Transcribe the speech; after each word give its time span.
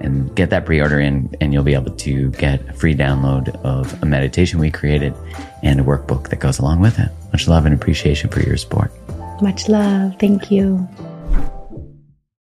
and 0.00 0.34
get 0.36 0.50
that 0.50 0.66
pre-order 0.66 1.00
in 1.00 1.34
and 1.40 1.52
you'll 1.52 1.64
be 1.64 1.74
able 1.74 1.94
to 1.94 2.30
get 2.32 2.60
a 2.68 2.72
free 2.72 2.94
download 2.94 3.48
of 3.64 4.02
a 4.02 4.06
meditation 4.06 4.58
we 4.58 4.70
created 4.70 5.14
and 5.62 5.80
a 5.80 5.82
workbook 5.82 6.28
that 6.30 6.40
goes 6.40 6.58
along 6.58 6.80
with 6.80 6.98
it. 6.98 7.10
Much 7.32 7.48
love 7.48 7.66
and 7.66 7.74
appreciation 7.74 8.30
for 8.30 8.40
your 8.40 8.56
support. 8.56 8.92
Much 9.42 9.68
love. 9.68 10.14
Thank 10.18 10.50
you. 10.50 10.88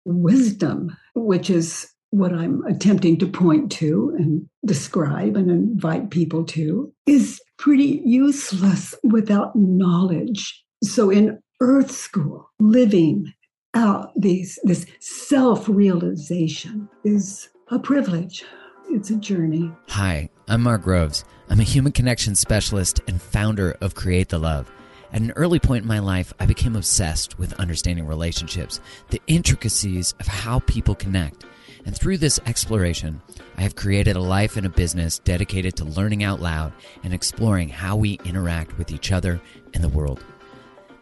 Wisdom, 0.06 0.95
which 1.16 1.50
is 1.50 1.92
what 2.12 2.34
I'm 2.34 2.64
attempting 2.66 3.18
to 3.20 3.28
point 3.28 3.72
to 3.73 4.16
and 4.18 4.48
describe 4.66 5.36
and 5.36 5.50
invite 5.52 6.10
people 6.10 6.44
to, 6.45 6.94
is 7.06 7.42
pretty 7.58 8.02
useless 8.06 8.95
without 9.04 9.56
knowledge. 9.56 10.64
So 10.84 11.10
in 11.10 11.40
earth 11.60 11.92
school, 11.92 12.50
living 12.60 13.34
out 13.78 14.11
these 14.16 14.58
this 14.64 14.88
self-realization 15.00 16.89
is 17.03 17.50
a 17.70 17.78
privilege. 17.78 18.44
It's 18.89 19.11
a 19.11 19.17
journey. 19.17 19.72
Hi, 19.89 20.30
I'm 20.47 20.64
Mark 20.64 20.81
Groves. 20.81 21.23
I'm 21.50 21.59
a 21.59 21.64
human 21.64 21.92
connection 21.92 22.33
specialist 22.33 23.02
and 23.08 23.22
founder 23.22 23.78
of 23.80 23.94
Create 23.94 24.30
the 24.30 24.39
Love. 24.39 24.72
At 25.14 25.22
an 25.22 25.31
early 25.36 25.59
point 25.59 25.83
in 25.83 25.88
my 25.88 26.00
life, 26.00 26.33
I 26.39 26.48
became 26.48 26.75
obsessed 26.75 27.38
with 27.38 27.59
understanding 27.59 28.08
relationships, 28.08 28.80
the 29.09 29.22
intricacies 29.28 30.16
of 30.20 30.25
how 30.25 30.59
people 30.61 30.95
connect. 30.95 31.45
And 31.86 31.95
through 31.95 32.17
this 32.17 32.39
exploration, 32.48 33.22
I 33.58 33.61
have 33.61 33.75
created 33.75 34.16
a 34.16 34.22
life 34.22 34.58
and 34.58 34.66
a 34.66 34.70
business 34.70 35.20
dedicated 35.20 35.75
to 35.75 35.86
learning 35.86 36.23
out 36.23 36.42
loud 36.42 36.73
and 37.03 37.14
exploring 37.14 37.70
how 37.70 37.95
we 37.95 38.20
interact 38.25 38.78
with 38.80 38.92
each 38.92 39.11
other 39.11 39.39
and 39.75 39.83
the 39.83 39.89
world. 39.89 40.23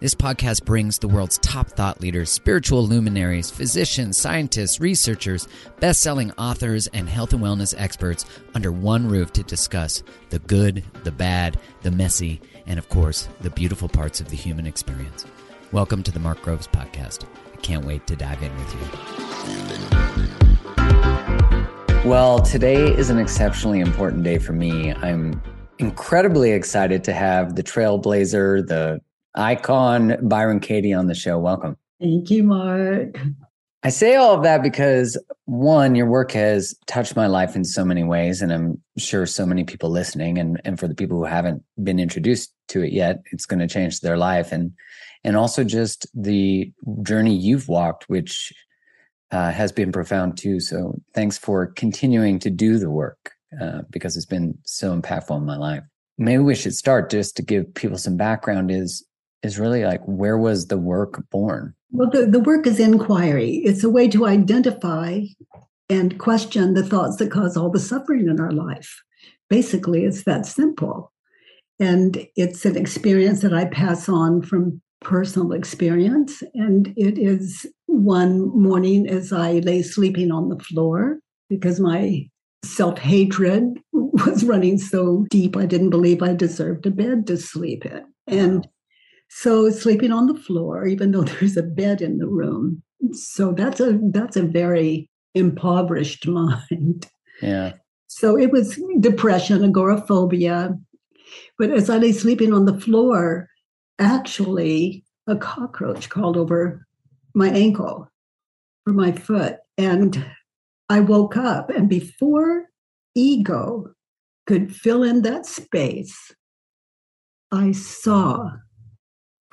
This 0.01 0.13
podcast 0.13 0.65
brings 0.65 0.99
the 0.99 1.07
world's 1.07 1.37
top 1.37 1.69
thought 1.69 2.01
leaders, 2.01 2.29
spiritual 2.29 2.85
luminaries, 2.85 3.49
physicians, 3.49 4.17
scientists, 4.17 4.81
researchers, 4.81 5.47
best 5.79 6.01
selling 6.01 6.33
authors, 6.33 6.87
and 6.87 7.07
health 7.07 7.31
and 7.31 7.41
wellness 7.41 7.73
experts 7.77 8.25
under 8.53 8.73
one 8.73 9.07
roof 9.07 9.31
to 9.31 9.43
discuss 9.43 10.03
the 10.31 10.39
good, 10.39 10.83
the 11.05 11.13
bad, 11.13 11.57
the 11.83 11.91
messy, 11.91 12.41
and 12.67 12.77
of 12.77 12.89
course, 12.89 13.29
the 13.39 13.49
beautiful 13.51 13.87
parts 13.87 14.19
of 14.19 14.27
the 14.27 14.35
human 14.35 14.67
experience. 14.67 15.25
Welcome 15.71 16.03
to 16.03 16.11
the 16.11 16.19
Mark 16.19 16.41
Groves 16.41 16.67
Podcast. 16.67 17.23
I 17.53 17.57
can't 17.61 17.85
wait 17.85 18.05
to 18.07 18.17
dive 18.17 18.43
in 18.43 18.51
with 18.57 18.73
you. 21.93 22.09
Well, 22.09 22.39
today 22.39 22.93
is 22.93 23.09
an 23.09 23.17
exceptionally 23.17 23.79
important 23.79 24.23
day 24.23 24.39
for 24.39 24.51
me. 24.51 24.93
I'm 24.93 25.41
incredibly 25.79 26.51
excited 26.51 27.05
to 27.05 27.13
have 27.13 27.55
the 27.55 27.63
trailblazer, 27.63 28.67
the 28.67 28.99
icon 29.35 30.17
Byron 30.27 30.59
Katie 30.59 30.93
on 30.93 31.07
the 31.07 31.15
show. 31.15 31.37
Welcome. 31.37 31.77
Thank 31.99 32.29
you, 32.29 32.43
Mark. 32.43 33.19
I 33.83 33.89
say 33.89 34.15
all 34.15 34.33
of 34.33 34.41
that 34.43 34.63
because 34.63 35.15
one, 35.45 35.93
your 35.93 36.07
work 36.07 36.31
has 36.31 36.73
touched 36.87 37.15
my 37.15 37.27
life 37.27 37.55
in 37.55 37.63
so 37.63 37.85
many 37.85 38.03
ways, 38.03 38.41
and 38.41 38.51
I'm 38.51 38.81
sure 38.97 39.27
so 39.27 39.45
many 39.45 39.63
people 39.63 39.91
listening, 39.91 40.39
and 40.39 40.59
and 40.65 40.79
for 40.79 40.87
the 40.87 40.95
people 40.95 41.17
who 41.17 41.25
haven't 41.25 41.63
been 41.83 41.99
introduced 41.99 42.51
to 42.69 42.81
it 42.81 42.91
yet, 42.91 43.21
it's 43.31 43.45
going 43.45 43.59
to 43.59 43.67
change 43.67 43.99
their 43.99 44.17
life, 44.17 44.51
and 44.51 44.71
and 45.23 45.37
also 45.37 45.63
just 45.63 46.07
the 46.15 46.71
journey 47.03 47.35
you've 47.35 47.67
walked, 47.67 48.09
which 48.09 48.51
uh, 49.31 49.51
has 49.51 49.71
been 49.71 49.91
profound 49.91 50.37
too. 50.37 50.59
So 50.59 50.99
thanks 51.13 51.37
for 51.37 51.67
continuing 51.67 52.39
to 52.39 52.49
do 52.49 52.79
the 52.79 52.89
work 52.89 53.33
uh, 53.61 53.81
because 53.89 54.17
it's 54.17 54.25
been 54.25 54.57
so 54.63 54.99
impactful 54.99 55.37
in 55.37 55.45
my 55.45 55.57
life. 55.57 55.83
Maybe 56.17 56.41
we 56.41 56.55
should 56.55 56.73
start 56.73 57.11
just 57.11 57.35
to 57.37 57.43
give 57.43 57.73
people 57.75 57.97
some 57.97 58.17
background. 58.17 58.71
Is 58.71 59.05
is 59.45 59.59
really 59.59 59.85
like 59.85 60.01
where 60.05 60.37
was 60.37 60.67
the 60.67 60.77
work 60.77 61.23
born? 61.29 61.73
Well, 61.91 62.09
the, 62.09 62.25
the 62.25 62.39
work 62.39 62.67
is 62.67 62.79
inquiry. 62.79 63.61
It's 63.63 63.83
a 63.83 63.89
way 63.89 64.07
to 64.09 64.25
identify 64.25 65.21
and 65.89 66.19
question 66.19 66.73
the 66.73 66.83
thoughts 66.83 67.17
that 67.17 67.31
cause 67.31 67.55
all 67.55 67.69
the 67.69 67.79
suffering 67.79 68.27
in 68.27 68.39
our 68.39 68.51
life. 68.51 69.01
Basically, 69.49 70.03
it's 70.03 70.23
that 70.23 70.45
simple. 70.45 71.11
And 71.79 72.25
it's 72.35 72.65
an 72.65 72.75
experience 72.75 73.41
that 73.41 73.53
I 73.53 73.65
pass 73.65 74.09
on 74.09 74.41
from 74.41 74.81
personal 75.01 75.51
experience. 75.51 76.41
And 76.53 76.93
it 76.97 77.17
is 77.17 77.65
one 77.85 78.47
morning 78.59 79.07
as 79.07 79.31
I 79.31 79.59
lay 79.59 79.81
sleeping 79.81 80.31
on 80.31 80.49
the 80.49 80.59
floor 80.59 81.19
because 81.49 81.79
my 81.79 82.27
self 82.63 82.97
hatred 82.97 83.79
was 83.93 84.43
running 84.43 84.77
so 84.77 85.25
deep, 85.29 85.55
I 85.55 85.65
didn't 85.65 85.91
believe 85.91 86.23
I 86.23 86.33
deserved 86.33 86.85
a 86.85 86.91
bed 86.91 87.27
to 87.27 87.37
sleep 87.37 87.85
in. 87.85 88.03
And 88.27 88.67
so 89.37 89.69
sleeping 89.69 90.13
on 90.13 90.27
the 90.27 90.39
floor, 90.39 90.87
even 90.87 91.11
though 91.11 91.23
there's 91.23 91.57
a 91.57 91.63
bed 91.63 92.01
in 92.01 92.19
the 92.19 92.27
room. 92.27 92.81
So 93.11 93.51
that's 93.51 93.81
a 93.81 93.99
that's 94.11 94.37
a 94.37 94.43
very 94.43 95.09
impoverished 95.33 96.25
mind. 96.27 97.07
Yeah. 97.41 97.73
So 98.07 98.37
it 98.37 98.51
was 98.51 98.81
depression, 99.01 99.63
agoraphobia. 99.63 100.77
But 101.59 101.71
as 101.71 101.89
I 101.89 101.97
lay 101.97 102.13
sleeping 102.13 102.53
on 102.53 102.63
the 102.63 102.79
floor, 102.79 103.49
actually 103.99 105.03
a 105.27 105.35
cockroach 105.35 106.09
crawled 106.09 106.37
over 106.37 106.87
my 107.33 107.49
ankle 107.49 108.09
or 108.87 108.93
my 108.93 109.11
foot. 109.11 109.57
And 109.77 110.25
I 110.87 111.01
woke 111.01 111.35
up, 111.35 111.69
and 111.69 111.89
before 111.89 112.67
ego 113.15 113.91
could 114.47 114.73
fill 114.73 115.03
in 115.03 115.23
that 115.23 115.45
space, 115.45 116.31
I 117.51 117.73
saw 117.73 118.51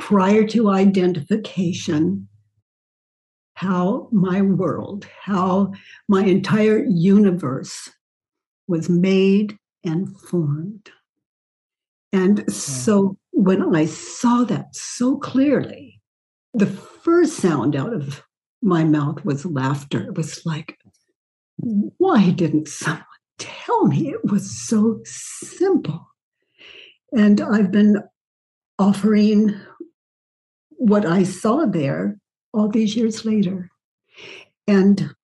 prior 0.02 0.44
to 0.44 0.68
identification 0.68 2.26
how 3.54 4.08
my 4.10 4.42
world, 4.42 5.06
how 5.22 5.72
my 6.08 6.24
entire 6.24 6.84
universe 6.84 7.88
was 8.66 8.88
made 8.88 9.56
and 9.84 10.18
formed. 10.22 10.90
And 12.12 12.52
so 12.52 13.16
when 13.30 13.76
I 13.76 13.84
saw 13.86 14.42
that 14.42 14.74
so 14.74 15.18
clearly, 15.18 16.00
the 16.52 16.66
first 16.66 17.36
sound 17.36 17.76
out 17.76 17.92
of 17.92 18.24
my 18.60 18.82
mouth 18.82 19.24
was 19.24 19.46
laughter. 19.46 20.02
It 20.02 20.16
was 20.16 20.44
like, 20.44 20.78
why 21.58 22.30
didn't 22.30 22.66
someone 22.66 23.04
tell 23.38 23.86
me 23.86 24.08
it 24.08 24.24
was 24.24 24.50
so 24.66 24.98
simple? 25.04 26.08
And 27.12 27.40
I've 27.40 27.70
been 27.70 28.02
offering 28.78 29.54
what 30.82 31.06
I 31.06 31.22
saw 31.22 31.64
there 31.64 32.18
all 32.52 32.68
these 32.68 32.96
years 32.96 33.24
later. 33.24 33.70
And 34.66 35.14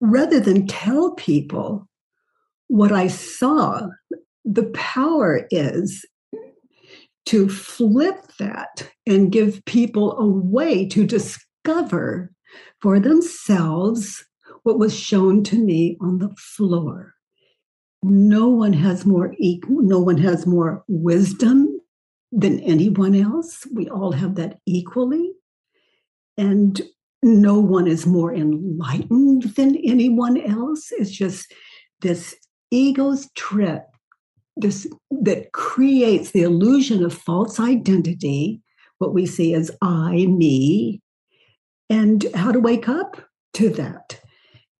rather 0.00 0.38
than 0.38 0.68
tell 0.68 1.10
people 1.14 1.88
what 2.68 2.92
I 2.92 3.08
saw, 3.08 3.88
the 4.44 4.70
power 4.74 5.48
is 5.50 6.06
to 7.26 7.48
flip 7.48 8.14
that 8.38 8.88
and 9.08 9.32
give 9.32 9.64
people 9.64 10.16
a 10.18 10.26
way 10.26 10.86
to 10.86 11.04
discover 11.04 12.30
for 12.80 13.00
themselves 13.00 14.24
what 14.62 14.78
was 14.78 14.96
shown 14.96 15.42
to 15.44 15.56
me 15.56 15.96
on 16.00 16.18
the 16.18 16.32
floor. 16.38 17.14
no 18.04 18.46
one 18.46 18.72
has 18.72 19.04
more 19.04 19.34
no 19.68 19.98
one 19.98 20.18
has 20.18 20.46
more 20.46 20.84
wisdom 20.86 21.77
than 22.32 22.60
anyone 22.60 23.14
else. 23.14 23.66
We 23.72 23.88
all 23.88 24.12
have 24.12 24.34
that 24.36 24.58
equally. 24.66 25.32
And 26.36 26.80
no 27.22 27.58
one 27.58 27.88
is 27.88 28.06
more 28.06 28.34
enlightened 28.34 29.42
than 29.54 29.76
anyone 29.76 30.40
else. 30.40 30.92
It's 30.92 31.10
just 31.10 31.52
this 32.00 32.36
ego's 32.70 33.28
trip 33.34 33.82
this 34.58 34.86
that 35.10 35.52
creates 35.52 36.32
the 36.32 36.42
illusion 36.42 37.04
of 37.04 37.14
false 37.14 37.58
identity, 37.60 38.60
what 38.98 39.14
we 39.14 39.24
see 39.24 39.54
as 39.54 39.70
I, 39.80 40.26
me, 40.26 41.00
and 41.88 42.26
how 42.34 42.52
to 42.52 42.60
wake 42.60 42.88
up 42.88 43.22
to 43.54 43.70
that. 43.70 44.20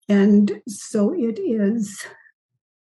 And 0.09 0.61
so 0.69 1.15
it 1.15 1.39
is, 1.39 2.05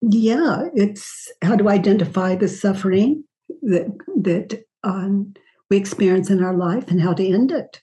yeah, 0.01 0.63
it's 0.75 1.31
how 1.41 1.55
to 1.55 1.69
identify 1.69 2.35
the 2.35 2.47
suffering 2.47 3.23
that 3.65 3.87
that 4.21 4.63
um, 4.83 5.33
we 5.69 5.77
experience 5.77 6.29
in 6.29 6.43
our 6.43 6.53
life 6.53 6.89
and 6.89 7.01
how 7.01 7.13
to 7.13 7.27
end 7.27 7.51
it. 7.51 7.81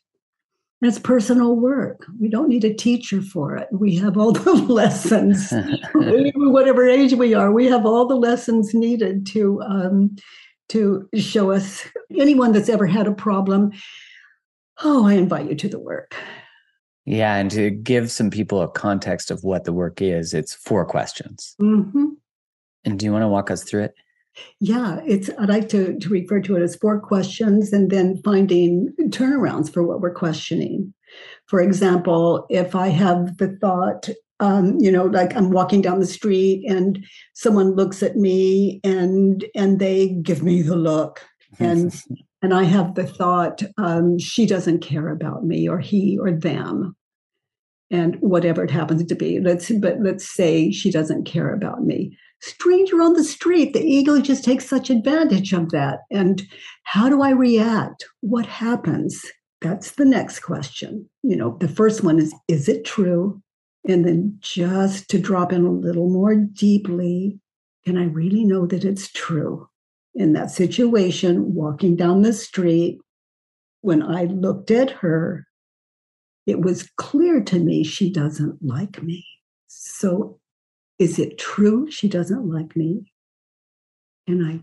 And 0.80 0.88
it's 0.88 0.98
personal 0.98 1.54
work. 1.54 2.06
We 2.20 2.28
don't 2.28 2.48
need 2.48 2.64
a 2.64 2.74
teacher 2.74 3.22
for 3.22 3.56
it. 3.56 3.68
We 3.70 3.94
have 3.96 4.16
all 4.16 4.32
the 4.32 4.52
lessons, 4.52 5.52
whatever 5.94 6.88
age 6.88 7.12
we 7.12 7.34
are. 7.34 7.52
We 7.52 7.66
have 7.66 7.86
all 7.86 8.06
the 8.06 8.16
lessons 8.16 8.74
needed 8.74 9.26
to 9.26 9.62
um, 9.62 10.16
to 10.70 11.08
show 11.14 11.50
us. 11.50 11.86
Anyone 12.18 12.52
that's 12.52 12.68
ever 12.68 12.86
had 12.86 13.06
a 13.06 13.12
problem, 13.12 13.72
oh, 14.82 15.06
I 15.06 15.14
invite 15.14 15.48
you 15.48 15.54
to 15.56 15.68
the 15.68 15.78
work. 15.78 16.14
Yeah, 17.04 17.34
and 17.36 17.50
to 17.50 17.70
give 17.70 18.10
some 18.10 18.30
people 18.30 18.62
a 18.62 18.68
context 18.68 19.30
of 19.30 19.42
what 19.42 19.64
the 19.64 19.72
work 19.72 20.00
is, 20.00 20.34
it's 20.34 20.54
four 20.54 20.84
questions. 20.84 21.56
Mm-hmm. 21.60 22.06
And 22.84 22.98
do 22.98 23.06
you 23.06 23.12
want 23.12 23.22
to 23.22 23.28
walk 23.28 23.50
us 23.50 23.64
through 23.64 23.84
it? 23.84 23.94
Yeah, 24.60 25.00
it's 25.06 25.30
I 25.38 25.44
like 25.44 25.68
to, 25.70 25.98
to 25.98 26.08
refer 26.08 26.40
to 26.40 26.56
it 26.56 26.62
as 26.62 26.76
four 26.76 27.00
questions 27.00 27.72
and 27.72 27.90
then 27.90 28.20
finding 28.24 28.94
turnarounds 29.08 29.72
for 29.72 29.82
what 29.82 30.00
we're 30.00 30.14
questioning. 30.14 30.94
For 31.46 31.60
example, 31.60 32.46
if 32.48 32.74
I 32.74 32.88
have 32.88 33.36
the 33.36 33.56
thought, 33.60 34.08
um, 34.40 34.78
you 34.80 34.90
know, 34.90 35.04
like 35.04 35.36
I'm 35.36 35.50
walking 35.50 35.82
down 35.82 36.00
the 36.00 36.06
street 36.06 36.64
and 36.68 37.04
someone 37.34 37.74
looks 37.74 38.02
at 38.02 38.16
me 38.16 38.80
and 38.82 39.44
and 39.54 39.78
they 39.78 40.08
give 40.22 40.42
me 40.42 40.62
the 40.62 40.76
look 40.76 41.24
and 41.58 41.94
and 42.42 42.54
I 42.54 42.64
have 42.64 42.94
the 42.94 43.06
thought, 43.06 43.62
um, 43.76 44.18
she 44.18 44.46
doesn't 44.46 44.80
care 44.80 45.10
about 45.10 45.44
me 45.44 45.68
or 45.68 45.78
he 45.78 46.18
or 46.18 46.32
them. 46.32 46.96
And 47.90 48.16
whatever 48.20 48.64
it 48.64 48.70
happens 48.70 49.04
to 49.04 49.14
be, 49.14 49.38
let's 49.38 49.70
but 49.70 49.98
let's 50.00 50.26
say 50.34 50.70
she 50.70 50.90
doesn't 50.90 51.24
care 51.24 51.52
about 51.52 51.84
me 51.84 52.16
stranger 52.42 53.00
on 53.00 53.14
the 53.14 53.24
street. 53.24 53.72
The 53.72 53.82
ego 53.82 54.20
just 54.20 54.44
takes 54.44 54.66
such 54.66 54.90
advantage 54.90 55.52
of 55.52 55.70
that. 55.70 56.00
And 56.10 56.42
how 56.82 57.08
do 57.08 57.22
I 57.22 57.30
react? 57.30 58.04
What 58.20 58.46
happens? 58.46 59.24
That's 59.60 59.92
the 59.92 60.04
next 60.04 60.40
question. 60.40 61.08
You 61.22 61.36
know, 61.36 61.56
the 61.60 61.68
first 61.68 62.02
one 62.02 62.18
is, 62.18 62.34
is 62.48 62.68
it 62.68 62.84
true? 62.84 63.40
And 63.88 64.04
then 64.04 64.36
just 64.40 65.08
to 65.10 65.18
drop 65.18 65.52
in 65.52 65.64
a 65.64 65.70
little 65.70 66.10
more 66.10 66.34
deeply, 66.34 67.38
can 67.84 67.96
I 67.96 68.04
really 68.04 68.44
know 68.44 68.66
that 68.66 68.84
it's 68.84 69.10
true? 69.10 69.68
In 70.14 70.34
that 70.34 70.50
situation, 70.50 71.54
walking 71.54 71.96
down 71.96 72.22
the 72.22 72.32
street, 72.32 73.00
when 73.80 74.02
I 74.02 74.24
looked 74.24 74.70
at 74.70 74.90
her, 74.90 75.46
it 76.46 76.60
was 76.60 76.90
clear 76.96 77.40
to 77.44 77.58
me 77.58 77.84
she 77.84 78.12
doesn't 78.12 78.58
like 78.62 79.02
me. 79.02 79.24
So 79.68 80.38
is 81.02 81.18
it 81.18 81.36
true 81.36 81.90
she 81.90 82.08
doesn't 82.08 82.48
like 82.48 82.76
me? 82.76 83.12
Can 84.28 84.40
I 84.44 84.60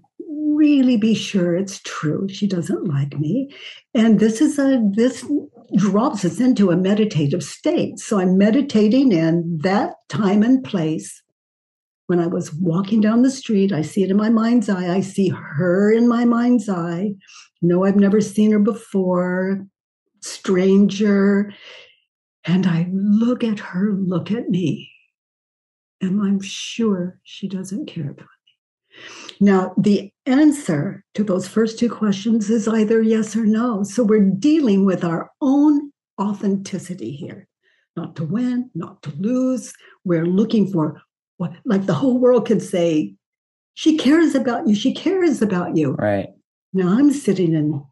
really 0.55 0.95
be 0.95 1.13
sure 1.13 1.53
it's 1.53 1.81
true 1.81 2.29
she 2.29 2.47
doesn't 2.47 2.85
like 2.85 3.19
me? 3.19 3.53
And 3.93 4.21
this 4.21 4.39
is 4.39 4.57
a 4.57 4.81
this 4.93 5.29
drops 5.75 6.23
us 6.23 6.39
into 6.39 6.71
a 6.71 6.77
meditative 6.77 7.43
state. 7.43 7.99
So 7.99 8.19
I'm 8.19 8.37
meditating 8.37 9.11
in 9.11 9.59
that 9.63 9.95
time 10.07 10.41
and 10.41 10.63
place. 10.63 11.21
When 12.07 12.19
I 12.19 12.27
was 12.27 12.53
walking 12.53 13.01
down 13.01 13.21
the 13.21 13.29
street, 13.29 13.73
I 13.73 13.81
see 13.81 14.03
it 14.03 14.09
in 14.09 14.17
my 14.17 14.29
mind's 14.29 14.69
eye. 14.69 14.95
I 14.95 15.01
see 15.01 15.27
her 15.27 15.91
in 15.91 16.07
my 16.07 16.23
mind's 16.23 16.69
eye. 16.69 17.11
No, 17.61 17.83
I've 17.83 17.97
never 17.97 18.21
seen 18.21 18.51
her 18.51 18.59
before. 18.59 19.67
Stranger. 20.21 21.53
And 22.45 22.65
I 22.65 22.87
look 22.91 23.43
at 23.43 23.59
her, 23.59 23.93
look 23.93 24.31
at 24.31 24.49
me 24.49 24.89
and 26.01 26.21
I'm 26.21 26.41
sure 26.41 27.19
she 27.23 27.47
doesn't 27.47 27.87
care 27.87 28.09
about 28.09 28.25
me. 28.25 28.99
Now, 29.39 29.73
the 29.77 30.11
answer 30.25 31.03
to 31.13 31.23
those 31.23 31.47
first 31.47 31.79
two 31.79 31.89
questions 31.89 32.49
is 32.49 32.67
either 32.67 33.01
yes 33.01 33.35
or 33.35 33.45
no. 33.45 33.83
So 33.83 34.03
we're 34.03 34.19
dealing 34.19 34.85
with 34.85 35.03
our 35.03 35.31
own 35.41 35.91
authenticity 36.19 37.11
here. 37.11 37.47
Not 37.95 38.15
to 38.17 38.23
win, 38.23 38.69
not 38.75 39.01
to 39.03 39.11
lose. 39.11 39.73
We're 40.03 40.25
looking 40.25 40.71
for 40.71 41.01
what, 41.37 41.53
like 41.65 41.85
the 41.85 41.93
whole 41.93 42.19
world 42.19 42.45
could 42.47 42.61
say, 42.61 43.15
she 43.73 43.97
cares 43.97 44.35
about 44.35 44.67
you, 44.67 44.75
she 44.75 44.93
cares 44.93 45.41
about 45.41 45.77
you. 45.77 45.93
Right. 45.93 46.29
Now 46.73 46.97
I'm 46.97 47.11
sitting 47.11 47.53
in, 47.53 47.83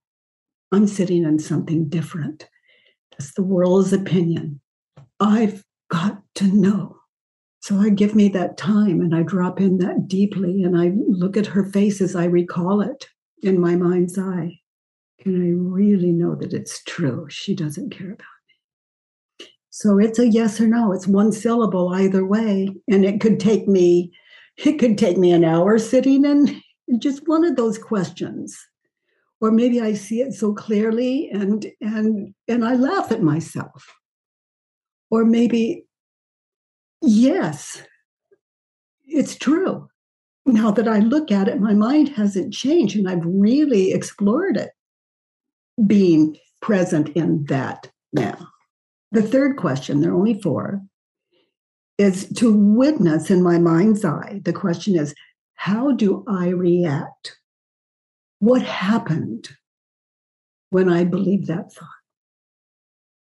I'm 0.71 0.87
sitting 0.87 1.23
in 1.23 1.39
something 1.39 1.87
different. 1.87 2.47
That's 3.11 3.33
the 3.33 3.43
world's 3.43 3.93
opinion. 3.93 4.59
I've 5.19 5.63
got 5.89 6.21
to 6.35 6.45
know 6.45 6.96
so 7.67 7.75
I 7.81 7.89
give 7.89 8.15
me 8.15 8.29
that 8.29 8.55
time 8.55 9.01
and 9.01 9.13
I 9.13 9.23
drop 9.23 9.59
in 9.59 9.79
that 9.79 10.07
deeply 10.07 10.63
and 10.63 10.77
I 10.79 10.93
look 11.05 11.35
at 11.35 11.47
her 11.47 11.65
face 11.65 11.99
as 11.99 12.15
I 12.15 12.23
recall 12.23 12.79
it 12.79 13.09
in 13.43 13.59
my 13.59 13.75
mind's 13.75 14.17
eye. 14.17 14.61
Can 15.19 15.35
I 15.35 15.51
really 15.51 16.13
know 16.13 16.33
that 16.35 16.53
it's 16.53 16.81
true? 16.85 17.27
She 17.29 17.53
doesn't 17.53 17.89
care 17.89 18.13
about 18.13 18.19
me. 19.39 19.47
So 19.69 19.99
it's 19.99 20.17
a 20.17 20.29
yes 20.29 20.61
or 20.61 20.67
no. 20.67 20.93
It's 20.93 21.07
one 21.07 21.33
syllable 21.33 21.89
either 21.89 22.25
way. 22.25 22.73
And 22.89 23.03
it 23.03 23.19
could 23.19 23.37
take 23.37 23.67
me, 23.67 24.13
it 24.55 24.79
could 24.79 24.97
take 24.97 25.17
me 25.17 25.33
an 25.33 25.43
hour 25.43 25.77
sitting 25.77 26.23
in 26.23 26.61
just 26.99 27.27
one 27.27 27.43
of 27.43 27.57
those 27.57 27.77
questions. 27.77 28.57
Or 29.41 29.51
maybe 29.51 29.81
I 29.81 29.91
see 29.91 30.21
it 30.21 30.33
so 30.33 30.53
clearly 30.53 31.29
and 31.31 31.65
and 31.81 32.33
and 32.47 32.63
I 32.63 32.75
laugh 32.75 33.11
at 33.11 33.21
myself. 33.21 33.93
Or 35.11 35.25
maybe 35.25 35.86
yes, 37.01 37.83
it's 39.05 39.35
true. 39.35 39.87
Now 40.45 40.71
that 40.71 40.87
I 40.87 40.99
look 40.99 41.31
at 41.31 41.47
it, 41.47 41.59
my 41.59 41.73
mind 41.73 42.09
hasn't 42.09 42.53
changed 42.53 42.95
and 42.95 43.09
I've 43.09 43.25
really 43.25 43.91
explored 43.91 44.57
it, 44.57 44.71
being 45.85 46.37
present 46.61 47.09
in 47.09 47.45
that 47.45 47.91
now. 48.13 48.47
The 49.11 49.21
third 49.21 49.57
question, 49.57 50.01
there 50.01 50.11
are 50.11 50.15
only 50.15 50.41
four, 50.41 50.81
is 51.97 52.29
to 52.35 52.53
witness 52.53 53.29
in 53.29 53.41
my 53.41 53.57
mind's 53.57 54.05
eye. 54.05 54.41
The 54.45 54.53
question 54.53 54.95
is, 54.95 55.13
how 55.55 55.91
do 55.91 56.23
I 56.27 56.49
react? 56.49 57.37
What 58.39 58.61
happened 58.61 59.49
when 60.69 60.89
I 60.89 61.03
believe 61.03 61.47
that 61.47 61.73
thought? 61.73 61.89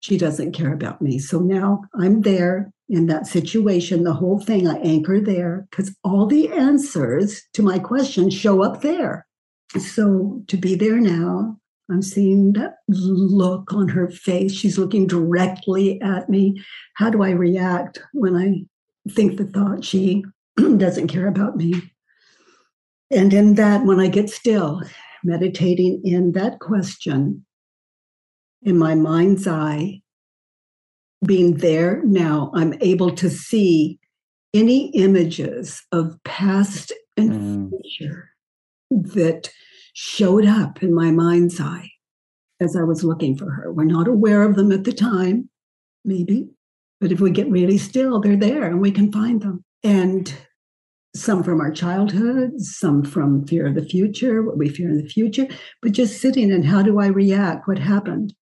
She 0.00 0.18
doesn't 0.18 0.52
care 0.52 0.72
about 0.72 1.00
me. 1.00 1.18
So 1.18 1.40
now 1.40 1.82
I'm 1.98 2.20
there 2.22 2.72
in 2.88 3.06
that 3.06 3.26
situation, 3.26 4.04
the 4.04 4.14
whole 4.14 4.40
thing, 4.40 4.66
I 4.66 4.78
anchor 4.78 5.20
there 5.20 5.66
because 5.70 5.94
all 6.04 6.26
the 6.26 6.48
answers 6.48 7.42
to 7.52 7.62
my 7.62 7.78
questions 7.78 8.34
show 8.34 8.62
up 8.62 8.80
there. 8.80 9.26
So 9.78 10.42
to 10.46 10.56
be 10.56 10.74
there 10.74 10.98
now, 10.98 11.58
I'm 11.90 12.02
seeing 12.02 12.52
that 12.54 12.76
look 12.88 13.72
on 13.72 13.88
her 13.88 14.10
face. 14.10 14.52
She's 14.52 14.78
looking 14.78 15.06
directly 15.06 16.00
at 16.00 16.28
me. 16.28 16.62
How 16.94 17.10
do 17.10 17.22
I 17.22 17.30
react 17.30 18.00
when 18.12 18.36
I 18.36 19.10
think 19.12 19.36
the 19.36 19.44
thought 19.44 19.84
she 19.84 20.24
doesn't 20.56 21.08
care 21.08 21.28
about 21.28 21.56
me? 21.56 21.92
And 23.10 23.32
in 23.32 23.54
that, 23.54 23.84
when 23.84 24.00
I 24.00 24.08
get 24.08 24.28
still, 24.28 24.82
meditating 25.24 26.02
in 26.04 26.32
that 26.32 26.58
question, 26.58 27.46
in 28.62 28.76
my 28.76 28.94
mind's 28.94 29.46
eye, 29.46 30.02
being 31.24 31.56
there 31.56 32.02
now, 32.04 32.50
I'm 32.54 32.74
able 32.80 33.10
to 33.16 33.28
see 33.28 33.98
any 34.54 34.90
images 34.90 35.82
of 35.92 36.16
past 36.24 36.92
and 37.16 37.32
mm. 37.32 37.70
future 37.70 38.30
that 38.90 39.50
showed 39.92 40.46
up 40.46 40.82
in 40.82 40.94
my 40.94 41.10
mind's 41.10 41.60
eye 41.60 41.90
as 42.60 42.76
I 42.76 42.82
was 42.82 43.04
looking 43.04 43.36
for 43.36 43.50
her. 43.50 43.72
We're 43.72 43.84
not 43.84 44.08
aware 44.08 44.42
of 44.42 44.56
them 44.56 44.72
at 44.72 44.84
the 44.84 44.92
time, 44.92 45.48
maybe, 46.04 46.48
but 47.00 47.12
if 47.12 47.20
we 47.20 47.30
get 47.30 47.50
really 47.50 47.78
still, 47.78 48.20
they're 48.20 48.36
there 48.36 48.64
and 48.64 48.80
we 48.80 48.90
can 48.90 49.12
find 49.12 49.40
them. 49.40 49.64
And 49.84 50.32
some 51.14 51.42
from 51.42 51.60
our 51.60 51.70
childhood, 51.70 52.60
some 52.60 53.02
from 53.02 53.46
fear 53.46 53.66
of 53.66 53.74
the 53.74 53.84
future, 53.84 54.42
what 54.42 54.58
we 54.58 54.68
fear 54.68 54.88
in 54.88 54.98
the 54.98 55.08
future, 55.08 55.46
but 55.82 55.92
just 55.92 56.20
sitting 56.20 56.52
and 56.52 56.64
how 56.64 56.82
do 56.82 57.00
I 57.00 57.06
react? 57.06 57.66
What 57.66 57.78
happened? 57.78 58.34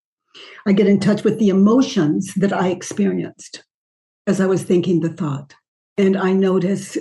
I 0.67 0.73
get 0.73 0.87
in 0.87 1.01
touch 1.01 1.25
with 1.25 1.39
the 1.39 1.49
emotions 1.49 2.33
that 2.35 2.53
I 2.53 2.69
experienced 2.69 3.65
as 4.27 4.41
I 4.41 4.47
was 4.47 4.63
thinking 4.63 5.01
the 5.01 5.11
thought. 5.11 5.55
And 5.97 6.17
I 6.17 6.33
notice 6.33 6.99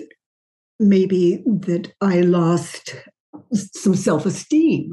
maybe 0.79 1.43
that 1.45 1.93
I 2.01 2.21
lost 2.21 2.95
some 3.53 3.95
self 3.95 4.25
esteem, 4.25 4.91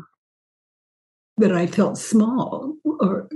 that 1.36 1.52
I 1.52 1.66
felt 1.66 1.98
small, 1.98 2.74
or 2.84 3.28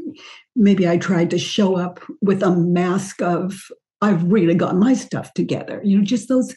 maybe 0.55 0.89
I 0.89 0.97
tried 0.97 1.31
to 1.31 1.39
show 1.39 1.77
up 1.77 2.01
with 2.21 2.43
a 2.43 2.51
mask 2.51 3.23
of, 3.23 3.55
I've 4.01 4.25
really 4.25 4.55
got 4.55 4.77
my 4.77 4.95
stuff 4.95 5.33
together. 5.35 5.81
You 5.85 5.99
know, 5.99 6.05
just 6.05 6.29
those, 6.29 6.55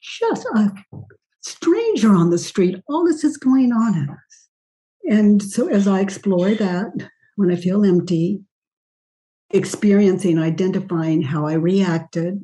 just 0.00 0.46
a 0.54 0.72
stranger 1.42 2.14
on 2.14 2.30
the 2.30 2.38
street. 2.38 2.80
All 2.88 3.04
this 3.06 3.24
is 3.24 3.36
going 3.36 3.72
on 3.72 3.96
in 3.96 4.10
us. 4.10 4.48
And 5.04 5.42
so 5.42 5.68
as 5.68 5.86
I 5.86 6.00
explore 6.00 6.54
that, 6.54 7.10
when 7.36 7.50
I 7.50 7.56
feel 7.56 7.84
empty, 7.84 8.40
experiencing, 9.50 10.38
identifying 10.38 11.22
how 11.22 11.46
I 11.46 11.54
reacted 11.54 12.40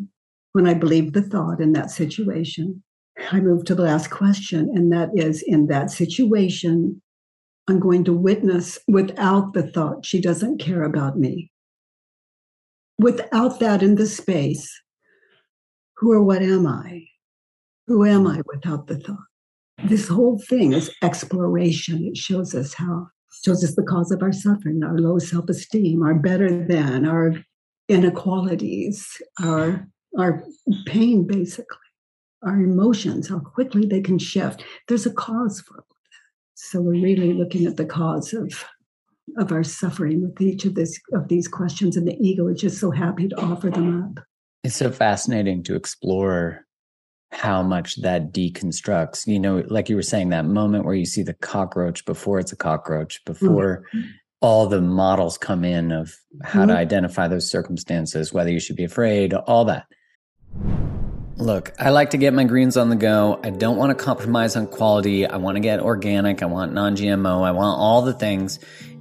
when 0.53 0.67
I 0.67 0.75
believed 0.75 1.15
the 1.15 1.23
thought 1.23 1.61
in 1.61 1.73
that 1.73 1.91
situation, 1.91 2.83
I 3.31 3.41
move 3.41 3.65
to 3.67 3.75
the 3.75 3.83
last 3.83 4.11
question, 4.11 4.71
and 4.75 4.93
that 4.93 5.11
is 5.15 5.43
in 5.47 5.67
that 5.69 5.91
situation, 5.91 7.01
I'm 7.69 7.79
going 7.79 8.05
to 8.05 8.13
witness 8.13 8.79
without 8.89 9.53
the 9.53 9.63
thought, 9.63 10.05
she 10.05 10.21
doesn't 10.21 10.59
care 10.59 10.83
about 10.83 11.19
me. 11.19 11.53
Without 12.99 13.61
that 13.61 13.83
in 13.83 13.95
the 13.95 14.07
space, 14.07 14.71
who 15.97 16.13
or 16.13 16.23
what 16.23 16.43
am 16.43 16.67
I? 16.67 17.07
Who 17.87 18.05
am 18.05 18.27
I 18.27 18.43
without 18.47 18.87
the 18.87 18.99
thought? 18.99 19.19
This 19.85 20.09
whole 20.09 20.39
thing 20.49 20.73
is 20.73 20.91
exploration. 21.03 22.05
It 22.05 22.17
shows 22.17 22.55
us 22.55 22.75
how, 22.75 23.09
shows 23.45 23.65
us 23.65 23.75
the 23.75 23.83
cause 23.83 24.11
of 24.11 24.23
our 24.23 24.33
suffering, 24.33 24.83
our 24.85 24.99
low 24.99 25.19
self 25.19 25.49
esteem, 25.49 26.03
our 26.03 26.15
better 26.15 26.67
than, 26.67 27.07
our 27.07 27.35
inequalities, 27.89 29.07
our, 29.43 29.87
our 30.19 30.45
pain, 30.87 31.27
basically 31.27 31.77
our 32.43 32.59
emotions, 32.59 33.29
how 33.29 33.39
quickly 33.39 33.87
they 33.87 34.01
can 34.01 34.19
shift. 34.19 34.65
There's 34.89 35.07
a 35.07 35.13
cause 35.13 35.61
for 35.61 35.77
all 35.79 35.87
that. 35.89 36.19
So 36.55 36.81
we're 36.81 37.03
really 37.03 37.33
looking 37.33 37.67
at 37.67 37.77
the 37.77 37.87
cause 37.87 38.33
of 38.33 38.65
of 39.39 39.53
our 39.53 39.63
suffering 39.63 40.23
with 40.23 40.41
each 40.41 40.65
of 40.65 40.75
this 40.75 40.99
of 41.13 41.29
these 41.29 41.47
questions, 41.47 41.97
and 41.97 42.07
the 42.07 42.17
ego 42.21 42.49
is 42.49 42.61
just 42.61 42.79
so 42.79 42.91
happy 42.91 43.29
to 43.29 43.41
offer 43.41 43.71
them 43.71 44.03
up. 44.03 44.25
It's 44.65 44.77
so 44.77 44.91
fascinating 44.91 45.63
to 45.65 45.77
explore 45.77 46.67
how 47.33 47.63
much 47.63 47.97
that 48.03 48.33
deconstructs. 48.33 49.27
You 49.27 49.39
know, 49.39 49.65
like 49.69 49.89
you 49.89 49.97
were 49.97 50.03
saying, 50.03 50.31
that 50.31 50.47
moment 50.47 50.85
where 50.85 50.95
you 50.95 51.07
see 51.07 51.23
the 51.23 51.35
cockroach 51.35 52.05
before 52.05 52.39
it's 52.39 52.53
a 52.53 52.57
cockroach, 52.57 53.25
before 53.25 53.85
mm-hmm. 53.95 54.09
all 54.41 54.67
the 54.67 54.81
models 54.81 55.39
come 55.39 55.65
in 55.65 55.93
of 55.93 56.15
how 56.43 56.61
mm-hmm. 56.61 56.69
to 56.69 56.77
identify 56.77 57.29
those 57.29 57.51
circumstances, 57.51 58.33
whether 58.33 58.51
you 58.51 58.61
should 58.61 58.77
be 58.77 58.85
afraid, 58.85 59.33
all 59.33 59.65
that. 59.67 59.87
Look, 61.37 61.73
I 61.79 61.89
like 61.89 62.11
to 62.11 62.19
get 62.19 62.35
my 62.35 62.45
greens 62.45 62.77
on 62.77 62.91
the 62.91 62.97
go. 62.97 63.41
I 63.43 63.49
don't 63.49 63.79
want 63.79 63.97
to 63.97 64.05
compromise 64.05 64.57
on 64.57 64.67
quality. 64.67 65.27
I 65.27 65.39
want 65.39 65.57
to 65.57 65.61
get 65.61 65.81
organic. 65.81 66.43
I 66.43 66.47
want 66.47 66.75
non 66.75 66.97
GMO. 66.97 67.43
I 67.43 67.53
want 67.53 67.81
all 67.81 68.03
the 68.03 68.13
things. 68.13 68.59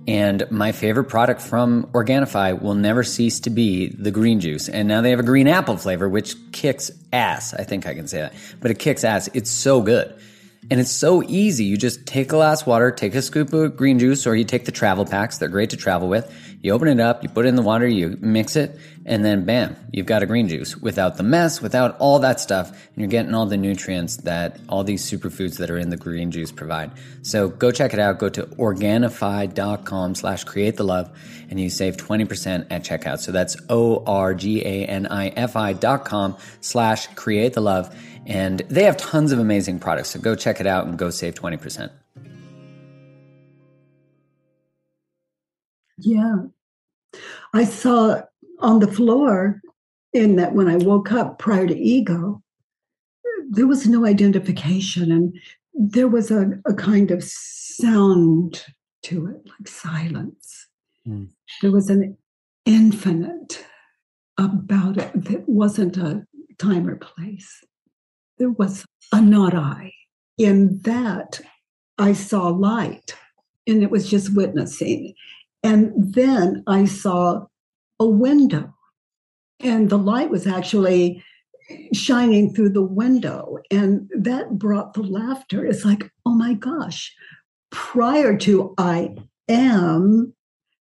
And 0.10 0.50
my 0.50 0.72
favorite 0.72 1.04
product 1.04 1.40
from 1.40 1.84
Organifi 1.94 2.60
will 2.60 2.74
never 2.74 3.04
cease 3.04 3.40
to 3.42 3.52
be 3.52 3.90
the 3.90 4.10
green 4.10 4.40
juice. 4.40 4.68
And 4.68 4.88
now 4.88 5.02
they 5.02 5.12
have 5.12 5.20
a 5.20 5.24
green 5.24 5.48
apple 5.48 5.78
flavor, 5.78 6.10
which 6.10 6.36
kicks 6.52 6.90
ass. 7.14 7.54
I 7.54 7.64
think 7.64 7.86
I 7.86 7.94
can 7.94 8.08
say 8.08 8.22
that. 8.22 8.34
But 8.60 8.72
it 8.72 8.80
kicks 8.80 9.04
ass. 9.04 9.30
It's 9.36 9.52
so 9.52 9.84
good. 9.84 10.12
And 10.72 10.80
it's 10.80 10.90
so 10.90 11.22
easy. 11.28 11.66
You 11.66 11.78
just 11.78 12.08
take 12.08 12.28
a 12.28 12.30
glass 12.32 12.62
of 12.62 12.68
water, 12.68 12.90
take 12.90 13.14
a 13.14 13.22
scoop 13.22 13.54
of 13.54 13.78
green 13.78 14.00
juice, 14.00 14.26
or 14.26 14.36
you 14.36 14.46
take 14.46 14.66
the 14.66 14.72
travel 14.72 15.06
packs. 15.06 15.38
They're 15.38 15.48
great 15.48 15.70
to 15.70 15.78
travel 15.78 16.10
with. 16.10 16.26
You 16.62 16.74
open 16.74 16.90
it 16.90 17.00
up, 17.00 17.24
you 17.24 17.30
put 17.30 17.46
it 17.46 17.50
in 17.50 17.56
the 17.56 17.62
water, 17.62 17.88
you 17.88 18.18
mix 18.20 18.58
it, 18.58 18.78
and 19.06 19.24
then 19.24 19.46
bam, 19.46 19.78
you've 19.94 20.06
got 20.06 20.24
a 20.24 20.26
green 20.26 20.50
juice 20.50 20.76
without 20.76 21.16
the 21.16 21.24
mess, 21.24 21.62
without 21.62 21.98
all 22.00 22.20
that 22.20 22.42
stuff. 22.42 22.70
And 22.70 22.98
you're 22.98 23.08
getting 23.08 23.34
all 23.34 23.46
the 23.46 23.56
nutrients 23.56 24.18
that 24.18 24.60
all 24.68 24.84
these 24.84 25.10
superfoods 25.10 25.58
that 25.60 25.70
are 25.70 25.78
in 25.78 25.90
the 25.90 25.96
green 25.96 26.32
juice 26.32 26.52
provide. 26.52 26.92
So 27.22 27.48
go 27.48 27.72
check 27.72 27.94
it 27.94 28.00
out. 28.00 28.20
Go 28.20 28.28
to 28.30 28.44
Organifi.com 28.44 30.16
slash 30.16 30.44
create 30.44 30.76
the 30.76 30.84
love 30.84 31.10
and 31.50 31.60
you 31.60 31.70
save 31.70 31.96
20% 31.96 32.68
at 32.70 32.84
checkout. 32.84 33.20
So 33.20 33.32
that's 33.32 33.56
O-R-G-A-N-I-F-I 33.70 34.14
dot 35.74 36.04
com 36.06 36.38
slash 36.60 37.08
create 37.16 37.54
the 37.54 37.62
love 37.62 37.96
and 38.26 38.60
they 38.70 38.84
have 38.84 38.98
tons 38.98 39.32
of 39.32 39.40
amazing 39.40 39.80
products. 39.80 40.10
So 40.10 40.20
go 40.20 40.36
check 40.36 40.60
it 40.60 40.68
out 40.68 40.86
and 40.88 40.98
go 40.98 41.10
save 41.10 41.36
20%. 41.36 41.90
Yeah. 46.00 46.36
I 47.54 47.64
saw 47.64 48.22
on 48.60 48.80
the 48.80 48.92
floor 48.92 49.62
in 50.14 50.36
that 50.38 50.54
when 50.54 50.68
I 50.68 50.78
woke 50.78 51.12
up 51.12 51.40
prior 51.40 51.68
to 51.68 51.78
ego, 51.78 52.42
there 53.50 53.68
was 53.68 53.88
no 53.88 54.06
identification 54.06 55.12
and 55.12 55.38
there 55.74 56.08
was 56.08 56.30
a, 56.30 56.52
a 56.66 56.74
kind 56.74 57.12
of 57.12 57.24
sound 57.24 58.64
to 59.04 59.28
it, 59.28 59.42
like 59.48 59.68
silence. 59.68 60.68
Mm. 61.08 61.30
There 61.62 61.72
was 61.72 61.90
an 61.90 62.18
infinite 62.66 63.66
about 64.38 64.98
it 64.98 65.12
that 65.14 65.48
wasn't 65.48 65.98
a 65.98 66.26
time 66.58 66.88
or 66.88 66.96
place 66.96 67.64
there 68.40 68.50
was 68.50 68.86
a 69.12 69.22
not 69.22 69.54
I. 69.54 69.94
In 70.38 70.80
that, 70.84 71.42
I 71.98 72.14
saw 72.14 72.48
light 72.48 73.16
and 73.68 73.84
it 73.84 73.92
was 73.92 74.10
just 74.10 74.36
witnessing. 74.36 75.14
And 75.64 76.14
then 76.14 76.64
I 76.68 76.86
saw 76.86 77.46
a 78.00 78.08
window, 78.08 78.74
and 79.60 79.90
the 79.90 79.98
light 79.98 80.30
was 80.30 80.48
actually 80.48 81.24
shining 81.94 82.54
through 82.54 82.70
the 82.70 82.82
window. 82.82 83.58
And 83.70 84.10
that 84.18 84.58
brought 84.58 84.94
the 84.94 85.04
laughter. 85.04 85.66
It's 85.66 85.86
like, 85.86 86.10
oh 86.26 86.34
my 86.34 86.54
gosh, 86.54 87.14
prior 87.72 88.38
to 88.38 88.74
I 88.78 89.16
am, 89.48 90.34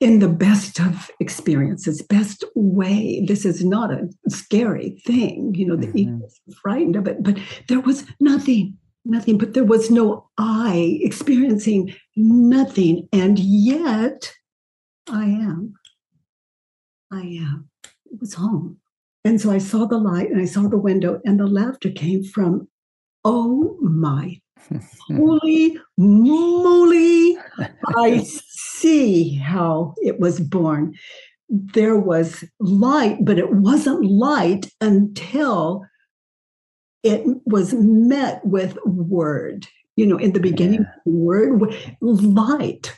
in 0.04 0.20
the 0.20 0.28
best 0.28 0.82
of 0.82 1.10
experiences, 1.22 2.02
best 2.02 2.44
way. 2.56 3.24
This 3.26 3.46
is 3.46 3.64
not 3.64 3.90
a 3.90 4.10
scary 4.28 5.02
thing, 5.06 5.54
you 5.56 5.66
know, 5.66 5.78
the 5.78 5.88
mm-hmm. 5.88 5.98
ego 5.98 6.26
is 6.26 6.42
frightened 6.62 6.98
of 6.98 7.08
it, 7.08 7.24
but 7.24 7.38
there 7.70 7.80
was 7.80 8.04
nothing, 8.20 8.78
nothing, 9.06 9.38
but 9.38 9.54
there 9.54 9.64
was 9.64 9.90
no 9.90 10.28
I 10.38 11.00
experiencing 11.02 11.96
nothing. 12.18 13.08
And 13.14 13.40
yet 13.40 14.34
I 15.10 15.26
am. 15.26 15.74
I 17.12 17.22
am. 17.22 17.70
It 17.84 18.20
was 18.20 18.34
home. 18.34 18.78
And 19.26 19.40
so 19.40 19.52
I 19.52 19.58
saw 19.58 19.86
the 19.86 19.98
light 19.98 20.30
and 20.30 20.42
I 20.42 20.46
saw 20.46 20.68
the 20.68 20.78
window, 20.78 21.22
and 21.26 21.40
the 21.40 21.48
laughter 21.48 21.90
came 21.90 22.24
from, 22.24 22.68
oh 23.24 23.78
my 23.82 24.42
Holy 25.08 25.78
moly, 25.98 27.38
I 27.96 28.24
see 28.24 29.36
how 29.36 29.94
it 29.98 30.20
was 30.20 30.40
born. 30.40 30.96
There 31.50 31.98
was 31.98 32.44
light, 32.60 33.18
but 33.22 33.38
it 33.38 33.52
wasn't 33.52 34.06
light 34.06 34.72
until 34.82 35.86
it 37.04 37.24
was 37.46 37.74
met 37.74 38.44
with 38.46 38.78
word. 38.86 39.68
You 39.96 40.08
know, 40.08 40.18
in 40.18 40.34
the 40.34 40.40
beginning, 40.40 40.82
yeah. 40.82 41.02
word, 41.06 41.62
light. 42.02 42.96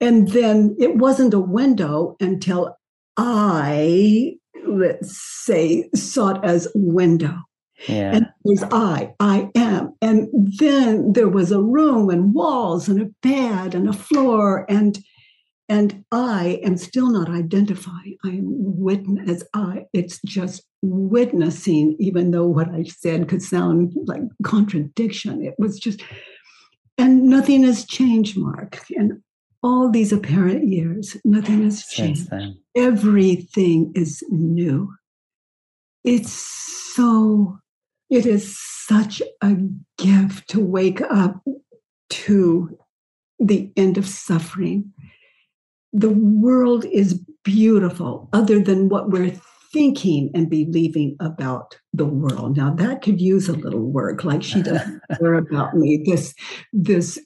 And 0.00 0.28
then 0.28 0.76
it 0.78 0.96
wasn't 0.96 1.34
a 1.34 1.40
window 1.40 2.16
until 2.20 2.76
I, 3.16 4.36
let's 4.66 5.20
say, 5.44 5.88
saw 5.94 6.30
it 6.30 6.44
as 6.44 6.68
window. 6.74 7.36
Yeah. 7.88 8.12
And 8.12 8.24
it 8.24 8.32
was 8.44 8.64
I, 8.70 9.14
I 9.20 9.50
am. 9.54 9.94
And 10.02 10.28
then 10.58 11.12
there 11.12 11.28
was 11.28 11.52
a 11.52 11.62
room 11.62 12.10
and 12.10 12.34
walls 12.34 12.88
and 12.88 13.00
a 13.00 13.10
bed 13.22 13.74
and 13.74 13.88
a 13.88 13.92
floor 13.92 14.66
and 14.68 14.98
and 15.68 16.02
I 16.10 16.60
am 16.64 16.78
still 16.78 17.10
not 17.10 17.28
identifying. 17.28 18.16
I 18.24 18.28
am 18.28 18.46
witness 18.46 19.28
as 19.28 19.48
I. 19.52 19.84
It's 19.92 20.18
just 20.24 20.62
witnessing, 20.80 21.94
even 22.00 22.30
though 22.30 22.46
what 22.46 22.70
I 22.70 22.84
said 22.84 23.28
could 23.28 23.42
sound 23.42 23.92
like 24.06 24.22
contradiction. 24.42 25.44
It 25.44 25.54
was 25.58 25.78
just, 25.78 26.00
and 26.96 27.24
nothing 27.24 27.64
has 27.64 27.84
changed, 27.84 28.38
Mark. 28.38 28.82
And 28.96 29.22
all 29.62 29.90
these 29.90 30.12
apparent 30.12 30.66
years, 30.66 31.16
nothing 31.24 31.64
has 31.64 31.84
changed. 31.86 32.28
Everything 32.76 33.92
is 33.94 34.22
new. 34.30 34.94
It's 36.04 36.32
so 36.32 37.58
it 38.10 38.24
is 38.24 38.58
such 38.58 39.20
a 39.42 39.56
gift 39.98 40.48
to 40.50 40.60
wake 40.60 41.00
up 41.02 41.42
to 42.10 42.78
the 43.38 43.70
end 43.76 43.98
of 43.98 44.06
suffering. 44.06 44.92
The 45.92 46.10
world 46.10 46.84
is 46.86 47.22
beautiful, 47.44 48.28
other 48.32 48.60
than 48.60 48.88
what 48.88 49.10
we're 49.10 49.38
thinking 49.72 50.30
and 50.34 50.48
believing 50.48 51.16
about 51.20 51.78
the 51.92 52.06
world. 52.06 52.56
Now 52.56 52.72
that 52.74 53.02
could 53.02 53.20
use 53.20 53.48
a 53.48 53.52
little 53.52 53.84
work, 53.84 54.24
like 54.24 54.42
she 54.42 54.62
doesn't 54.62 55.00
care 55.18 55.34
about 55.34 55.74
me. 55.74 56.02
This 56.06 56.34
this 56.72 57.18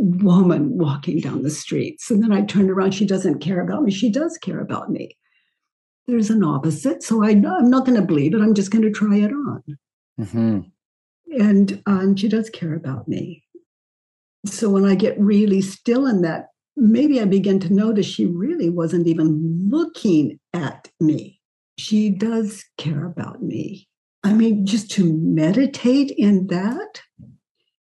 woman 0.00 0.78
walking 0.78 1.20
down 1.20 1.42
the 1.42 1.50
streets, 1.50 2.10
and 2.10 2.22
then 2.22 2.32
I 2.32 2.42
turned 2.42 2.70
around. 2.70 2.92
She 2.92 3.06
doesn't 3.06 3.40
care 3.40 3.60
about 3.60 3.82
me. 3.82 3.92
She 3.92 4.10
does 4.10 4.38
care 4.38 4.60
about 4.60 4.90
me. 4.90 5.16
There's 6.06 6.30
an 6.30 6.42
opposite, 6.42 7.02
so 7.02 7.22
I, 7.22 7.30
I'm 7.30 7.70
not 7.70 7.86
going 7.86 8.00
to 8.00 8.06
believe 8.06 8.34
it. 8.34 8.40
I'm 8.40 8.54
just 8.54 8.70
going 8.70 8.82
to 8.82 8.90
try 8.90 9.16
it 9.18 9.32
on. 9.32 9.62
Mm-hmm. 10.20 10.60
and 11.40 11.82
um, 11.86 12.14
she 12.14 12.28
does 12.28 12.50
care 12.50 12.74
about 12.74 13.08
me. 13.08 13.42
So 14.44 14.68
when 14.68 14.84
I 14.84 14.94
get 14.94 15.18
really 15.18 15.62
still 15.62 16.06
in 16.06 16.20
that, 16.22 16.48
maybe 16.76 17.20
I 17.20 17.24
begin 17.24 17.58
to 17.60 17.72
notice 17.72 18.06
she 18.06 18.26
really 18.26 18.68
wasn't 18.68 19.06
even 19.06 19.68
looking 19.70 20.38
at 20.52 20.88
me. 21.00 21.40
She 21.78 22.10
does 22.10 22.64
care 22.76 23.06
about 23.06 23.42
me. 23.42 23.88
I 24.22 24.34
mean, 24.34 24.66
just 24.66 24.90
to 24.92 25.10
meditate 25.14 26.10
in 26.10 26.48
that 26.48 27.00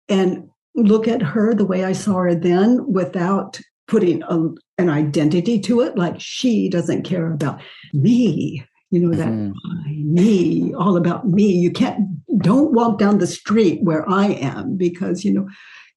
and 0.08 0.48
look 0.74 1.06
at 1.08 1.22
her 1.22 1.54
the 1.54 1.66
way 1.66 1.84
I 1.84 1.92
saw 1.92 2.14
her 2.14 2.34
then 2.34 2.84
without 2.90 3.60
putting 3.88 4.22
a, 4.22 4.48
an 4.78 4.88
identity 4.88 5.58
to 5.60 5.80
it, 5.80 5.96
like 5.96 6.18
she 6.18 6.68
doesn't 6.68 7.02
care 7.02 7.30
about 7.32 7.60
me 7.92 8.64
you 8.92 9.00
know 9.00 9.16
that 9.16 9.28
mm-hmm. 9.28 10.14
me 10.14 10.74
all 10.74 10.96
about 10.96 11.26
me. 11.26 11.50
You 11.50 11.72
can't 11.72 11.98
don't 12.38 12.72
walk 12.72 12.98
down 12.98 13.18
the 13.18 13.26
street 13.26 13.82
where 13.82 14.08
i 14.08 14.26
am 14.26 14.76
because 14.76 15.24
you 15.24 15.32
know 15.32 15.48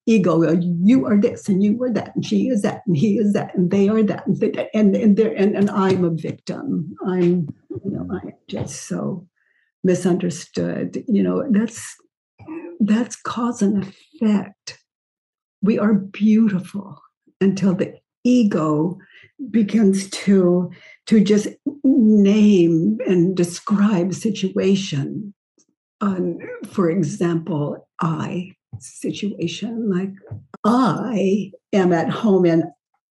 ego 0.06 0.42
you 0.82 1.04
are 1.06 1.20
this 1.20 1.48
and 1.48 1.62
you 1.62 1.82
are 1.82 1.92
that 1.92 2.14
and 2.14 2.24
she 2.24 2.48
is 2.48 2.62
that 2.62 2.82
and 2.86 2.96
he 2.96 3.18
is 3.18 3.32
that 3.34 3.54
and 3.54 3.70
they 3.70 3.88
are 3.88 4.02
that 4.02 4.26
and 4.26 4.40
they, 4.40 4.68
and 4.72 4.96
and, 4.96 5.18
and, 5.18 5.56
and 5.56 5.70
i'm 5.70 6.04
a 6.04 6.10
victim. 6.10 6.94
I'm 7.06 7.48
you 7.84 7.90
know 7.90 8.08
i'm 8.10 8.32
just 8.48 8.86
so 8.88 9.26
misunderstood 9.84 11.04
you 11.06 11.22
know 11.22 11.44
that's 11.50 11.96
that's 12.80 13.16
cause 13.16 13.62
and 13.62 13.84
effect. 13.84 14.78
We 15.62 15.78
are 15.78 15.94
beautiful 15.94 17.00
until 17.40 17.74
the 17.74 17.94
ego 18.24 18.98
begins 19.50 20.10
to 20.10 20.70
to 21.06 21.22
just 21.22 21.48
name 21.84 22.98
and 23.06 23.36
describe 23.36 24.14
situation. 24.14 25.34
Um, 26.02 26.38
for 26.66 26.90
example 26.90 27.88
i 28.00 28.52
situation 28.78 29.90
like 29.90 30.10
i 30.64 31.50
am 31.72 31.90
at 31.90 32.10
home 32.10 32.44
and 32.44 32.64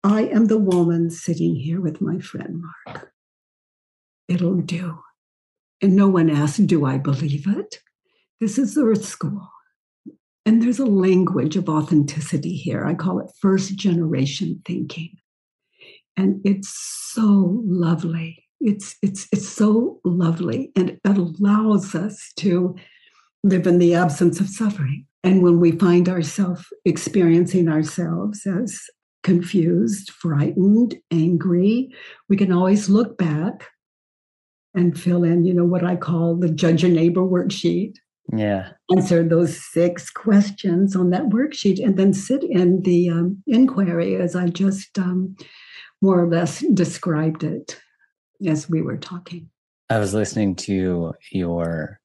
i 0.03 0.23
am 0.23 0.47
the 0.47 0.57
woman 0.57 1.09
sitting 1.09 1.55
here 1.55 1.79
with 1.79 2.01
my 2.01 2.19
friend 2.19 2.61
mark. 2.61 3.09
It'll 4.27 4.59
do. 4.59 4.99
And 5.81 5.95
no 5.95 6.09
one 6.09 6.29
asks 6.29 6.57
do 6.57 6.85
i 6.85 6.97
believe 6.97 7.47
it 7.47 7.79
this 8.43 8.57
is 8.57 8.75
the 8.75 8.83
earth 8.83 9.05
school. 9.05 9.49
And 10.45 10.61
there's 10.61 10.79
a 10.79 10.85
language 10.85 11.55
of 11.55 11.69
authenticity 11.69 12.53
here. 12.53 12.85
I 12.85 12.93
call 12.93 13.19
it 13.19 13.31
first 13.39 13.77
generation 13.77 14.61
thinking. 14.65 15.15
And 16.17 16.41
it's 16.43 16.69
so 17.13 17.61
lovely. 17.65 18.43
It's 18.59 18.97
it's 19.01 19.29
it's 19.31 19.47
so 19.47 20.01
lovely. 20.03 20.73
And 20.75 20.89
it 20.89 20.99
allows 21.05 21.95
us 21.95 22.33
to 22.39 22.75
live 23.45 23.65
in 23.65 23.77
the 23.77 23.95
absence 23.95 24.41
of 24.41 24.49
suffering. 24.49 25.05
And 25.23 25.41
when 25.41 25.61
we 25.61 25.71
find 25.71 26.09
ourselves 26.09 26.65
experiencing 26.83 27.69
ourselves 27.69 28.45
as 28.45 28.81
confused 29.23 30.11
frightened 30.11 30.95
angry 31.09 31.89
we 32.27 32.35
can 32.35 32.51
always 32.51 32.89
look 32.89 33.17
back 33.17 33.69
and 34.75 34.99
fill 34.99 35.23
in 35.23 35.45
you 35.45 35.53
know 35.53 35.63
what 35.63 35.81
i 35.81 35.95
call 35.95 36.35
the 36.35 36.49
judge 36.49 36.83
your 36.83 36.91
neighbor 36.91 37.21
worksheet 37.21 37.95
yeah 38.31 38.69
answer 38.95 39.27
those 39.27 39.59
six 39.71 40.09
questions 40.09 40.95
on 40.95 41.09
that 41.09 41.23
worksheet 41.23 41.83
and 41.83 41.97
then 41.97 42.13
sit 42.13 42.43
in 42.43 42.81
the 42.83 43.09
um, 43.09 43.43
inquiry 43.47 44.15
as 44.15 44.35
i 44.35 44.47
just 44.47 44.97
um, 44.97 45.35
more 46.03 46.21
or 46.21 46.27
less 46.27 46.59
described 46.73 47.43
it 47.43 47.81
as 48.45 48.69
we 48.69 48.81
were 48.81 48.97
talking. 48.97 49.49
I 49.89 49.99
was 49.99 50.13
listening 50.13 50.55
to 50.57 51.13
your 51.31 51.99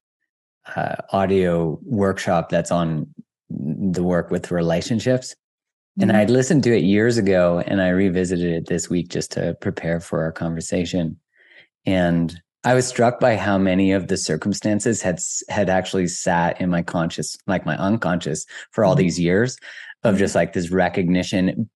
uh, 0.77 0.95
audio 1.11 1.81
workshop 1.83 2.49
that's 2.49 2.71
on 2.71 3.13
the 3.51 4.05
work 4.05 4.31
with 4.31 4.53
relationships. 4.53 5.35
Mm-hmm. 5.99 6.11
And 6.11 6.17
I'd 6.17 6.31
listened 6.31 6.63
to 6.65 6.77
it 6.77 6.85
years 6.85 7.19
ago 7.19 7.63
and 7.67 7.83
I 7.83 7.89
revisited 7.89 8.53
it 8.53 8.67
this 8.69 8.89
week 8.89 9.09
just 9.09 9.33
to 9.33 9.57
prepare 9.61 9.99
for 9.99 10.23
our 10.23 10.33
conversation. 10.33 11.19
And 11.85 12.41
I 12.65 12.75
was 12.75 12.87
struck 12.87 13.21
by 13.21 13.37
how 13.37 13.57
many 13.57 13.93
of 13.93 14.09
the 14.09 14.17
circumstances 14.17 15.01
had 15.01 15.21
had 15.49 15.71
actually 15.71 16.09
sat 16.09 16.61
in 16.61 16.71
my 16.71 16.83
conscious, 16.83 17.37
like 17.47 17.65
my 17.65 17.77
unconscious, 17.77 18.47
for 18.73 18.85
all 18.85 18.95
mm-hmm. 18.95 19.03
these 19.03 19.21
years 19.21 19.57
of 20.05 20.19
just 20.19 20.35
like 20.35 20.53
this 20.53 20.71
recognition 20.71 21.69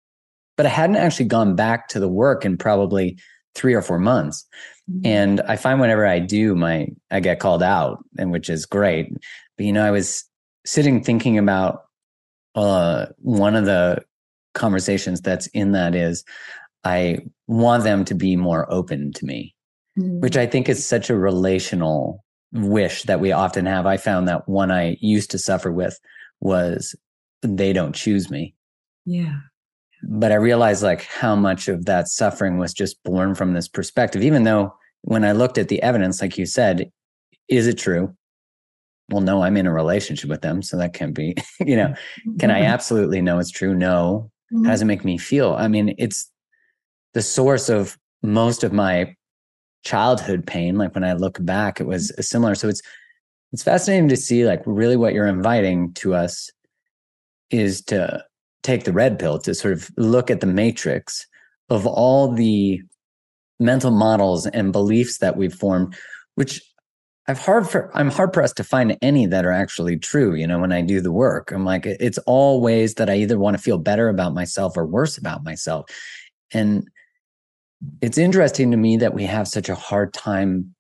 but 0.60 0.66
I 0.66 0.68
hadn't 0.68 0.96
actually 0.96 1.24
gone 1.24 1.56
back 1.56 1.88
to 1.88 1.98
the 1.98 2.06
work 2.06 2.44
in 2.44 2.58
probably 2.58 3.16
three 3.54 3.72
or 3.72 3.80
four 3.80 3.98
months. 3.98 4.46
Mm-hmm. 4.90 5.06
And 5.06 5.40
I 5.48 5.56
find 5.56 5.80
whenever 5.80 6.06
I 6.06 6.18
do, 6.18 6.54
my 6.54 6.88
I 7.10 7.20
get 7.20 7.40
called 7.40 7.62
out, 7.62 8.04
and 8.18 8.30
which 8.30 8.50
is 8.50 8.66
great. 8.66 9.10
But 9.56 9.64
you 9.64 9.72
know, 9.72 9.82
I 9.82 9.90
was 9.90 10.22
sitting 10.66 11.02
thinking 11.02 11.38
about 11.38 11.84
uh, 12.54 13.06
one 13.20 13.56
of 13.56 13.64
the 13.64 14.04
conversations 14.52 15.22
that's 15.22 15.46
in 15.46 15.72
that 15.72 15.94
is 15.94 16.24
I 16.84 17.20
want 17.46 17.84
them 17.84 18.04
to 18.04 18.14
be 18.14 18.36
more 18.36 18.70
open 18.70 19.14
to 19.14 19.24
me, 19.24 19.54
mm-hmm. 20.00 20.20
which 20.20 20.36
I 20.36 20.46
think 20.46 20.68
is 20.68 20.86
such 20.86 21.10
a 21.10 21.16
relational 21.16 22.24
wish 22.52 23.04
that 23.04 23.20
we 23.20 23.32
often 23.32 23.66
have. 23.66 23.86
I 23.86 23.96
found 23.96 24.28
that 24.28 24.48
one 24.48 24.70
I 24.70 24.96
used 25.00 25.30
to 25.32 25.38
suffer 25.38 25.70
with 25.70 25.98
was 26.40 26.94
they 27.42 27.72
don't 27.72 27.94
choose 27.94 28.30
me. 28.30 28.54
Yeah 29.06 29.36
but 30.02 30.32
I 30.32 30.36
realized 30.36 30.82
like 30.82 31.02
how 31.02 31.36
much 31.36 31.68
of 31.68 31.86
that 31.86 32.08
suffering 32.08 32.58
was 32.58 32.72
just 32.72 33.02
born 33.04 33.34
from 33.34 33.52
this 33.52 33.68
perspective, 33.68 34.22
even 34.22 34.44
though 34.44 34.74
when 35.02 35.24
I 35.24 35.32
looked 35.32 35.58
at 35.58 35.68
the 35.68 35.82
evidence, 35.82 36.20
like 36.20 36.38
you 36.38 36.46
said, 36.46 36.90
is 37.48 37.66
it 37.66 37.78
true? 37.78 38.14
Well, 39.10 39.20
no, 39.20 39.42
I'm 39.42 39.56
in 39.56 39.66
a 39.66 39.72
relationship 39.72 40.30
with 40.30 40.42
them. 40.42 40.62
So 40.62 40.76
that 40.76 40.94
can 40.94 41.12
be, 41.12 41.34
you 41.60 41.76
know, 41.76 41.94
can 42.38 42.50
I 42.50 42.60
mm-hmm. 42.60 42.72
absolutely 42.72 43.20
know 43.20 43.38
it's 43.38 43.50
true? 43.50 43.74
No. 43.74 44.30
How 44.64 44.70
does 44.70 44.82
it 44.82 44.86
make 44.86 45.04
me 45.04 45.16
feel? 45.16 45.54
I 45.54 45.68
mean, 45.68 45.94
it's 45.96 46.28
the 47.14 47.22
source 47.22 47.68
of 47.68 47.96
most 48.22 48.64
of 48.64 48.72
my 48.72 49.14
childhood 49.84 50.46
pain. 50.46 50.76
Like 50.76 50.94
when 50.94 51.04
I 51.04 51.14
look 51.14 51.38
back, 51.44 51.80
it 51.80 51.86
was 51.86 52.12
uh, 52.18 52.22
similar. 52.22 52.54
So 52.54 52.68
it's, 52.68 52.82
it's 53.52 53.62
fascinating 53.62 54.08
to 54.08 54.16
see 54.16 54.44
like 54.44 54.62
really 54.66 54.96
what 54.96 55.14
you're 55.14 55.26
inviting 55.26 55.92
to 55.94 56.14
us 56.14 56.50
is 57.50 57.82
to 57.82 58.24
take 58.62 58.84
the 58.84 58.92
red 58.92 59.18
pill 59.18 59.38
to 59.38 59.54
sort 59.54 59.72
of 59.72 59.90
look 59.96 60.30
at 60.30 60.40
the 60.40 60.46
matrix 60.46 61.26
of 61.68 61.86
all 61.86 62.32
the 62.32 62.80
mental 63.58 63.90
models 63.90 64.46
and 64.46 64.72
beliefs 64.72 65.18
that 65.18 65.36
we've 65.36 65.54
formed, 65.54 65.96
which 66.34 66.62
I've 67.28 67.38
hard 67.38 67.68
for 67.68 67.96
I'm 67.96 68.10
hard 68.10 68.32
pressed 68.32 68.56
to 68.56 68.64
find 68.64 68.96
any 69.02 69.26
that 69.26 69.44
are 69.44 69.52
actually 69.52 69.96
true. 69.96 70.34
You 70.34 70.46
know, 70.46 70.58
when 70.58 70.72
I 70.72 70.82
do 70.82 71.00
the 71.00 71.12
work, 71.12 71.52
I'm 71.52 71.64
like, 71.64 71.86
it's 71.86 72.18
all 72.18 72.60
ways 72.60 72.94
that 72.94 73.08
I 73.08 73.16
either 73.16 73.38
want 73.38 73.56
to 73.56 73.62
feel 73.62 73.78
better 73.78 74.08
about 74.08 74.34
myself 74.34 74.76
or 74.76 74.84
worse 74.86 75.16
about 75.16 75.44
myself. 75.44 75.88
And 76.52 76.88
it's 78.00 78.18
interesting 78.18 78.70
to 78.70 78.76
me 78.76 78.96
that 78.98 79.14
we 79.14 79.24
have 79.24 79.48
such 79.48 79.68
a 79.68 79.74
hard 79.74 80.12
time 80.12 80.74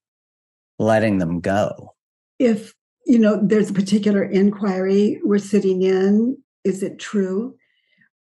letting 0.78 1.18
them 1.18 1.40
go. 1.40 1.94
If 2.38 2.74
you 3.06 3.18
know, 3.18 3.40
there's 3.42 3.70
a 3.70 3.74
particular 3.74 4.22
inquiry 4.22 5.20
we're 5.24 5.38
sitting 5.38 5.82
in, 5.82 6.36
is 6.64 6.82
it 6.82 6.98
true? 6.98 7.56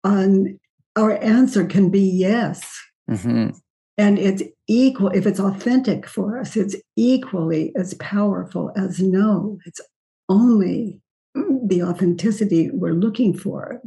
on 0.04 0.58
our 0.96 1.22
answer 1.22 1.64
can 1.64 1.90
be 1.90 2.00
yes. 2.00 2.78
Mm-hmm. 3.10 3.50
And 3.98 4.18
it's 4.18 4.42
equal, 4.68 5.08
if 5.08 5.26
it's 5.26 5.40
authentic 5.40 6.06
for 6.06 6.38
us, 6.38 6.56
it's 6.56 6.76
equally 6.96 7.72
as 7.76 7.94
powerful 7.94 8.72
as 8.76 9.00
no. 9.00 9.58
It's 9.66 9.80
only 10.28 11.00
the 11.34 11.82
authenticity 11.82 12.70
we're 12.70 12.94
looking 12.94 13.36
for 13.36 13.80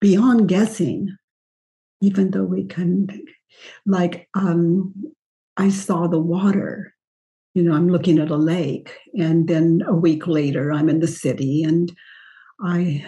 beyond 0.00 0.48
guessing, 0.48 1.16
even 2.00 2.32
though 2.32 2.44
we 2.44 2.64
can, 2.64 3.08
like, 3.86 4.28
um, 4.34 4.94
I 5.56 5.70
saw 5.70 6.06
the 6.06 6.18
water. 6.18 6.94
You 7.54 7.62
know, 7.62 7.74
I'm 7.74 7.88
looking 7.88 8.18
at 8.18 8.30
a 8.30 8.36
lake, 8.36 8.92
and 9.14 9.46
then 9.46 9.82
a 9.86 9.94
week 9.94 10.26
later, 10.26 10.72
I'm 10.72 10.88
in 10.88 11.00
the 11.00 11.06
city, 11.06 11.62
and 11.62 11.94
I 12.60 13.06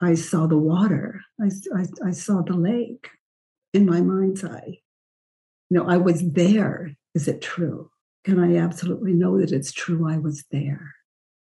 I 0.00 0.14
saw 0.14 0.46
the 0.46 0.58
water. 0.58 1.22
I, 1.40 1.46
I, 1.74 2.08
I 2.08 2.10
saw 2.10 2.42
the 2.42 2.56
lake 2.56 3.08
in 3.72 3.86
my 3.86 4.02
mind's 4.02 4.44
eye. 4.44 4.80
You 5.70 5.78
know, 5.78 5.88
I 5.88 5.96
was 5.96 6.22
there. 6.32 6.94
Is 7.14 7.28
it 7.28 7.40
true? 7.40 7.90
Can 8.24 8.38
I 8.38 8.58
absolutely 8.58 9.14
know 9.14 9.40
that 9.40 9.52
it's 9.52 9.72
true? 9.72 10.10
I 10.10 10.18
was 10.18 10.44
there. 10.50 10.95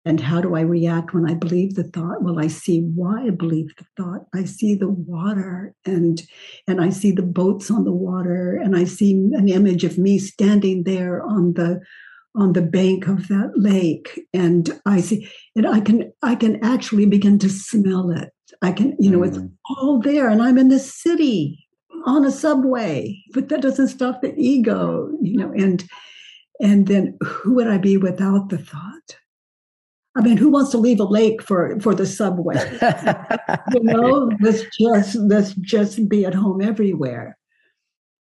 And 0.05 0.19
how 0.19 0.41
do 0.41 0.55
I 0.55 0.61
react 0.61 1.13
when 1.13 1.29
I 1.29 1.33
believe 1.33 1.75
the 1.75 1.85
thought? 1.85 2.21
Well, 2.21 2.37
I 2.37 2.47
see 2.47 2.81
why 2.81 3.27
I 3.27 3.29
believe 3.29 3.73
the 3.77 3.85
thought. 3.95 4.25
I 4.35 4.43
see 4.43 4.75
the 4.75 4.89
water 4.89 5.73
and 5.85 6.21
and 6.67 6.81
I 6.81 6.89
see 6.89 7.11
the 7.11 7.21
boats 7.21 7.71
on 7.71 7.85
the 7.85 7.93
water 7.93 8.57
and 8.57 8.75
I 8.75 8.83
see 8.83 9.13
an 9.13 9.47
image 9.47 9.85
of 9.85 9.97
me 9.97 10.19
standing 10.19 10.83
there 10.83 11.23
on 11.23 11.53
the 11.53 11.81
on 12.35 12.53
the 12.53 12.61
bank 12.61 13.07
of 13.07 13.27
that 13.27 13.51
lake 13.55 14.19
and 14.33 14.79
i 14.85 14.99
see 14.99 15.29
and 15.55 15.67
i 15.67 15.79
can 15.79 16.11
i 16.23 16.33
can 16.33 16.63
actually 16.63 17.05
begin 17.05 17.37
to 17.37 17.49
smell 17.49 18.09
it 18.09 18.31
i 18.61 18.71
can 18.71 18.95
you 18.99 19.09
know 19.09 19.19
mm. 19.19 19.27
it's 19.27 19.39
all 19.69 19.99
there 19.99 20.29
and 20.29 20.41
i'm 20.41 20.57
in 20.57 20.69
the 20.69 20.79
city 20.79 21.67
on 22.05 22.25
a 22.25 22.31
subway 22.31 23.15
but 23.33 23.49
that 23.49 23.61
doesn't 23.61 23.87
stop 23.87 24.21
the 24.21 24.33
ego 24.35 25.09
you 25.21 25.37
know 25.37 25.51
and 25.51 25.87
and 26.59 26.87
then 26.87 27.17
who 27.21 27.53
would 27.53 27.67
i 27.67 27.77
be 27.77 27.97
without 27.97 28.49
the 28.49 28.57
thought 28.57 29.15
I 30.15 30.21
mean, 30.21 30.37
who 30.37 30.49
wants 30.49 30.69
to 30.71 30.77
leave 30.77 30.99
a 30.99 31.05
lake 31.05 31.41
for 31.41 31.79
for 31.79 31.95
the 31.95 32.05
subway? 32.05 32.55
you 33.73 33.83
know, 33.83 34.31
let's 34.39 34.63
just 34.79 35.15
let's 35.15 35.53
just 35.55 36.07
be 36.07 36.25
at 36.25 36.35
home 36.35 36.61
everywhere. 36.61 37.37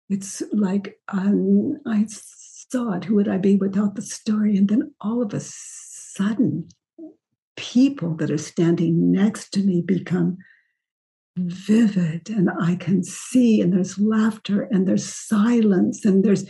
It's 0.09 0.41
like 0.51 0.99
um, 1.09 1.79
I 1.85 2.05
saw 2.07 2.93
it. 2.93 3.05
Who 3.05 3.15
would 3.15 3.27
I 3.27 3.37
be 3.37 3.57
without 3.57 3.95
the 3.95 4.01
story? 4.01 4.57
And 4.57 4.67
then 4.67 4.93
all 5.01 5.21
of 5.21 5.33
a 5.33 5.39
sudden, 5.39 6.67
people 7.55 8.15
that 8.15 8.31
are 8.31 8.37
standing 8.37 9.11
next 9.11 9.51
to 9.53 9.59
me 9.59 9.81
become 9.81 10.37
vivid, 11.37 12.29
and 12.29 12.49
I 12.59 12.75
can 12.75 13.03
see. 13.03 13.61
And 13.61 13.71
there's 13.71 13.99
laughter, 13.99 14.67
and 14.71 14.87
there's 14.87 15.05
silence, 15.05 16.05
and 16.05 16.23
there's 16.23 16.45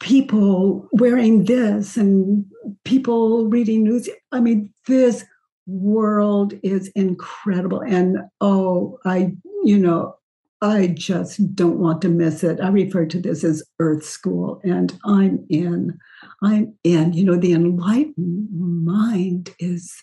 people 0.00 0.88
wearing 0.92 1.44
this 1.44 1.96
and 1.96 2.44
people 2.84 3.48
reading 3.48 3.84
news. 3.84 4.08
I 4.32 4.40
mean, 4.40 4.72
this 4.86 5.24
world 5.66 6.54
is 6.62 6.88
incredible. 6.88 7.80
And 7.80 8.18
oh, 8.40 8.98
I, 9.04 9.32
you 9.64 9.78
know, 9.78 10.16
I 10.62 10.88
just 10.88 11.54
don't 11.54 11.78
want 11.78 12.00
to 12.02 12.08
miss 12.08 12.42
it. 12.42 12.60
I 12.60 12.68
refer 12.68 13.06
to 13.06 13.20
this 13.20 13.44
as 13.44 13.62
Earth 13.78 14.04
School, 14.04 14.60
and 14.64 14.98
I'm 15.04 15.44
in. 15.50 15.98
I'm 16.42 16.74
in. 16.82 17.12
You 17.12 17.24
know, 17.24 17.36
the 17.36 17.52
enlightened 17.52 18.48
mind 18.84 19.54
is 19.58 19.94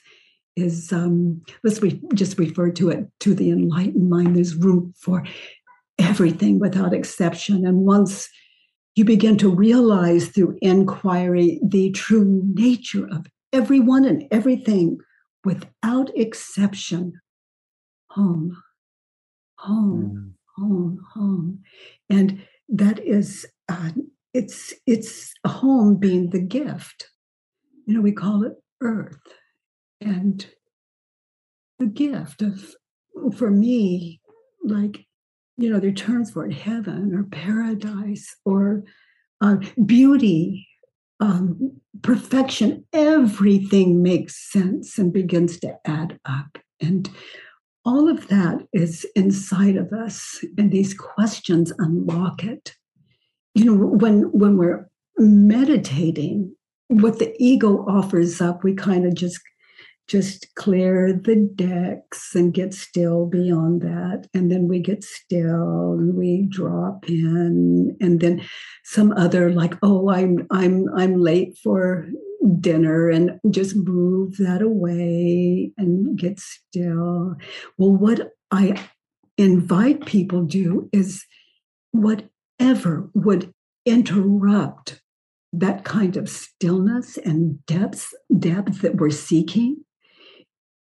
is 0.56 0.93
um 0.93 1.41
let's 1.63 1.82
re- 1.82 1.99
just 2.13 2.38
refer 2.38 2.69
to 2.69 2.89
it 2.89 3.08
to 3.21 3.34
the 3.34 3.49
enlightened 3.49 4.10
mind. 4.10 4.36
There's 4.36 4.56
room 4.56 4.93
for 4.95 5.23
everything 5.97 6.60
without 6.60 6.93
exception. 6.93 7.65
And 7.65 7.79
once 7.79 8.29
you 8.95 9.06
begin 9.06 9.38
to 9.38 9.49
realize 9.49 10.27
through 10.27 10.58
inquiry 10.62 11.60
the 11.63 11.91
true 11.91 12.41
nature 12.53 13.08
of 13.12 13.25
everyone 13.51 14.06
and 14.06 14.23
everything 14.32 14.97
without 15.43 16.15
exception. 16.15 17.13
Home 18.12 18.56
home 19.63 20.36
mm. 20.60 20.62
home 20.62 20.99
home. 21.13 21.60
And 22.10 22.45
that 22.69 22.99
is 22.99 23.45
uh, 23.69 23.91
it's 24.34 24.73
it's 24.86 25.34
home 25.45 25.97
being 25.97 26.29
the 26.29 26.41
gift. 26.41 27.08
You 27.86 27.95
know 27.95 28.01
we 28.01 28.12
call 28.12 28.43
it 28.43 28.53
earth. 28.82 29.17
And 30.01 30.45
the 31.79 31.86
gift 31.86 32.41
of 32.41 32.75
for 33.38 33.49
me 33.49 34.21
like 34.63 35.06
you 35.63 35.69
know, 35.69 35.80
there 35.80 35.91
are 35.91 35.93
terms 35.93 36.30
for 36.30 36.45
it 36.45 36.54
heaven 36.54 37.15
or 37.15 37.23
paradise 37.23 38.36
or 38.43 38.84
uh, 39.39 39.56
beauty, 39.86 40.67
um, 41.21 41.71
perfection. 42.02 42.84
Everything 42.91 44.04
makes 44.04 44.52
sense 44.52 44.97
and 44.97 45.13
begins 45.13 45.58
to 45.62 45.78
add 45.86 46.19
up. 46.26 46.58
And 46.82 47.10
all 47.86 48.10
of 48.10 48.28
that 48.28 48.67
is 48.73 49.08
inside 49.15 49.78
of 49.78 49.93
us. 49.93 50.43
And 50.58 50.69
these 50.69 50.93
questions 50.93 51.71
unlock 51.80 52.43
it. 52.43 52.76
You 53.56 53.63
know, 53.63 53.88
when 53.88 54.23
when 54.34 54.58
we're 54.58 54.89
meditating, 55.17 56.54
what 56.89 57.19
the 57.19 57.34
ego 57.39 57.86
offers 57.88 58.41
up, 58.41 58.65
we 58.65 58.73
kind 58.73 59.06
of 59.06 59.13
just 59.13 59.39
just 60.07 60.53
clear 60.55 61.13
the 61.13 61.49
decks 61.55 62.35
and 62.35 62.53
get 62.53 62.73
still 62.73 63.25
beyond 63.25 63.81
that. 63.81 64.27
And 64.33 64.51
then 64.51 64.67
we 64.67 64.79
get 64.79 65.03
still 65.03 65.93
and 65.93 66.15
we 66.15 66.47
drop 66.49 67.09
in. 67.09 67.95
And 68.01 68.19
then 68.19 68.41
some 68.83 69.13
other 69.13 69.51
like, 69.51 69.75
oh, 69.81 70.09
I'm 70.09 70.45
I'm 70.51 70.87
I'm 70.95 71.19
late 71.19 71.57
for 71.63 72.07
dinner 72.59 73.09
and 73.09 73.39
just 73.49 73.75
move 73.75 74.37
that 74.37 74.61
away 74.61 75.71
and 75.77 76.17
get 76.17 76.39
still. 76.39 77.35
Well, 77.77 77.95
what 77.95 78.31
I 78.51 78.87
invite 79.37 80.05
people 80.05 80.43
do 80.43 80.89
is 80.91 81.25
whatever 81.91 83.09
would 83.13 83.53
interrupt 83.85 85.01
that 85.53 85.85
kind 85.85 86.17
of 86.17 86.29
stillness 86.29 87.17
and 87.17 87.63
depth 87.67 88.11
depth 88.39 88.81
that 88.81 88.95
we're 88.95 89.09
seeking 89.09 89.77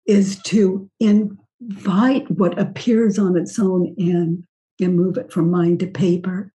is 0.06 0.40
to 0.44 0.90
invite 0.98 2.30
what 2.30 2.58
appears 2.58 3.18
on 3.18 3.36
its 3.36 3.58
own 3.58 3.94
in 3.98 4.46
and 4.80 4.96
move 4.96 5.16
it 5.16 5.32
from 5.32 5.50
mind 5.50 5.80
to 5.80 5.86
paper. 5.86 6.52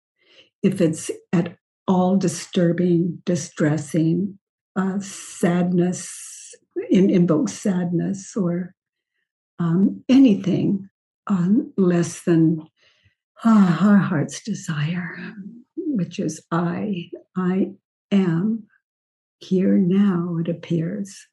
If 0.63 0.79
it's 0.79 1.09
at 1.33 1.55
all 1.87 2.17
disturbing, 2.17 3.21
distressing, 3.25 4.37
uh, 4.75 4.99
sadness, 4.99 6.55
in, 6.89 7.09
invokes 7.09 7.53
sadness 7.53 8.33
or 8.35 8.73
um, 9.59 10.03
anything 10.07 10.89
um, 11.27 11.73
less 11.77 12.21
than 12.21 12.61
uh, 13.43 13.77
our 13.81 13.97
heart's 13.97 14.43
desire, 14.43 15.17
which 15.75 16.19
is 16.19 16.45
I, 16.51 17.09
I 17.35 17.71
am 18.11 18.67
here 19.39 19.77
now, 19.77 20.37
it 20.39 20.47
appears, 20.47 21.27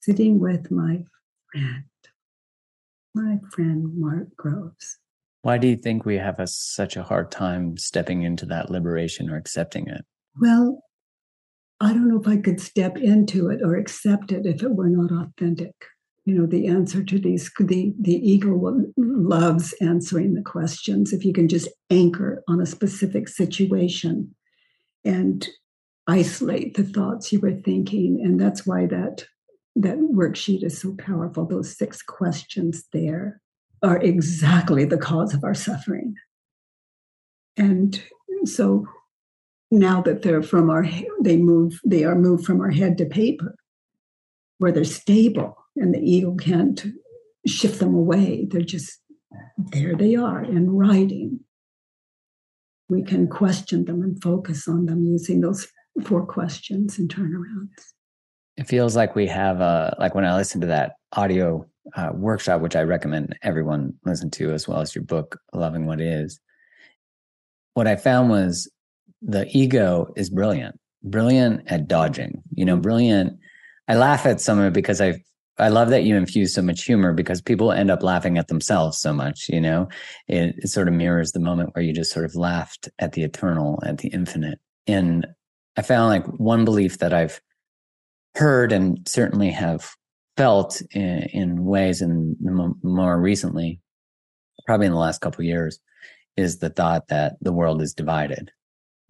sitting 0.00 0.38
with 0.38 0.70
my 0.70 1.04
friend, 1.52 1.84
my 3.14 3.38
friend 3.50 3.98
Mark 3.98 4.28
Groves. 4.36 4.98
Why 5.42 5.58
do 5.58 5.68
you 5.68 5.76
think 5.76 6.04
we 6.04 6.16
have 6.16 6.40
a, 6.40 6.46
such 6.46 6.96
a 6.96 7.02
hard 7.02 7.30
time 7.30 7.76
stepping 7.76 8.22
into 8.22 8.46
that 8.46 8.70
liberation 8.70 9.30
or 9.30 9.36
accepting 9.36 9.88
it? 9.88 10.04
Well, 10.40 10.82
I 11.80 11.92
don't 11.92 12.08
know 12.08 12.20
if 12.20 12.26
I 12.26 12.38
could 12.38 12.60
step 12.60 12.98
into 12.98 13.48
it 13.48 13.60
or 13.62 13.76
accept 13.76 14.32
it 14.32 14.46
if 14.46 14.62
it 14.62 14.74
were 14.74 14.88
not 14.88 15.12
authentic. 15.12 15.74
You 16.24 16.34
know, 16.34 16.46
the 16.46 16.66
answer 16.66 17.02
to 17.02 17.18
these, 17.18 17.50
the, 17.58 17.94
the 17.98 18.14
ego 18.14 18.52
loves 18.96 19.72
answering 19.80 20.34
the 20.34 20.42
questions. 20.42 21.12
If 21.12 21.24
you 21.24 21.32
can 21.32 21.48
just 21.48 21.68
anchor 21.88 22.42
on 22.48 22.60
a 22.60 22.66
specific 22.66 23.28
situation 23.28 24.34
and 25.04 25.48
isolate 26.06 26.74
the 26.74 26.84
thoughts 26.84 27.32
you 27.32 27.40
were 27.40 27.54
thinking. 27.54 28.20
And 28.22 28.40
that's 28.40 28.66
why 28.66 28.86
that 28.86 29.24
that 29.78 29.98
worksheet 29.98 30.64
is 30.64 30.80
so 30.80 30.94
powerful. 30.96 31.46
Those 31.46 31.76
six 31.76 32.02
questions 32.02 32.84
there 32.92 33.40
are 33.82 33.98
exactly 33.98 34.84
the 34.84 34.98
cause 34.98 35.34
of 35.34 35.44
our 35.44 35.54
suffering. 35.54 36.16
And 37.56 38.02
so 38.44 38.86
now 39.70 40.02
that 40.02 40.22
they're 40.22 40.42
from 40.42 40.70
our 40.70 40.86
they 41.20 41.36
move 41.36 41.78
they 41.84 42.04
are 42.04 42.14
moved 42.14 42.44
from 42.44 42.60
our 42.60 42.70
head 42.70 42.96
to 42.96 43.04
paper 43.04 43.54
where 44.58 44.72
they're 44.72 44.84
stable 44.84 45.56
and 45.76 45.94
the 45.94 46.00
ego 46.00 46.34
can't 46.34 46.86
shift 47.46 47.78
them 47.78 47.94
away 47.94 48.46
they're 48.50 48.62
just 48.62 49.00
there 49.72 49.94
they 49.94 50.16
are 50.16 50.42
in 50.42 50.70
writing 50.70 51.40
we 52.88 53.02
can 53.02 53.28
question 53.28 53.84
them 53.84 54.00
and 54.00 54.22
focus 54.22 54.66
on 54.66 54.86
them 54.86 55.04
using 55.04 55.42
those 55.42 55.68
four 56.02 56.24
questions 56.24 56.98
and 56.98 57.14
turnarounds 57.14 57.92
it 58.58 58.66
feels 58.66 58.96
like 58.96 59.14
we 59.14 59.26
have 59.28 59.60
a 59.60 59.94
like 60.00 60.16
when 60.16 60.24
I 60.24 60.36
listen 60.36 60.60
to 60.62 60.66
that 60.66 60.96
audio 61.12 61.64
uh, 61.94 62.10
workshop, 62.12 62.60
which 62.60 62.74
I 62.74 62.82
recommend 62.82 63.38
everyone 63.42 63.94
listen 64.04 64.30
to, 64.32 64.52
as 64.52 64.66
well 64.66 64.80
as 64.80 64.94
your 64.94 65.04
book, 65.04 65.40
Loving 65.54 65.86
What 65.86 66.00
Is. 66.00 66.40
What 67.74 67.86
I 67.86 67.94
found 67.94 68.30
was 68.30 68.68
the 69.22 69.46
ego 69.56 70.12
is 70.16 70.28
brilliant, 70.28 70.78
brilliant 71.04 71.70
at 71.70 71.86
dodging. 71.86 72.42
You 72.52 72.64
know, 72.64 72.76
brilliant. 72.76 73.38
I 73.86 73.94
laugh 73.94 74.26
at 74.26 74.40
some 74.40 74.58
of 74.58 74.66
it 74.66 74.72
because 74.72 75.00
I 75.00 75.22
I 75.60 75.68
love 75.68 75.90
that 75.90 76.02
you 76.02 76.16
infuse 76.16 76.52
so 76.52 76.62
much 76.62 76.82
humor 76.82 77.12
because 77.12 77.40
people 77.40 77.70
end 77.70 77.92
up 77.92 78.02
laughing 78.02 78.38
at 78.38 78.48
themselves 78.48 78.98
so 78.98 79.12
much. 79.12 79.48
You 79.48 79.60
know, 79.60 79.88
it, 80.26 80.56
it 80.58 80.68
sort 80.68 80.88
of 80.88 80.94
mirrors 80.94 81.30
the 81.30 81.38
moment 81.38 81.74
where 81.74 81.84
you 81.84 81.92
just 81.92 82.12
sort 82.12 82.24
of 82.24 82.34
laughed 82.34 82.88
at 82.98 83.12
the 83.12 83.22
eternal, 83.22 83.80
at 83.86 83.98
the 83.98 84.08
infinite. 84.08 84.58
And 84.88 85.28
I 85.76 85.82
found 85.82 86.08
like 86.08 86.26
one 86.40 86.64
belief 86.64 86.98
that 86.98 87.12
I've 87.12 87.40
heard 88.38 88.72
and 88.72 89.06
certainly 89.06 89.50
have 89.50 89.90
felt 90.36 90.80
in, 90.92 91.24
in 91.32 91.64
ways 91.64 92.00
and 92.00 92.36
more 92.82 93.20
recently, 93.20 93.80
probably 94.66 94.86
in 94.86 94.92
the 94.92 94.98
last 94.98 95.20
couple 95.20 95.44
years, 95.44 95.80
is 96.36 96.58
the 96.58 96.70
thought 96.70 97.08
that 97.08 97.36
the 97.40 97.52
world 97.52 97.82
is 97.82 97.92
divided. 97.92 98.50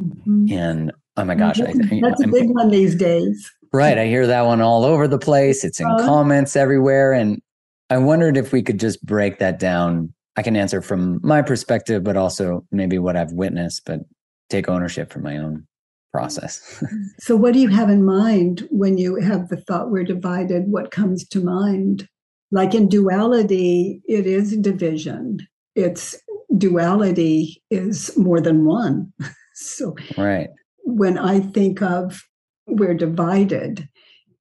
Mm-hmm. 0.03 0.53
And 0.53 0.93
oh 1.17 1.25
my 1.25 1.35
gosh, 1.35 1.59
that's, 1.59 1.79
I, 1.79 2.01
that's 2.03 2.25
a 2.25 2.29
big 2.29 2.49
one 2.51 2.71
these 2.71 2.95
days. 2.95 3.53
Right, 3.73 3.99
I 3.99 4.07
hear 4.07 4.27
that 4.27 4.47
one 4.47 4.63
all 4.63 4.85
over 4.85 5.07
the 5.07 5.19
place. 5.19 5.63
It's 5.63 5.79
in 5.79 5.87
uh, 5.87 5.99
comments 5.99 6.57
everywhere, 6.57 7.13
and 7.13 7.43
I 7.91 7.99
wondered 7.99 8.39
if 8.39 8.51
we 8.53 8.63
could 8.63 8.81
just 8.81 9.05
break 9.05 9.39
that 9.41 9.59
down. 9.59 10.15
I 10.37 10.43
can 10.43 10.57
answer 10.57 10.81
from 10.81 11.21
my 11.23 11.43
perspective, 11.43 12.03
but 12.03 12.17
also 12.17 12.65
maybe 12.73 12.99
what 12.99 13.17
I've 13.17 13.33
witnessed, 13.33 13.83
but 13.85 14.01
take 14.49 14.69
ownership 14.69 15.13
for 15.13 15.19
my 15.19 15.37
own 15.37 15.67
process. 16.13 16.83
so, 17.19 17.37
what 17.37 17.55
do 17.55 17.61
you 17.61 17.69
have 17.69 17.89
in 17.89 18.05
mind 18.05 18.67
when 18.71 18.99
you 18.99 19.17
have 19.17 19.49
the 19.49 19.57
thought 19.57 19.91
we're 19.91 20.05
divided? 20.05 20.65
What 20.69 20.91
comes 20.91 21.27
to 21.29 21.43
mind? 21.43 22.09
Like 22.51 22.75
in 22.75 22.89
duality, 22.89 24.03
it 24.07 24.27
is 24.27 24.57
division. 24.57 25.47
It's 25.75 26.17
duality 26.57 27.63
is 27.71 28.17
more 28.17 28.41
than 28.41 28.65
one. 28.65 29.13
so, 29.55 29.95
right. 30.17 30.49
When 30.85 31.19
I 31.19 31.41
think 31.41 31.83
of 31.83 32.23
we're 32.67 32.95
divided, 32.95 33.89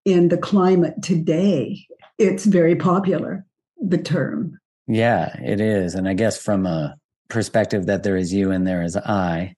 in 0.08 0.30
the 0.30 0.38
climate 0.38 0.94
today, 1.04 1.86
it's 2.18 2.46
very 2.46 2.78
popular, 2.78 3.46
the 3.78 3.98
term. 3.98 4.58
Yeah, 4.88 5.38
it 5.44 5.60
is. 5.60 5.96
And 5.96 6.08
I 6.08 6.14
guess 6.14 6.42
from 6.42 6.66
a 6.66 6.96
perspective 7.28 7.88
that 7.88 8.04
there 8.04 8.16
is 8.16 8.34
you 8.34 8.52
and 8.52 8.66
there 8.66 8.82
is 8.82 8.96
I, 8.96 9.54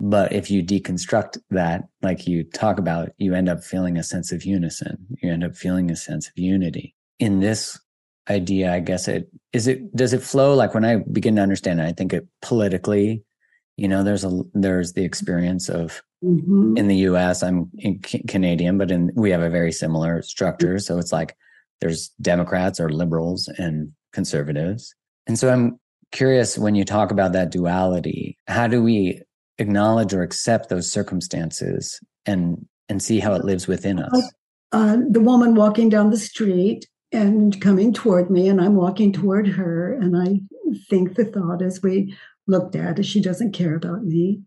but 0.00 0.32
if 0.32 0.50
you 0.50 0.62
deconstruct 0.62 1.38
that, 1.50 1.84
like 2.02 2.26
you 2.26 2.42
talk 2.42 2.78
about, 2.78 3.10
you 3.18 3.34
end 3.34 3.48
up 3.48 3.62
feeling 3.62 3.98
a 3.98 4.02
sense 4.02 4.32
of 4.32 4.44
unison. 4.44 5.06
You 5.22 5.30
end 5.30 5.44
up 5.44 5.54
feeling 5.54 5.90
a 5.90 5.96
sense 5.96 6.26
of 6.26 6.32
unity. 6.36 6.94
In 7.18 7.40
this 7.40 7.78
idea, 8.30 8.72
I 8.72 8.80
guess 8.80 9.08
it 9.08 9.28
is 9.52 9.66
it 9.66 9.94
does 9.94 10.12
it 10.12 10.22
flow 10.22 10.54
like 10.54 10.72
when 10.72 10.84
I 10.84 10.96
begin 11.12 11.36
to 11.36 11.42
understand 11.42 11.80
it, 11.80 11.84
I 11.84 11.92
think 11.92 12.14
it 12.14 12.26
politically, 12.40 13.22
you 13.76 13.88
know, 13.88 14.02
there's 14.02 14.24
a 14.24 14.42
there's 14.54 14.94
the 14.94 15.04
experience 15.04 15.68
of 15.68 16.02
mm-hmm. 16.24 16.76
in 16.78 16.88
the 16.88 16.96
US, 16.96 17.42
I'm 17.42 17.70
in 17.78 18.00
C- 18.04 18.24
Canadian, 18.26 18.78
but 18.78 18.90
in 18.90 19.10
we 19.14 19.30
have 19.30 19.42
a 19.42 19.50
very 19.50 19.72
similar 19.72 20.22
structure. 20.22 20.78
So 20.78 20.98
it's 20.98 21.12
like 21.12 21.36
there's 21.82 22.08
Democrats 22.20 22.80
or 22.80 22.88
liberals 22.90 23.48
and 23.58 23.92
conservatives. 24.12 24.94
And 25.26 25.38
so 25.38 25.52
I'm 25.52 25.78
curious 26.10 26.56
when 26.56 26.74
you 26.74 26.84
talk 26.84 27.10
about 27.10 27.32
that 27.32 27.50
duality, 27.50 28.38
how 28.46 28.66
do 28.66 28.82
we 28.82 29.22
acknowledge 29.60 30.12
or 30.12 30.22
accept 30.22 30.68
those 30.68 30.90
circumstances 30.90 32.00
and 32.26 32.66
and 32.88 33.00
see 33.00 33.20
how 33.20 33.34
it 33.34 33.44
lives 33.44 33.68
within 33.68 34.00
us. 34.00 34.32
Uh, 34.72 34.98
the 35.08 35.20
woman 35.20 35.54
walking 35.54 35.88
down 35.88 36.10
the 36.10 36.16
street 36.16 36.88
and 37.12 37.60
coming 37.60 37.92
toward 37.92 38.30
me, 38.30 38.48
and 38.48 38.60
I'm 38.60 38.74
walking 38.74 39.12
toward 39.12 39.46
her, 39.46 39.92
and 39.94 40.16
I 40.16 40.40
think 40.88 41.14
the 41.14 41.24
thought 41.24 41.62
as 41.62 41.82
we 41.82 42.16
looked 42.46 42.74
at 42.74 42.98
is 42.98 43.06
she 43.06 43.20
doesn't 43.20 43.52
care 43.52 43.76
about 43.76 44.04
me. 44.04 44.40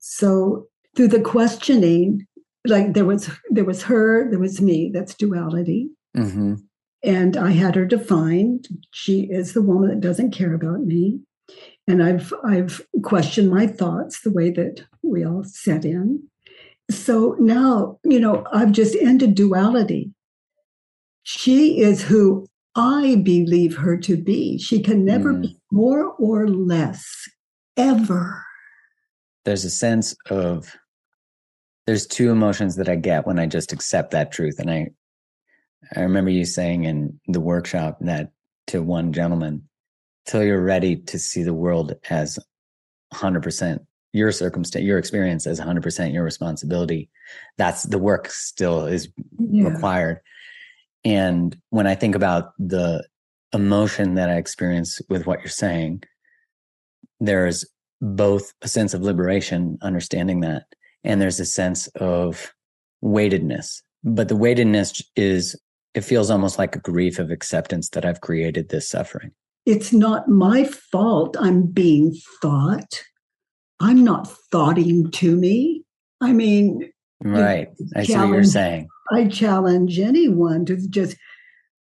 So 0.00 0.68
through 0.96 1.08
the 1.08 1.20
questioning, 1.20 2.26
like 2.66 2.94
there 2.94 3.04
was 3.04 3.30
there 3.50 3.64
was 3.64 3.82
her, 3.84 4.30
there 4.30 4.38
was 4.38 4.60
me. 4.60 4.90
That's 4.92 5.14
duality. 5.14 5.90
Mm-hmm. 6.16 6.54
And 7.04 7.36
I 7.36 7.50
had 7.50 7.74
her 7.76 7.84
defined. 7.84 8.68
She 8.92 9.28
is 9.30 9.52
the 9.52 9.62
woman 9.62 9.90
that 9.90 10.00
doesn't 10.00 10.32
care 10.32 10.54
about 10.54 10.80
me 10.80 11.20
and 11.88 12.02
I've 12.02 12.32
I've 12.44 12.86
questioned 13.02 13.50
my 13.50 13.66
thoughts 13.66 14.20
the 14.20 14.30
way 14.30 14.50
that 14.50 14.84
we 15.02 15.24
all 15.24 15.42
set 15.42 15.84
in. 15.84 16.22
So 16.90 17.34
now, 17.40 17.98
you 18.04 18.20
know, 18.20 18.44
I've 18.52 18.72
just 18.72 18.94
ended 18.94 19.34
duality. 19.34 20.12
She 21.22 21.80
is 21.80 22.02
who 22.02 22.46
I 22.76 23.16
believe 23.16 23.76
her 23.78 23.96
to 23.98 24.16
be. 24.16 24.58
She 24.58 24.80
can 24.80 25.04
never 25.04 25.32
mm. 25.32 25.42
be 25.42 25.60
more 25.72 26.12
or 26.12 26.46
less, 26.48 27.28
ever. 27.76 28.44
There's 29.44 29.64
a 29.64 29.70
sense 29.70 30.14
of 30.30 30.76
there's 31.86 32.06
two 32.06 32.30
emotions 32.30 32.76
that 32.76 32.88
I 32.88 32.96
get 32.96 33.26
when 33.26 33.38
I 33.38 33.46
just 33.46 33.72
accept 33.72 34.10
that 34.10 34.30
truth. 34.30 34.58
And 34.58 34.70
I 34.70 34.88
I 35.96 36.00
remember 36.00 36.30
you 36.30 36.44
saying 36.44 36.84
in 36.84 37.18
the 37.26 37.40
workshop 37.40 37.96
that 38.02 38.32
to 38.68 38.82
one 38.82 39.12
gentleman, 39.12 39.67
till 40.28 40.44
you're 40.44 40.62
ready 40.62 40.94
to 40.94 41.18
see 41.18 41.42
the 41.42 41.54
world 41.54 41.94
as 42.10 42.38
100% 43.14 43.78
your 44.12 44.32
circumstance 44.32 44.84
your 44.84 44.98
experience 44.98 45.46
as 45.46 45.60
100% 45.60 46.12
your 46.12 46.22
responsibility. 46.22 47.10
That's 47.56 47.82
the 47.84 47.98
work 47.98 48.30
still 48.30 48.86
is 48.86 49.08
yeah. 49.38 49.68
required. 49.68 50.20
And 51.04 51.56
when 51.70 51.86
i 51.86 51.94
think 51.94 52.14
about 52.14 52.52
the 52.58 53.06
emotion 53.52 54.14
that 54.14 54.28
i 54.28 54.34
experience 54.34 55.00
with 55.08 55.26
what 55.26 55.38
you're 55.40 55.48
saying 55.48 56.02
there's 57.20 57.64
both 58.00 58.52
a 58.62 58.68
sense 58.68 58.92
of 58.94 59.00
liberation 59.00 59.78
understanding 59.80 60.40
that 60.40 60.64
and 61.04 61.20
there's 61.20 61.40
a 61.40 61.44
sense 61.46 61.86
of 61.96 62.52
weightedness. 63.00 63.82
But 64.04 64.28
the 64.28 64.36
weightedness 64.36 65.02
is 65.16 65.56
it 65.94 66.02
feels 66.02 66.30
almost 66.30 66.58
like 66.58 66.76
a 66.76 66.80
grief 66.80 67.18
of 67.18 67.30
acceptance 67.30 67.88
that 67.90 68.04
i've 68.04 68.20
created 68.20 68.68
this 68.68 68.88
suffering 68.88 69.32
it's 69.68 69.92
not 69.92 70.28
my 70.28 70.64
fault 70.64 71.36
I'm 71.38 71.66
being 71.66 72.16
thought. 72.40 73.02
I'm 73.80 74.02
not 74.02 74.26
thoughting 74.50 75.10
to 75.10 75.36
me. 75.36 75.84
I 76.22 76.32
mean, 76.32 76.90
right. 77.22 77.68
I 77.94 78.04
see 78.04 78.16
what 78.16 78.28
you're 78.28 78.44
saying. 78.44 78.88
I 79.12 79.28
challenge 79.28 79.98
anyone 79.98 80.64
to 80.66 80.76
just 80.88 81.18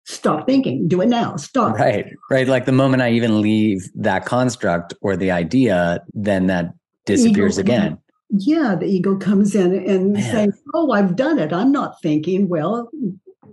stop 0.05 0.47
thinking, 0.47 0.89
do 0.89 1.01
it 1.01 1.07
now, 1.07 1.37
stop. 1.37 1.75
Right, 1.75 2.07
right. 2.31 2.47
Like 2.47 2.67
the 2.67 2.73
moment 2.73 3.03
I 3.03 3.13
even 3.13 3.41
leave 3.41 3.89
that 3.95 4.27
construct 4.27 4.93
or 5.01 5.17
the 5.17 5.31
idea, 5.31 6.01
then 6.13 6.49
that 6.49 6.75
disappears 7.07 7.57
again. 7.57 7.97
Yeah, 8.29 8.77
the 8.79 8.87
ego 8.87 9.17
comes 9.17 9.55
in 9.55 9.75
and 9.89 10.13
Man. 10.13 10.23
says, 10.23 10.61
Oh, 10.75 10.93
I've 10.93 11.17
done 11.17 11.39
it. 11.39 11.51
I'm 11.51 11.73
not 11.73 12.01
thinking. 12.03 12.49
Well, 12.49 12.91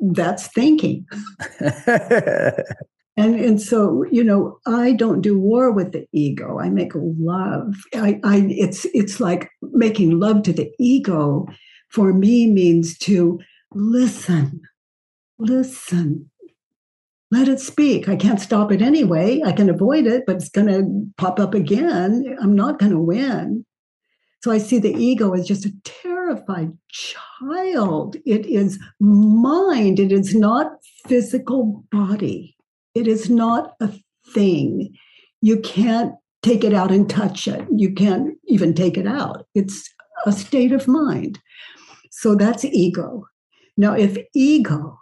that's 0.01 0.47
thinking. 0.47 1.07
and 3.17 3.35
and 3.35 3.59
so 3.59 4.05
you 4.11 4.23
know 4.23 4.59
i 4.67 4.93
don't 4.93 5.21
do 5.21 5.37
war 5.37 5.71
with 5.71 5.91
the 5.91 6.07
ego. 6.13 6.59
I 6.59 6.69
make 6.69 6.91
love. 6.95 7.75
I 7.95 8.19
i 8.23 8.45
it's 8.49 8.85
it's 8.93 9.19
like 9.19 9.49
making 9.61 10.19
love 10.19 10.43
to 10.43 10.53
the 10.53 10.71
ego 10.79 11.47
for 11.89 12.13
me 12.13 12.47
means 12.47 12.97
to 12.99 13.39
listen 13.73 14.61
listen. 15.39 16.29
Let 17.29 17.49
it 17.49 17.59
speak. 17.59 18.07
I 18.07 18.15
can't 18.15 18.39
stop 18.39 18.71
it 18.71 18.81
anyway. 18.81 19.41
I 19.45 19.51
can 19.51 19.69
avoid 19.69 20.07
it 20.07 20.23
but 20.25 20.37
it's 20.37 20.49
going 20.49 20.67
to 20.67 21.11
pop 21.17 21.39
up 21.39 21.53
again. 21.53 22.37
I'm 22.41 22.55
not 22.55 22.79
going 22.79 22.93
to 22.93 22.99
win. 22.99 23.65
So 24.43 24.51
i 24.51 24.59
see 24.59 24.77
the 24.77 24.93
ego 24.93 25.33
as 25.33 25.47
just 25.47 25.65
a 25.65 25.73
terrified 25.83 26.71
child. 26.89 28.15
It 28.25 28.45
is 28.45 28.79
mind. 28.99 29.99
It 29.99 30.11
is 30.11 30.35
not 30.35 30.77
physical 31.07 31.83
body 31.91 32.56
it 32.97 33.07
is 33.07 33.29
not 33.29 33.75
a 33.79 33.91
thing. 34.33 34.95
You 35.41 35.59
can't 35.59 36.13
take 36.41 36.63
it 36.63 36.73
out 36.73 36.91
and 36.91 37.09
touch 37.09 37.47
it. 37.47 37.65
You 37.75 37.93
can't 37.93 38.35
even 38.47 38.73
take 38.73 38.97
it 38.97 39.07
out. 39.07 39.45
It's 39.53 39.93
a 40.25 40.31
state 40.31 40.71
of 40.71 40.87
mind. 40.87 41.39
So 42.11 42.35
that's 42.35 42.65
ego. 42.65 43.27
Now, 43.77 43.93
if 43.93 44.17
ego 44.33 44.97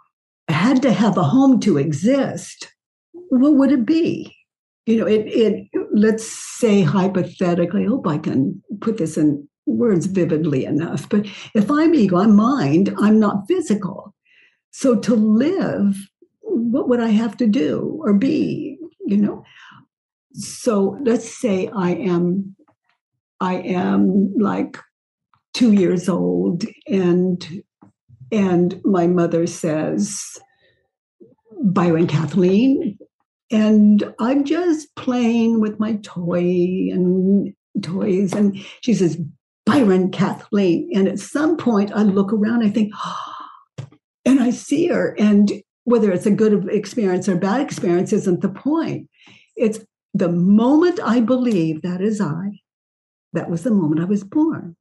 had 0.48 0.82
to 0.82 0.92
have 0.92 1.16
a 1.16 1.22
home 1.22 1.58
to 1.60 1.78
exist, 1.78 2.72
what 3.12 3.54
would 3.54 3.72
it 3.72 3.86
be? 3.86 4.36
You 4.84 4.98
know, 4.98 5.06
it, 5.06 5.26
it 5.26 5.68
let's 5.92 6.26
say 6.26 6.82
hypothetically, 6.82 7.84
I 7.84 7.88
hope 7.88 8.06
I 8.06 8.18
can 8.18 8.62
put 8.80 8.98
this 8.98 9.16
in 9.16 9.48
words 9.64 10.06
vividly 10.06 10.64
enough, 10.64 11.08
but 11.08 11.26
if 11.54 11.70
I'm 11.70 11.94
ego, 11.94 12.18
I'm 12.18 12.36
mind, 12.36 12.94
I'm 12.98 13.18
not 13.18 13.48
physical. 13.48 14.14
So 14.70 14.94
to 14.94 15.14
live 15.14 15.96
what 16.56 16.88
would 16.88 17.00
I 17.00 17.08
have 17.08 17.36
to 17.38 17.46
do 17.46 18.00
or 18.02 18.14
be? 18.14 18.78
You 19.06 19.16
know. 19.18 19.44
So 20.32 20.98
let's 21.02 21.38
say 21.38 21.68
I 21.68 21.92
am, 21.92 22.56
I 23.40 23.54
am 23.54 24.34
like 24.38 24.78
two 25.54 25.72
years 25.72 26.08
old, 26.08 26.64
and 26.86 27.62
and 28.32 28.80
my 28.84 29.06
mother 29.06 29.46
says, 29.46 30.38
Byron 31.62 32.06
Kathleen, 32.06 32.98
and 33.50 34.12
I'm 34.18 34.44
just 34.44 34.94
playing 34.96 35.60
with 35.60 35.78
my 35.78 35.96
toy 36.02 36.88
and 36.90 37.54
toys, 37.82 38.32
and 38.32 38.58
she 38.80 38.94
says, 38.94 39.18
Byron 39.64 40.10
Kathleen, 40.10 40.90
and 40.94 41.08
at 41.08 41.18
some 41.18 41.56
point 41.56 41.92
I 41.94 42.02
look 42.02 42.32
around, 42.32 42.64
I 42.64 42.70
think. 42.70 42.92
And 44.28 44.40
I 44.40 44.50
see 44.50 44.88
her, 44.88 45.14
and 45.20 45.52
whether 45.86 46.10
it's 46.10 46.26
a 46.26 46.32
good 46.32 46.68
experience 46.68 47.28
or 47.28 47.36
bad 47.36 47.60
experience 47.60 48.12
isn't 48.12 48.40
the 48.40 48.48
point. 48.48 49.08
It's 49.54 49.78
the 50.14 50.28
moment 50.28 50.98
I 51.02 51.20
believe 51.20 51.82
that 51.82 52.00
is 52.00 52.20
I, 52.20 52.60
that 53.32 53.48
was 53.48 53.62
the 53.62 53.70
moment 53.70 54.00
I 54.00 54.04
was 54.04 54.24
born. 54.24 54.76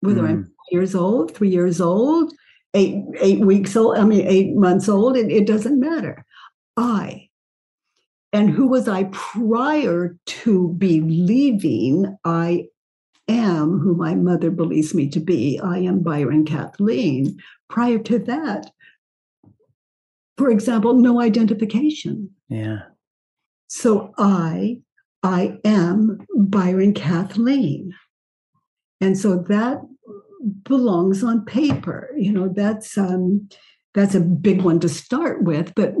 Whether 0.00 0.22
mm. 0.22 0.30
I'm 0.30 0.52
years 0.70 0.94
old, 0.94 1.34
three 1.34 1.50
years 1.50 1.78
old, 1.78 2.32
eight 2.72 3.04
eight 3.20 3.40
weeks 3.40 3.76
old, 3.76 3.98
I 3.98 4.04
mean 4.04 4.26
eight 4.26 4.56
months 4.56 4.88
old, 4.88 5.16
it, 5.16 5.30
it 5.30 5.46
doesn't 5.46 5.78
matter. 5.78 6.24
I. 6.76 7.28
And 8.32 8.48
who 8.48 8.66
was 8.66 8.88
I 8.88 9.04
prior 9.12 10.16
to 10.26 10.68
believing 10.78 12.16
I 12.24 12.68
am 13.28 13.78
who 13.78 13.94
my 13.94 14.14
mother 14.14 14.50
believes 14.50 14.94
me 14.94 15.08
to 15.10 15.20
be? 15.20 15.60
I 15.62 15.78
am 15.78 16.00
Byron 16.00 16.46
Kathleen. 16.46 17.38
Prior 17.68 17.98
to 17.98 18.18
that, 18.20 18.70
for 20.36 20.50
example, 20.50 20.94
no 20.94 21.20
identification. 21.20 22.30
Yeah. 22.48 22.80
So 23.68 24.12
I, 24.18 24.80
I 25.22 25.58
am 25.64 26.18
Byron 26.36 26.94
Kathleen. 26.94 27.92
And 29.00 29.18
so 29.18 29.38
that 29.48 29.78
belongs 30.64 31.22
on 31.24 31.44
paper. 31.44 32.10
You 32.16 32.32
know, 32.32 32.48
that's 32.48 32.96
um 32.96 33.48
that's 33.94 34.14
a 34.14 34.20
big 34.20 34.62
one 34.62 34.78
to 34.80 34.88
start 34.88 35.42
with, 35.42 35.72
but 35.74 35.94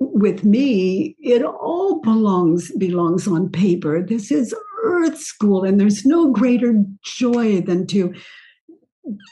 with 0.00 0.44
me, 0.44 1.16
it 1.20 1.44
all 1.44 2.00
belongs 2.00 2.70
belongs 2.72 3.26
on 3.28 3.48
paper. 3.48 4.02
This 4.02 4.30
is 4.30 4.54
earth 4.82 5.18
school, 5.18 5.64
and 5.64 5.80
there's 5.80 6.04
no 6.04 6.32
greater 6.32 6.84
joy 7.04 7.60
than 7.60 7.86
to 7.88 8.12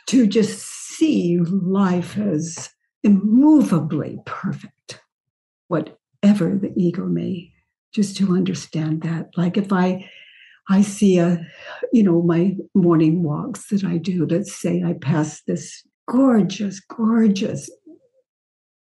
to 0.09 0.27
just 0.27 0.61
see 0.61 1.39
life 1.39 2.17
as 2.17 2.71
immovably 3.03 4.19
perfect, 4.27 5.01
whatever 5.69 6.57
the 6.57 6.73
ego 6.77 7.07
may, 7.07 7.53
just 7.93 8.17
to 8.19 8.35
understand 8.35 9.03
that. 9.03 9.29
Like 9.37 9.57
if 9.57 9.73
I 9.73 10.09
I 10.69 10.83
see 10.83 11.19
a, 11.19 11.45
you 11.93 12.03
know, 12.05 12.23
my 12.23 12.57
morning 12.75 13.25
walks 13.25 13.69
that 13.69 13.83
I 13.83 13.97
do, 13.97 14.27
let's 14.27 14.55
say 14.55 14.85
I 14.85 14.93
pass 14.93 15.43
this 15.43 15.83
gorgeous, 16.07 16.81
gorgeous 16.81 17.69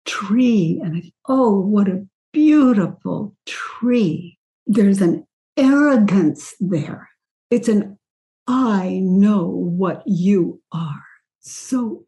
tree 0.05 0.81
and 0.85 0.97
I, 0.99 1.13
oh, 1.29 1.59
what 1.59 1.89
a 1.89 2.07
beautiful 2.33 3.35
tree. 3.47 4.39
There's 4.67 5.01
an 5.01 5.27
arrogance 5.57 6.55
there. 6.61 7.09
It's 7.51 7.69
an 7.69 7.99
I 8.47 9.01
know 9.03 9.47
what 9.47 10.03
you 10.07 10.61
are. 10.73 11.03
So 11.41 12.05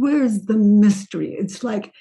where's 0.00 0.42
the 0.42 0.56
mystery? 0.56 1.34
It's 1.38 1.62
like 1.62 1.92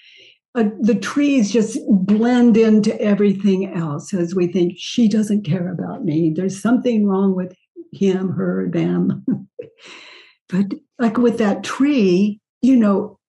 uh, 0.56 0.66
the 0.80 0.96
trees 0.96 1.52
just 1.52 1.80
blend 1.88 2.58
into 2.58 3.00
everything 3.02 3.72
else 3.74 4.14
as 4.14 4.34
we 4.34 4.48
think 4.48 4.74
she 4.78 5.08
doesn't 5.08 5.44
care 5.44 5.72
about 5.72 6.04
me. 6.04 6.32
There's 6.36 6.62
something 6.62 7.06
wrong 7.06 7.36
with 7.36 7.56
him, 7.94 8.32
her, 8.32 8.70
them. 8.70 9.26
but 10.50 10.66
like 11.00 11.18
with 11.18 11.38
that 11.38 11.64
tree, 11.64 12.40
you 12.62 12.76
know, 12.76 13.20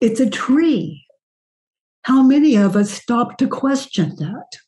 it's 0.00 0.20
a 0.20 0.30
tree. 0.30 1.04
How 2.02 2.22
many 2.22 2.56
of 2.56 2.76
us 2.76 2.90
stop 2.90 3.38
to 3.38 3.48
question 3.48 4.14
that? 4.16 4.58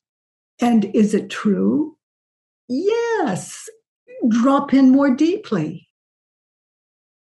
And 0.61 0.87
is 0.95 1.15
it 1.15 1.31
true? 1.31 1.97
Yes. 2.69 3.69
Drop 4.29 4.75
in 4.75 4.91
more 4.91 5.15
deeply. 5.15 5.88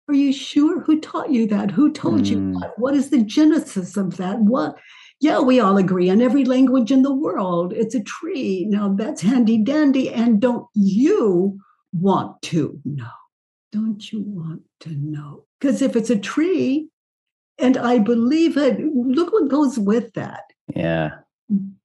Are 0.09 0.13
you 0.13 0.33
sure? 0.33 0.81
Who 0.81 0.99
taught 0.99 1.31
you 1.31 1.47
that? 1.47 1.71
Who 1.71 1.91
told 1.91 2.21
mm. 2.21 2.25
you 2.25 2.37
hmm. 2.37 2.53
what? 2.53 2.73
What 2.77 2.95
is 2.95 3.09
the 3.09 3.23
genesis 3.23 3.95
of 3.95 4.17
that? 4.17 4.39
What? 4.39 4.77
Yeah, 5.21 5.39
we 5.39 5.61
all 5.61 5.77
agree 5.77 6.09
on 6.09 6.21
every 6.21 6.43
language 6.43 6.91
in 6.91 7.01
the 7.01 7.13
world. 7.13 7.71
It's 7.71 7.95
a 7.95 8.03
tree. 8.03 8.65
Now 8.69 8.93
that's 8.93 9.21
handy 9.21 9.57
dandy. 9.57 10.09
And 10.09 10.41
don't 10.41 10.67
you 10.73 11.59
want 11.93 12.41
to 12.43 12.79
know? 12.83 13.05
Don't 13.71 14.11
you 14.11 14.23
want 14.25 14.63
to 14.81 14.89
know? 14.89 15.45
Because 15.59 15.81
if 15.81 15.95
it's 15.95 16.09
a 16.09 16.19
tree 16.19 16.89
and 17.57 17.77
I 17.77 17.99
believe 17.99 18.57
it, 18.57 18.79
look 18.79 19.31
what 19.31 19.49
goes 19.49 19.79
with 19.79 20.13
that. 20.13 20.43
Yeah. 20.75 21.11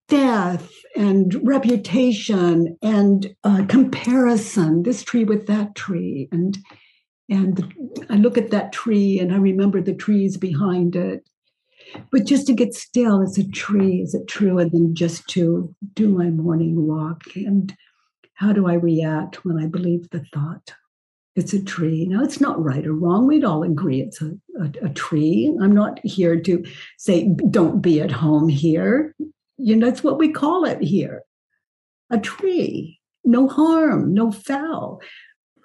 Death 0.09 0.73
and 0.97 1.39
reputation 1.47 2.77
and 2.83 3.35
uh, 3.45 3.65
comparison, 3.69 4.83
this 4.83 5.05
tree 5.05 5.25
with 5.25 5.47
that 5.47 5.77
tree. 5.77 6.29
And 6.33 6.59
and 7.29 7.75
I 8.09 8.17
look 8.17 8.39
at 8.39 8.51
that 8.51 8.73
tree 8.73 9.19
and 9.19 9.33
I 9.33 9.37
remember 9.37 9.81
the 9.81 9.95
trees 9.95 10.37
behind 10.37 10.97
it. 10.97 11.29
But 12.11 12.25
just 12.25 12.47
to 12.47 12.53
get 12.53 12.75
still 12.75 13.23
as 13.23 13.39
a 13.39 13.49
tree, 13.49 14.01
is 14.03 14.15
it 14.15 14.27
true? 14.29 14.59
And 14.59 14.71
then 14.73 14.95
just 14.95 15.27
to 15.29 15.75
do 15.95 16.09
my 16.09 16.31
morning 16.31 16.87
walk. 16.87 17.23
And 17.37 17.75
how 18.35 18.53
do 18.53 18.67
I 18.67 18.75
react 18.75 19.45
when 19.45 19.59
I 19.59 19.67
believe 19.67 20.11
the 20.11 20.25
thought? 20.33 20.75
It's 21.35 21.53
a 21.53 21.63
tree. 21.63 22.05
Now, 22.07 22.25
it's 22.25 22.41
not 22.41 22.63
right 22.63 22.87
or 22.87 22.93
wrong. 22.93 23.27
We'd 23.27 23.45
all 23.45 23.63
agree 23.63 24.01
it's 24.01 24.21
a, 24.21 24.33
a, 24.61 24.87
a 24.87 24.89
tree. 24.91 25.57
I'm 25.63 25.75
not 25.75 26.01
here 26.05 26.39
to 26.41 26.65
say, 26.99 27.33
don't 27.51 27.81
be 27.81 28.01
at 28.01 28.11
home 28.11 28.49
here. 28.49 29.15
You 29.57 29.77
know, 29.77 29.87
that's 29.87 30.03
what 30.03 30.19
we 30.19 30.33
call 30.33 30.65
it 30.65 30.83
here 30.83 31.23
a 32.11 32.19
tree. 32.19 32.99
No 33.25 33.49
harm, 33.49 34.15
no 34.15 34.33
foul 34.33 35.01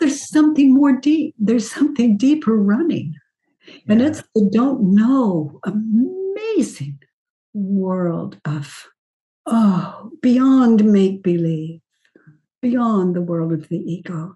there's 0.04 0.30
something 0.30 0.74
more 0.74 1.00
deep. 1.00 1.34
There's 1.40 1.72
something 1.72 2.18
deeper 2.18 2.58
running. 2.58 3.16
And 3.88 4.02
it's 4.02 4.22
the 4.36 4.50
don't 4.52 4.94
know, 4.94 5.62
amazing 5.64 7.00
world 7.54 8.38
of, 8.44 8.90
oh, 9.46 10.12
beyond 10.22 10.84
make 10.84 11.24
believe, 11.24 11.80
beyond 12.62 13.16
the 13.16 13.22
world 13.22 13.54
of 13.54 13.70
the 13.70 13.78
ego. 13.78 14.36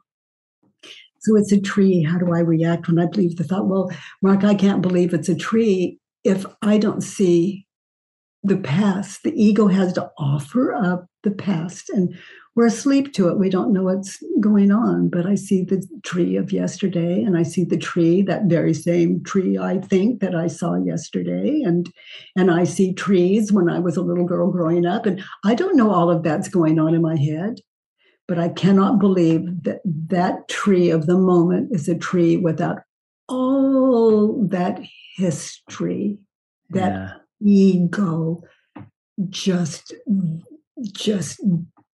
So 1.20 1.36
it's 1.36 1.52
a 1.52 1.60
tree. 1.60 2.02
How 2.02 2.18
do 2.18 2.34
I 2.34 2.40
react 2.40 2.88
when 2.88 2.98
I 2.98 3.08
believe 3.08 3.36
the 3.36 3.44
thought? 3.44 3.68
Well, 3.68 3.92
Mark, 4.22 4.46
I 4.46 4.56
can't 4.56 4.82
believe 4.82 5.14
it's 5.14 5.28
a 5.28 5.36
tree 5.36 6.00
if 6.24 6.46
I 6.62 6.78
don't 6.78 7.02
see 7.02 7.68
the 8.42 8.56
past. 8.56 9.24
The 9.24 9.34
ego 9.36 9.68
has 9.68 9.92
to 9.94 10.10
offer 10.18 10.74
up 10.74 11.08
the 11.28 11.36
past. 11.36 11.90
And 11.90 12.18
we're 12.56 12.66
asleep 12.66 13.14
to 13.14 13.30
it. 13.30 13.38
We 13.38 13.52
don't 13.52 13.72
know 13.72 13.84
what's 13.84 14.18
going 14.40 14.72
on. 14.72 15.10
But 15.10 15.28
I 15.28 15.36
see 15.36 15.64
the 15.64 15.86
tree 16.04 16.38
of 16.38 16.52
yesterday, 16.52 17.22
and 17.22 17.38
I 17.38 17.44
see 17.44 17.64
the 17.64 17.78
tree, 17.78 18.24
that 18.24 18.46
very 18.46 18.74
same 18.74 19.24
tree 19.24 19.60
I 19.60 19.78
think 19.78 20.22
that 20.22 20.36
I 20.36 20.48
saw 20.48 20.74
yesterday, 20.74 21.62
and 21.62 21.88
and 22.36 22.50
I 22.50 22.64
see 22.64 22.94
trees 22.94 23.52
when 23.52 23.70
I 23.70 23.78
was 23.78 23.96
a 23.96 24.02
little 24.02 24.26
girl 24.26 24.52
growing 24.52 24.88
up, 24.88 25.06
and 25.06 25.24
I 25.46 25.54
don't 25.54 25.78
know 25.78 25.92
all 25.92 26.10
of 26.10 26.24
that's 26.24 26.48
going 26.48 26.80
on 26.80 26.96
in 26.96 27.02
my 27.02 27.16
head. 27.16 27.60
But 28.28 28.40
I 28.40 28.50
cannot 28.50 29.00
believe 29.00 29.64
that 29.64 29.80
that 29.86 30.48
tree 30.50 30.90
of 30.90 31.06
the 31.06 31.18
moment 31.18 31.70
is 31.72 31.88
a 31.88 31.96
tree 31.96 32.38
without 32.38 32.80
all 33.30 34.48
that 34.48 34.82
history, 35.16 36.18
that 36.72 36.92
yeah. 36.92 37.14
ego, 37.40 38.42
just 39.30 39.94
just 40.88 41.42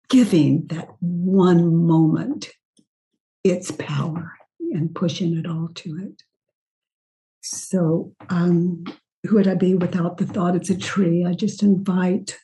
giving 0.10 0.68
that 0.68 0.90
one 1.00 1.86
moment 1.86 2.50
its 3.44 3.72
power 3.72 4.34
and 4.60 4.94
pushing 4.96 5.38
it 5.38 5.48
all 5.48 5.70
to 5.76 5.98
it. 5.98 6.24
So, 7.42 8.14
um, 8.30 8.86
who 9.26 9.36
would 9.36 9.48
I 9.48 9.56
be 9.56 9.76
without 9.76 10.18
the 10.18 10.26
thought 10.26 10.56
it's 10.56 10.70
a 10.70 10.78
tree? 10.78 11.26
I 11.26 11.34
just 11.34 11.64
invite 11.64 12.38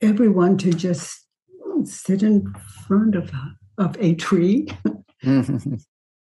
everyone 0.00 0.58
to 0.58 0.72
just 0.72 1.26
sit 1.84 2.22
in 2.22 2.52
front 2.86 3.14
of 3.14 3.30
a, 3.32 3.82
of 3.82 3.96
a 4.00 4.14
tree 4.14 4.68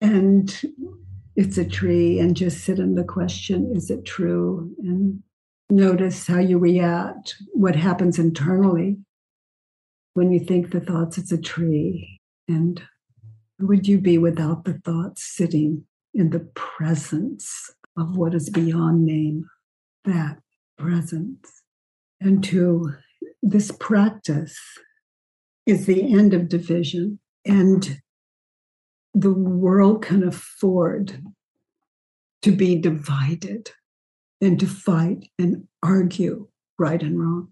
and 0.01 0.61
it's 1.35 1.57
a 1.57 1.65
tree 1.65 2.19
and 2.19 2.35
just 2.35 2.63
sit 2.63 2.79
in 2.79 2.95
the 2.95 3.03
question 3.03 3.71
is 3.75 3.89
it 3.89 4.05
true 4.05 4.73
and 4.79 5.21
notice 5.69 6.27
how 6.27 6.39
you 6.39 6.57
react 6.57 7.35
what 7.53 7.75
happens 7.75 8.19
internally 8.19 8.97
when 10.13 10.31
you 10.31 10.39
think 10.39 10.71
the 10.71 10.81
thoughts, 10.81 11.17
it's 11.17 11.31
a 11.31 11.37
tree. 11.37 12.19
And 12.47 12.81
would 13.59 13.87
you 13.87 13.99
be 13.99 14.17
without 14.17 14.65
the 14.65 14.79
thoughts 14.85 15.23
sitting 15.23 15.85
in 16.13 16.31
the 16.31 16.51
presence 16.55 17.71
of 17.97 18.17
what 18.17 18.33
is 18.33 18.49
beyond 18.49 19.05
name? 19.05 19.45
That 20.05 20.39
presence. 20.77 21.63
And 22.19 22.43
to 22.45 22.93
this 23.41 23.71
practice 23.71 24.57
is 25.65 25.85
the 25.85 26.13
end 26.13 26.33
of 26.33 26.49
division. 26.49 27.19
And 27.45 28.01
the 29.13 29.33
world 29.33 30.03
can 30.03 30.23
afford 30.23 31.21
to 32.41 32.51
be 32.51 32.75
divided 32.75 33.71
and 34.41 34.59
to 34.59 34.65
fight 34.65 35.29
and 35.37 35.67
argue 35.83 36.47
right 36.79 37.01
and 37.01 37.19
wrong. 37.19 37.51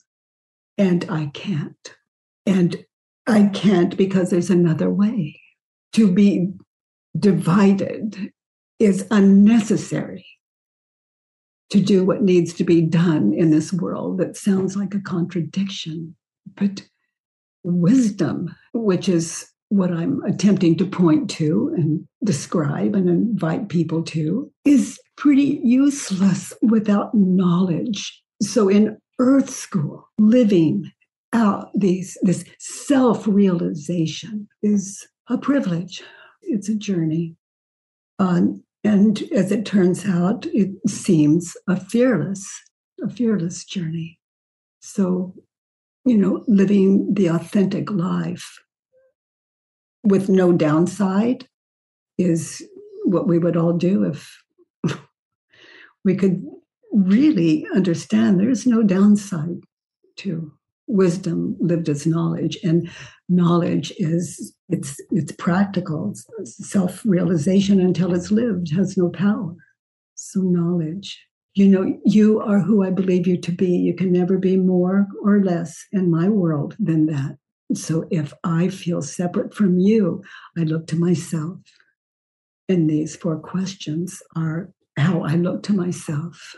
And 0.77 1.05
I 1.09 1.27
can't. 1.27 1.95
And 2.49 2.83
I 3.27 3.43
can't 3.53 3.95
because 3.95 4.31
there's 4.31 4.49
another 4.49 4.89
way. 4.89 5.39
To 5.93 6.11
be 6.11 6.51
divided 7.17 8.31
is 8.79 9.05
unnecessary 9.11 10.25
to 11.69 11.79
do 11.79 12.03
what 12.03 12.23
needs 12.23 12.53
to 12.53 12.63
be 12.63 12.81
done 12.81 13.33
in 13.33 13.51
this 13.51 13.71
world 13.71 14.17
that 14.17 14.35
sounds 14.35 14.75
like 14.75 14.95
a 14.95 15.01
contradiction. 15.01 16.15
But 16.55 16.81
wisdom, 17.63 18.55
which 18.73 19.07
is 19.07 19.47
what 19.67 19.91
I'm 19.91 20.23
attempting 20.23 20.75
to 20.77 20.85
point 20.87 21.29
to 21.31 21.71
and 21.77 22.07
describe 22.23 22.95
and 22.95 23.07
invite 23.07 23.69
people 23.69 24.01
to, 24.05 24.51
is 24.65 24.99
pretty 25.17 25.61
useless 25.63 26.51
without 26.63 27.13
knowledge. 27.13 28.23
So 28.41 28.69
in 28.69 28.97
Earth 29.19 29.51
School, 29.51 30.09
living 30.17 30.91
out 31.33 31.69
these 31.75 32.17
this 32.21 32.43
self-realization 32.59 34.47
is 34.63 35.07
a 35.29 35.37
privilege. 35.37 36.03
It's 36.41 36.69
a 36.69 36.75
journey. 36.75 37.35
Um, 38.17 38.63
and 38.83 39.21
as 39.33 39.51
it 39.51 39.65
turns 39.65 40.05
out 40.05 40.45
it 40.47 40.71
seems 40.87 41.55
a 41.67 41.79
fearless 41.79 42.47
a 43.01 43.09
fearless 43.09 43.63
journey. 43.65 44.19
So 44.81 45.33
you 46.05 46.17
know 46.17 46.43
living 46.47 47.13
the 47.13 47.27
authentic 47.27 47.91
life 47.91 48.59
with 50.03 50.29
no 50.29 50.51
downside 50.51 51.47
is 52.17 52.65
what 53.03 53.27
we 53.27 53.37
would 53.37 53.57
all 53.57 53.73
do 53.73 54.03
if 54.03 54.41
we 56.05 56.15
could 56.15 56.43
really 56.91 57.65
understand 57.75 58.39
there's 58.39 58.65
no 58.65 58.81
downside 58.81 59.61
to 60.17 60.51
wisdom 60.89 61.55
lived 61.59 61.87
as 61.87 62.05
knowledge 62.05 62.57
and 62.63 62.89
knowledge 63.29 63.93
is 63.97 64.53
it's 64.67 64.99
it's 65.11 65.31
practical 65.33 66.13
self-realization 66.43 67.79
until 67.79 68.13
it's 68.13 68.31
lived 68.31 68.73
has 68.73 68.97
no 68.97 69.09
power 69.09 69.55
so 70.15 70.41
knowledge 70.41 71.17
You 71.55 71.67
know, 71.67 71.99
you 72.05 72.39
are 72.39 72.59
who 72.59 72.83
I 72.85 72.91
believe 72.91 73.27
you 73.27 73.37
to 73.41 73.51
be. 73.51 73.67
You 73.67 73.95
can 73.95 74.11
never 74.13 74.37
be 74.37 74.55
more 74.55 75.07
or 75.23 75.43
less 75.43 75.85
in 75.91 76.09
my 76.09 76.29
world 76.29 76.75
than 76.79 77.07
that. 77.07 77.37
So 77.73 78.07
if 78.11 78.33
I 78.43 78.69
feel 78.69 79.01
separate 79.01 79.53
from 79.53 79.79
you, 79.79 80.23
I 80.57 80.61
look 80.61 80.87
to 80.87 80.95
myself. 80.95 81.59
And 82.67 82.89
these 82.89 83.15
four 83.15 83.39
questions 83.39 84.21
are 84.35 84.71
how 84.95 85.23
I 85.23 85.35
look 85.35 85.63
to 85.63 85.73
myself, 85.73 86.55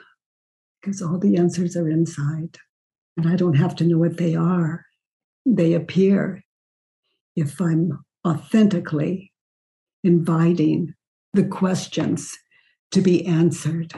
because 0.81 1.01
all 1.01 1.17
the 1.17 1.37
answers 1.37 1.75
are 1.75 1.89
inside. 1.89 2.57
And 3.17 3.27
I 3.27 3.35
don't 3.35 3.55
have 3.55 3.75
to 3.77 3.83
know 3.83 3.97
what 3.97 4.17
they 4.17 4.35
are, 4.35 4.85
they 5.45 5.73
appear 5.73 6.43
if 7.35 7.59
I'm 7.59 8.03
authentically 8.25 9.31
inviting 10.03 10.93
the 11.33 11.43
questions 11.43 12.37
to 12.91 13.01
be 13.01 13.25
answered 13.25 13.93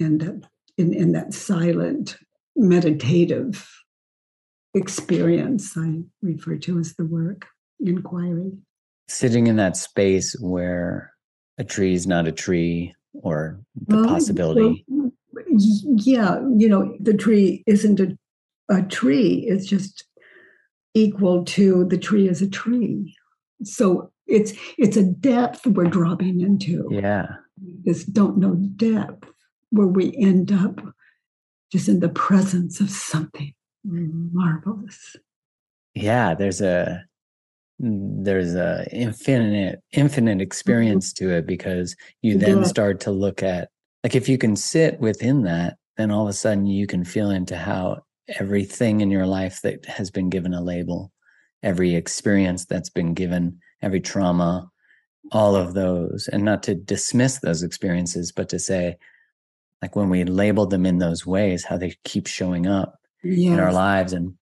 and 0.00 0.46
in, 0.76 0.94
in 0.94 1.12
that 1.12 1.34
silent 1.34 2.16
meditative 2.56 3.68
experience 4.74 5.76
I 5.76 6.00
refer 6.22 6.56
to 6.56 6.78
as 6.78 6.94
the 6.94 7.04
work 7.04 7.46
inquiry. 7.80 8.52
Sitting 9.08 9.46
in 9.46 9.56
that 9.56 9.76
space 9.76 10.36
where 10.40 11.12
a 11.58 11.64
tree 11.64 11.94
is 11.94 12.06
not 12.06 12.28
a 12.28 12.32
tree 12.32 12.94
or 13.14 13.60
the 13.86 13.96
well, 13.96 14.06
possibility. 14.06 14.84
Well, 14.86 14.97
yeah, 15.58 16.40
you 16.56 16.68
know, 16.68 16.96
the 17.00 17.14
tree 17.14 17.62
isn't 17.66 18.00
a, 18.00 18.16
a 18.70 18.82
tree, 18.82 19.44
it's 19.48 19.66
just 19.66 20.04
equal 20.94 21.44
to 21.44 21.84
the 21.84 21.98
tree 21.98 22.28
as 22.28 22.42
a 22.42 22.48
tree. 22.48 23.14
So 23.62 24.10
it's 24.26 24.52
it's 24.76 24.96
a 24.96 25.04
depth 25.04 25.66
we're 25.66 25.84
dropping 25.84 26.40
into. 26.40 26.88
Yeah. 26.90 27.26
This 27.84 28.04
don't 28.04 28.38
know 28.38 28.54
depth 28.54 29.28
where 29.70 29.86
we 29.86 30.14
end 30.16 30.52
up 30.52 30.80
just 31.72 31.88
in 31.88 32.00
the 32.00 32.08
presence 32.08 32.80
of 32.80 32.90
something 32.90 33.52
marvelous. 33.84 35.16
Yeah, 35.94 36.34
there's 36.34 36.60
a 36.60 37.04
there's 37.78 38.54
a 38.54 38.86
infinite 38.92 39.80
infinite 39.92 40.32
mm-hmm. 40.32 40.40
experience 40.40 41.12
to 41.14 41.30
it 41.30 41.46
because 41.46 41.96
you 42.22 42.38
then 42.38 42.58
yeah. 42.58 42.64
start 42.64 43.00
to 43.00 43.10
look 43.10 43.42
at 43.42 43.70
like 44.08 44.16
if 44.16 44.26
you 44.26 44.38
can 44.38 44.56
sit 44.56 44.98
within 45.00 45.42
that 45.42 45.76
then 45.98 46.10
all 46.10 46.22
of 46.22 46.30
a 46.30 46.32
sudden 46.32 46.64
you 46.64 46.86
can 46.86 47.04
feel 47.04 47.28
into 47.28 47.58
how 47.58 48.00
everything 48.40 49.02
in 49.02 49.10
your 49.10 49.26
life 49.26 49.60
that 49.60 49.84
has 49.84 50.10
been 50.10 50.30
given 50.30 50.54
a 50.54 50.62
label 50.62 51.12
every 51.62 51.94
experience 51.94 52.64
that's 52.64 52.88
been 52.88 53.12
given 53.12 53.58
every 53.82 54.00
trauma 54.00 54.66
all 55.30 55.54
of 55.54 55.74
those 55.74 56.26
and 56.28 56.42
not 56.42 56.62
to 56.62 56.74
dismiss 56.74 57.40
those 57.40 57.62
experiences 57.62 58.32
but 58.32 58.48
to 58.48 58.58
say 58.58 58.96
like 59.82 59.94
when 59.94 60.08
we 60.08 60.24
label 60.24 60.64
them 60.64 60.86
in 60.86 60.96
those 60.96 61.26
ways 61.26 61.66
how 61.66 61.76
they 61.76 61.94
keep 62.04 62.26
showing 62.26 62.66
up 62.66 62.94
yes. 63.22 63.52
in 63.52 63.60
our 63.60 63.74
lives 63.74 64.14
and 64.14 64.32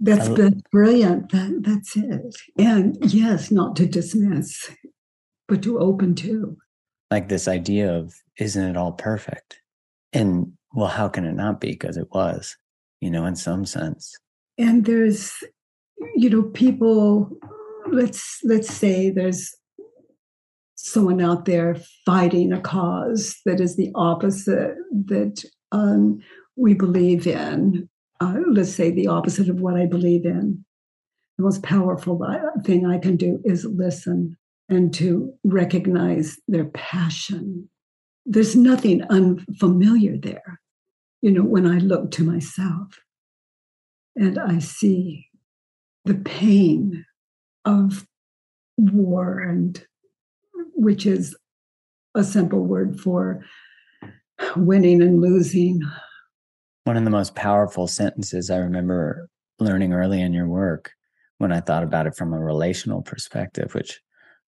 that's, 0.00 0.26
that's 0.30 0.62
brilliant. 0.72 1.30
That, 1.30 1.60
that's 1.60 1.96
it. 1.96 2.34
And 2.56 2.96
yes 3.12 3.50
not 3.50 3.76
to 3.76 3.86
dismiss 3.86 4.70
but 5.46 5.62
to 5.64 5.78
open 5.78 6.14
to 6.14 6.56
like 7.12 7.28
this 7.28 7.46
idea 7.46 7.92
of 7.92 8.14
isn't 8.38 8.70
it 8.70 8.76
all 8.76 8.92
perfect 8.92 9.60
and 10.14 10.50
well 10.72 10.88
how 10.88 11.08
can 11.08 11.26
it 11.26 11.34
not 11.34 11.60
be 11.60 11.72
because 11.72 11.98
it 11.98 12.08
was 12.12 12.56
you 13.02 13.10
know 13.10 13.26
in 13.26 13.36
some 13.36 13.66
sense 13.66 14.16
and 14.56 14.86
there's 14.86 15.34
you 16.16 16.30
know 16.30 16.42
people 16.42 17.30
let's 17.90 18.38
let's 18.44 18.72
say 18.72 19.10
there's 19.10 19.54
someone 20.74 21.20
out 21.20 21.44
there 21.44 21.76
fighting 22.06 22.50
a 22.50 22.60
cause 22.60 23.36
that 23.44 23.60
is 23.60 23.76
the 23.76 23.92
opposite 23.94 24.74
that 24.90 25.44
um, 25.70 26.20
we 26.56 26.74
believe 26.74 27.26
in. 27.26 27.88
Uh, 28.20 28.40
let's 28.50 28.74
say 28.74 28.90
the 28.90 29.06
opposite 29.06 29.48
of 29.48 29.60
what 29.60 29.76
I 29.76 29.86
believe 29.86 30.24
in. 30.24 30.64
The 31.38 31.44
most 31.44 31.62
powerful 31.62 32.20
thing 32.64 32.84
I 32.84 32.98
can 32.98 33.16
do 33.16 33.40
is 33.44 33.64
listen 33.64 34.36
and 34.72 34.92
to 34.94 35.34
recognize 35.44 36.38
their 36.48 36.64
passion. 36.64 37.68
There's 38.24 38.56
nothing 38.56 39.02
unfamiliar 39.10 40.16
there. 40.16 40.60
You 41.20 41.32
know, 41.32 41.42
when 41.42 41.66
I 41.66 41.78
look 41.78 42.10
to 42.12 42.24
myself 42.24 42.98
and 44.16 44.38
I 44.38 44.58
see 44.58 45.28
the 46.04 46.14
pain 46.14 47.04
of 47.64 48.06
war 48.76 49.40
and 49.40 49.84
which 50.74 51.06
is 51.06 51.36
a 52.14 52.24
simple 52.24 52.64
word 52.64 52.98
for 52.98 53.44
winning 54.56 55.02
and 55.02 55.20
losing. 55.20 55.80
One 56.84 56.96
of 56.96 57.04
the 57.04 57.10
most 57.10 57.34
powerful 57.34 57.86
sentences 57.86 58.50
I 58.50 58.56
remember 58.56 59.28
learning 59.60 59.92
early 59.92 60.20
in 60.20 60.32
your 60.32 60.48
work 60.48 60.92
when 61.38 61.52
I 61.52 61.60
thought 61.60 61.84
about 61.84 62.06
it 62.06 62.16
from 62.16 62.32
a 62.32 62.40
relational 62.40 63.02
perspective, 63.02 63.74
which, 63.74 64.00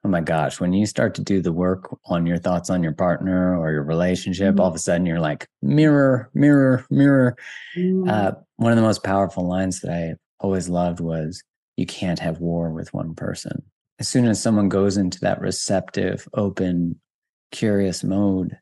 oh 0.04 0.08
my 0.08 0.20
gosh, 0.20 0.60
when 0.60 0.72
you 0.72 0.86
start 0.86 1.14
to 1.14 1.22
do 1.22 1.40
the 1.40 1.52
work 1.52 1.96
on 2.06 2.26
your 2.26 2.38
thoughts 2.38 2.70
on 2.70 2.82
your 2.82 2.92
partner 2.92 3.58
or 3.58 3.72
your 3.72 3.82
relationship, 3.82 4.52
mm-hmm. 4.52 4.60
all 4.60 4.68
of 4.68 4.74
a 4.74 4.78
sudden 4.78 5.06
you're 5.06 5.20
like, 5.20 5.48
mirror, 5.62 6.30
mirror, 6.34 6.84
mirror. 6.90 7.36
Mm-hmm. 7.76 8.08
Uh, 8.08 8.32
one 8.56 8.72
of 8.72 8.76
the 8.76 8.82
most 8.82 9.02
powerful 9.02 9.48
lines 9.48 9.80
that 9.80 9.90
I 9.90 10.14
always 10.40 10.68
loved 10.68 11.00
was, 11.00 11.42
you 11.76 11.86
can't 11.86 12.20
have 12.20 12.38
war 12.38 12.70
with 12.70 12.94
one 12.94 13.14
person 13.14 13.64
as 13.98 14.08
soon 14.08 14.26
as 14.26 14.42
someone 14.42 14.68
goes 14.68 14.96
into 14.96 15.20
that 15.20 15.40
receptive, 15.40 16.28
open, 16.34 17.00
curious 17.52 18.02
mode, 18.02 18.56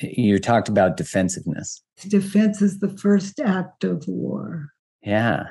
you 0.00 0.38
talked 0.38 0.68
about 0.68 0.96
defensiveness. 0.96 1.82
Defense 2.08 2.62
is 2.62 2.80
the 2.80 2.88
first 2.88 3.38
act 3.40 3.84
of 3.84 4.04
war. 4.08 4.70
Yeah. 5.02 5.44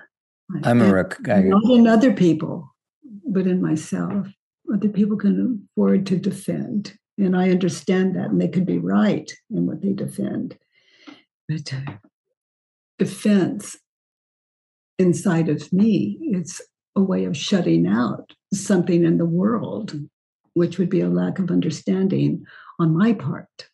I'm 0.63 0.81
a 0.81 0.93
rec- 0.93 1.29
I, 1.29 1.41
not 1.43 1.63
in 1.71 1.87
other 1.87 2.13
people, 2.13 2.75
but 3.25 3.47
in 3.47 3.61
myself. 3.61 4.27
Other 4.73 4.89
people 4.89 5.17
can 5.17 5.67
afford 5.77 6.05
to 6.07 6.17
defend. 6.17 6.93
And 7.17 7.35
I 7.35 7.49
understand 7.49 8.15
that, 8.15 8.29
and 8.29 8.39
they 8.39 8.47
could 8.47 8.65
be 8.65 8.79
right 8.79 9.31
in 9.49 9.65
what 9.65 9.81
they 9.81 9.93
defend. 9.93 10.57
But 11.47 11.73
uh, 11.73 11.93
defense 12.97 13.77
inside 14.97 15.49
of 15.49 15.71
me, 15.73 16.17
it's 16.21 16.61
a 16.95 17.01
way 17.01 17.25
of 17.25 17.35
shutting 17.35 17.87
out 17.87 18.33
something 18.53 19.03
in 19.03 19.17
the 19.17 19.25
world, 19.25 19.95
which 20.53 20.77
would 20.77 20.89
be 20.89 21.01
a 21.01 21.09
lack 21.09 21.39
of 21.39 21.51
understanding 21.51 22.45
on 22.79 22.95
my 22.95 23.13
part. 23.13 23.67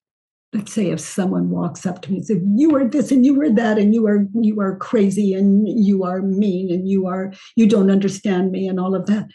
Let's 0.53 0.73
say 0.73 0.91
if 0.91 0.99
someone 0.99 1.49
walks 1.49 1.85
up 1.85 2.01
to 2.01 2.11
me 2.11 2.17
and 2.17 2.25
says, 2.25 2.41
"You 2.55 2.75
are 2.75 2.87
this 2.87 3.11
and 3.11 3.25
you 3.25 3.39
are 3.41 3.49
that, 3.49 3.77
and 3.77 3.93
you 3.93 4.07
are 4.07 4.25
you 4.33 4.59
are 4.61 4.77
crazy 4.77 5.33
and 5.33 5.67
you 5.67 6.03
are 6.03 6.21
mean 6.21 6.71
and 6.71 6.87
you 6.87 7.05
are 7.05 7.33
you 7.55 7.67
don't 7.67 7.91
understand 7.91 8.51
me 8.51 8.67
and 8.67 8.79
all 8.79 8.95
of 8.95 9.05
that." 9.07 9.27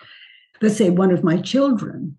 Let's 0.62 0.76
say 0.76 0.90
one 0.90 1.10
of 1.10 1.24
my 1.24 1.38
children 1.38 2.16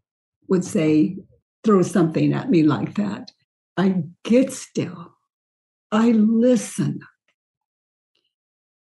would 0.50 0.66
say, 0.66 1.18
throw 1.64 1.82
something 1.82 2.34
at 2.34 2.50
me 2.50 2.62
like 2.64 2.96
that. 2.96 3.32
I 3.78 4.04
get 4.24 4.52
still. 4.52 5.14
I 5.91 6.12
listen. 6.12 7.00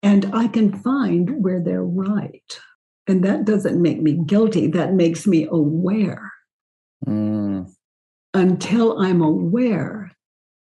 And 0.02 0.34
I 0.34 0.48
can 0.48 0.82
find 0.82 1.42
where 1.42 1.60
they're 1.60 1.84
right. 1.84 2.58
And 3.06 3.22
that 3.24 3.44
doesn't 3.44 3.80
make 3.80 4.00
me 4.00 4.14
guilty, 4.24 4.68
that 4.68 4.94
makes 4.94 5.26
me 5.26 5.46
aware. 5.50 6.32
Mm. 7.06 7.70
Until 8.32 8.98
I'm 9.00 9.20
aware, 9.20 10.12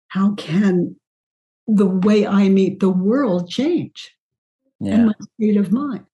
how 0.08 0.34
can 0.34 0.96
the 1.68 1.86
way 1.86 2.26
I 2.26 2.50
meet 2.50 2.80
the 2.80 2.90
world 2.90 3.50
change 3.50 4.12
yeah. 4.80 4.96
and 4.96 5.06
my 5.08 5.14
state 5.36 5.58
of 5.58 5.72
mind? 5.72 6.06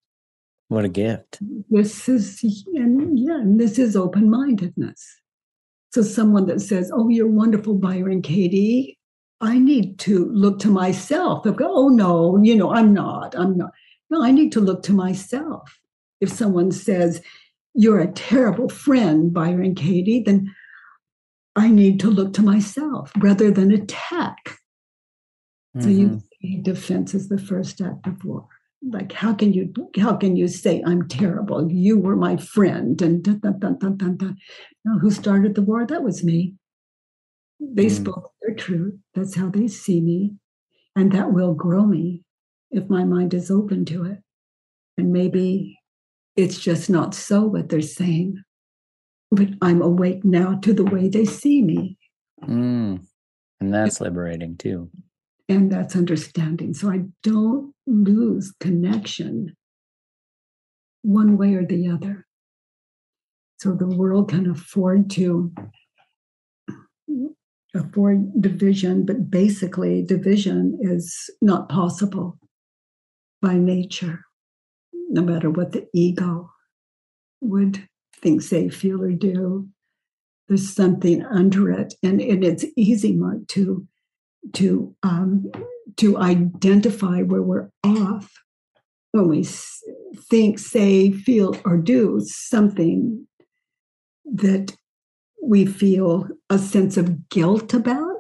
What 0.68 0.86
a 0.86 0.90
gift. 0.90 1.40
This 1.70 2.10
is, 2.10 2.42
and 2.74 3.20
yeah, 3.20 3.40
and 3.40 3.60
this 3.60 3.78
is 3.78 3.96
open 3.96 4.30
mindedness. 4.30 5.06
So, 5.92 6.02
someone 6.02 6.48
that 6.48 6.62
says, 6.62 6.92
Oh, 6.94 7.10
you're 7.10 7.28
wonderful, 7.28 7.76
Byron 7.76 8.22
Katie, 8.22 8.98
I 9.42 9.60
need 9.60 10.00
to 10.00 10.26
look 10.32 10.60
to 10.60 10.70
myself. 10.70 11.44
Go, 11.44 11.54
oh, 11.62 11.90
no, 11.90 12.42
you 12.42 12.56
know, 12.56 12.74
I'm 12.74 12.94
not. 12.94 13.36
I'm 13.38 13.58
not. 13.58 13.72
No, 14.10 14.24
I 14.24 14.32
need 14.32 14.52
to 14.54 14.60
look 14.60 14.84
to 14.84 14.94
myself 14.94 15.80
if 16.22 16.30
someone 16.32 16.72
says, 16.72 17.22
You're 17.74 18.00
a 18.00 18.12
terrible 18.12 18.70
friend, 18.70 19.34
Byron 19.34 19.76
Katie, 19.76 20.22
then 20.22 20.54
I 21.56 21.70
need 21.70 22.00
to 22.02 22.10
look 22.10 22.34
to 22.34 22.42
myself 22.42 23.12
rather 23.18 23.52
than 23.52 23.72
attack. 23.72 24.38
Mm-hmm. 25.76 25.82
So 25.82 25.90
you 25.90 26.08
mm-hmm. 26.44 26.62
defense 26.64 27.14
is 27.14 27.30
the 27.30 27.38
first 27.38 27.82
act 27.82 28.08
of 28.08 28.24
war. 28.24 28.48
Like 28.88 29.12
how 29.12 29.34
can 29.34 29.54
you 29.54 29.74
how 29.98 30.16
can 30.16 30.36
you 30.36 30.48
say 30.48 30.84
I'm 30.86 31.08
terrible? 31.08 31.72
You 31.72 31.98
were 31.98 32.16
my 32.16 32.38
friend 32.38 33.02
and 33.02 33.24
dun, 33.24 33.40
dun, 33.40 33.60
dun, 33.60 33.80
dun, 33.80 33.98
dun, 33.98 34.18
dun. 34.18 34.38
Who 35.02 35.10
started 35.10 35.56
the 35.56 35.64
war? 35.64 35.86
That 35.86 36.04
was 36.04 36.24
me. 36.24 36.56
They 37.60 37.86
mm. 37.86 37.92
spoke 37.92 38.32
their 38.42 38.56
truth. 38.56 38.96
That's 39.14 39.36
how 39.36 39.50
they 39.50 39.68
see 39.68 40.02
me. 40.02 40.34
And 40.96 41.12
that 41.14 41.34
will 41.34 41.54
grow 41.54 41.86
me 41.86 42.24
if 42.72 42.90
my 42.90 43.04
mind 43.04 43.34
is 43.34 43.50
open 43.50 43.86
to 43.86 44.06
it. 44.06 44.20
And 44.98 45.12
maybe 45.12 45.78
it's 46.36 46.60
just 46.60 46.90
not 46.90 47.16
so 47.16 47.46
what 47.46 47.70
they're 47.70 47.82
saying. 47.82 48.44
But 49.32 49.50
I'm 49.62 49.82
awake 49.82 50.24
now 50.24 50.56
to 50.62 50.74
the 50.74 50.86
way 50.86 51.10
they 51.10 51.26
see 51.26 51.62
me. 51.62 51.98
Mm. 52.44 53.04
And 53.60 53.74
that's 53.74 54.00
liberating 54.00 54.58
too. 54.58 54.90
And 55.48 55.72
that's 55.72 55.96
understanding. 55.96 56.74
So 56.74 56.90
I 56.90 57.02
don't 57.24 57.74
lose 57.86 58.54
connection 58.60 59.56
one 61.04 61.38
way 61.38 61.54
or 61.54 61.66
the 61.66 61.88
other. 61.88 62.26
So 63.60 63.74
the 63.74 63.88
world 63.88 64.30
can 64.30 64.50
afford 64.50 65.10
to 65.12 65.54
afford 67.76 68.42
division, 68.42 69.06
but 69.06 69.30
basically, 69.30 70.02
division 70.02 70.78
is 70.82 71.30
not 71.42 71.70
possible 71.70 72.40
by 73.42 73.56
nature, 73.56 74.22
no 75.10 75.22
matter 75.22 75.50
what 75.50 75.72
the 75.72 75.88
ego 75.94 76.50
would 77.42 77.88
think, 78.22 78.42
say, 78.42 78.70
feel, 78.70 79.02
or 79.02 79.12
do. 79.12 79.68
There's 80.48 80.74
something 80.74 81.24
under 81.26 81.72
it, 81.72 81.94
and, 82.04 82.22
and 82.22 82.44
it's 82.44 82.66
easy, 82.76 83.14
Mark, 83.14 83.48
to 83.50 83.88
to 84.54 84.96
um, 85.04 85.52
to 85.98 86.18
identify 86.18 87.22
where 87.22 87.42
we're 87.42 87.70
off 87.84 88.32
when 89.12 89.30
we 89.30 89.48
think, 90.30 90.60
say, 90.60 91.12
feel, 91.12 91.56
or 91.64 91.78
do 91.78 92.20
something 92.22 93.26
that 94.26 94.76
we 95.42 95.66
feel 95.66 96.28
a 96.50 96.58
sense 96.58 96.98
of 96.98 97.30
guilt 97.30 97.74
about, 97.74 98.18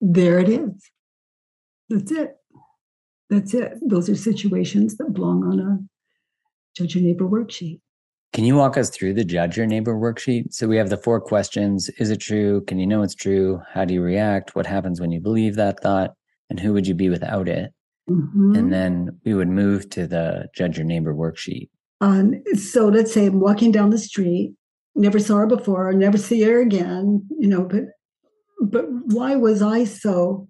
there 0.00 0.38
it 0.38 0.48
is. 0.48 0.90
That's 1.88 2.12
it. 2.12 2.36
That's 3.30 3.54
it. 3.54 3.74
Those 3.80 4.10
are 4.10 4.16
situations 4.16 4.96
that 4.96 5.14
belong 5.14 5.44
on 5.44 5.60
a 5.60 5.78
judge 6.76 6.96
your 6.96 7.04
neighbor 7.04 7.24
worksheet. 7.24 7.80
Can 8.32 8.44
you 8.44 8.54
walk 8.54 8.76
us 8.76 8.90
through 8.90 9.14
the 9.14 9.24
judge 9.24 9.56
your 9.56 9.66
neighbor 9.66 9.94
worksheet? 9.94 10.52
So 10.54 10.68
we 10.68 10.76
have 10.76 10.88
the 10.88 10.96
four 10.96 11.20
questions. 11.20 11.88
Is 11.98 12.10
it 12.10 12.18
true? 12.18 12.62
Can 12.62 12.78
you 12.78 12.86
know 12.86 13.02
it's 13.02 13.14
true? 13.14 13.60
How 13.72 13.84
do 13.84 13.92
you 13.92 14.02
react? 14.02 14.54
What 14.54 14.66
happens 14.66 15.00
when 15.00 15.10
you 15.10 15.20
believe 15.20 15.56
that 15.56 15.80
thought? 15.80 16.12
And 16.48 16.60
who 16.60 16.72
would 16.72 16.86
you 16.86 16.94
be 16.94 17.10
without 17.10 17.48
it? 17.48 17.72
Mm-hmm. 18.08 18.54
And 18.54 18.72
then 18.72 19.20
we 19.24 19.34
would 19.34 19.48
move 19.48 19.90
to 19.90 20.06
the 20.06 20.48
judge 20.54 20.78
your 20.78 20.86
neighbor 20.86 21.14
worksheet. 21.14 21.68
Um, 22.00 22.42
so 22.54 22.88
let's 22.88 23.12
say 23.12 23.26
I'm 23.26 23.40
walking 23.40 23.72
down 23.72 23.90
the 23.90 23.98
street 23.98 24.54
never 24.94 25.18
saw 25.18 25.38
her 25.38 25.46
before, 25.46 25.92
never 25.92 26.18
see 26.18 26.42
her 26.42 26.60
again, 26.60 27.26
you 27.38 27.48
know, 27.48 27.64
but 27.64 27.84
but 28.62 28.84
why 29.06 29.36
was 29.36 29.62
I 29.62 29.84
so 29.84 30.46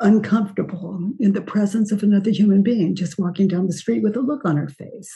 uncomfortable 0.00 1.12
in 1.20 1.32
the 1.32 1.40
presence 1.40 1.92
of 1.92 2.02
another 2.02 2.30
human 2.30 2.62
being 2.62 2.96
just 2.96 3.18
walking 3.18 3.46
down 3.46 3.68
the 3.68 3.72
street 3.72 4.02
with 4.02 4.16
a 4.16 4.20
look 4.20 4.44
on 4.44 4.56
her 4.56 4.68
face? 4.68 5.12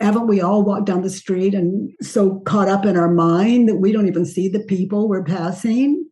Haven't 0.00 0.28
we 0.28 0.40
all 0.40 0.62
walked 0.62 0.86
down 0.86 1.02
the 1.02 1.10
street 1.10 1.54
and 1.54 1.92
so 2.00 2.40
caught 2.40 2.68
up 2.68 2.84
in 2.84 2.96
our 2.96 3.12
mind 3.12 3.68
that 3.68 3.76
we 3.76 3.92
don't 3.92 4.06
even 4.06 4.24
see 4.24 4.48
the 4.48 4.60
people 4.60 5.08
we're 5.08 5.24
passing? 5.24 6.04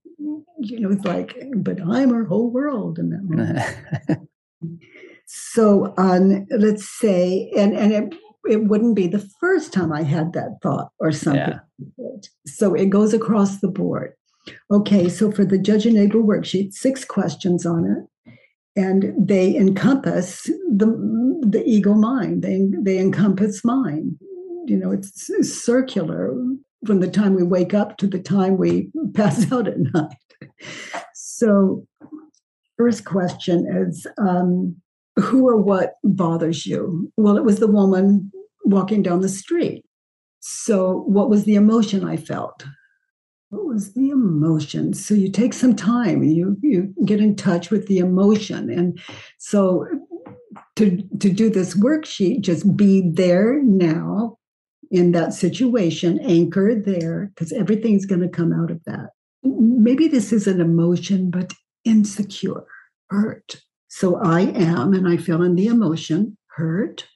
You 0.58 0.80
know, 0.80 0.90
it's 0.90 1.04
like, 1.04 1.36
but 1.56 1.80
I'm 1.80 2.12
our 2.12 2.24
whole 2.24 2.50
world 2.50 2.98
in 2.98 3.10
that 3.10 3.22
moment. 3.22 4.28
so 5.26 5.94
um, 5.98 6.46
let's 6.50 6.88
say, 6.88 7.50
and 7.56 7.74
and 7.74 7.92
it 7.92 8.14
it 8.48 8.64
wouldn't 8.64 8.96
be 8.96 9.06
the 9.06 9.28
first 9.40 9.72
time 9.72 9.92
I 9.92 10.02
had 10.02 10.32
that 10.32 10.58
thought 10.62 10.90
or 10.98 11.12
something. 11.12 11.60
Yeah. 11.98 12.04
So 12.46 12.74
it 12.74 12.90
goes 12.90 13.12
across 13.12 13.60
the 13.60 13.68
board. 13.68 14.14
Okay, 14.70 15.08
so 15.08 15.32
for 15.32 15.44
the 15.44 15.58
judge 15.58 15.84
your 15.84 15.94
neighbor 15.94 16.18
worksheet, 16.18 16.72
six 16.72 17.04
questions 17.04 17.66
on 17.66 17.84
it, 17.84 18.08
and 18.76 19.12
they 19.18 19.56
encompass 19.56 20.44
the 20.44 20.86
the 21.42 21.62
ego 21.66 21.94
mind. 21.94 22.42
They 22.42 22.66
they 22.78 22.98
encompass 22.98 23.64
mind. 23.64 24.18
You 24.66 24.76
know, 24.76 24.90
it's 24.90 25.30
circular 25.42 26.34
from 26.84 27.00
the 27.00 27.10
time 27.10 27.34
we 27.34 27.42
wake 27.42 27.74
up 27.74 27.96
to 27.98 28.06
the 28.06 28.18
time 28.20 28.56
we 28.56 28.90
pass 29.14 29.50
out 29.52 29.68
at 29.68 29.78
night. 29.78 30.16
So, 31.14 31.86
first 32.76 33.04
question 33.04 33.66
is. 33.66 34.06
Um, 34.18 34.76
who 35.18 35.48
or 35.48 35.56
what 35.56 35.94
bothers 36.04 36.66
you? 36.66 37.10
Well, 37.16 37.36
it 37.36 37.44
was 37.44 37.58
the 37.58 37.66
woman 37.66 38.30
walking 38.64 39.02
down 39.02 39.22
the 39.22 39.28
street. 39.28 39.84
So, 40.40 41.04
what 41.06 41.30
was 41.30 41.44
the 41.44 41.54
emotion 41.54 42.04
I 42.04 42.16
felt? 42.16 42.64
What 43.50 43.64
was 43.66 43.92
the 43.94 44.10
emotion? 44.10 44.92
So, 44.92 45.14
you 45.14 45.30
take 45.30 45.54
some 45.54 45.76
time, 45.76 46.22
you 46.24 46.56
you 46.62 46.92
get 47.04 47.20
in 47.20 47.36
touch 47.36 47.70
with 47.70 47.86
the 47.86 47.98
emotion, 47.98 48.70
and 48.70 48.98
so 49.38 49.86
to 50.76 51.02
to 51.20 51.32
do 51.32 51.48
this 51.50 51.76
worksheet, 51.78 52.40
just 52.40 52.76
be 52.76 53.08
there 53.08 53.62
now 53.62 54.38
in 54.90 55.12
that 55.12 55.34
situation, 55.34 56.18
anchored 56.20 56.84
there, 56.84 57.30
because 57.34 57.52
everything's 57.52 58.06
going 58.06 58.20
to 58.20 58.28
come 58.28 58.52
out 58.52 58.70
of 58.70 58.82
that. 58.84 59.10
Maybe 59.42 60.08
this 60.08 60.32
is 60.32 60.46
an 60.46 60.60
emotion, 60.60 61.30
but 61.30 61.52
insecure, 61.84 62.64
hurt. 63.10 63.62
So 63.88 64.16
I 64.16 64.40
am, 64.40 64.92
and 64.92 65.08
I 65.08 65.16
feel 65.16 65.42
in 65.42 65.54
the 65.54 65.66
emotion, 65.66 66.36
hurt, 66.48 67.06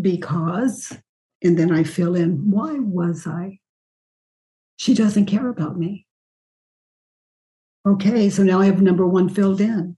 because, 0.00 0.96
and 1.42 1.58
then 1.58 1.72
I 1.72 1.84
fill 1.84 2.14
in, 2.14 2.50
why 2.50 2.72
was 2.78 3.26
I? 3.26 3.58
She 4.82 4.94
doesn't 4.94 5.26
care 5.26 5.48
about 5.48 5.78
me. 5.78 6.08
Okay, 7.86 8.28
so 8.28 8.42
now 8.42 8.60
I 8.60 8.66
have 8.66 8.82
number 8.82 9.06
one 9.06 9.28
filled 9.28 9.60
in. 9.60 9.96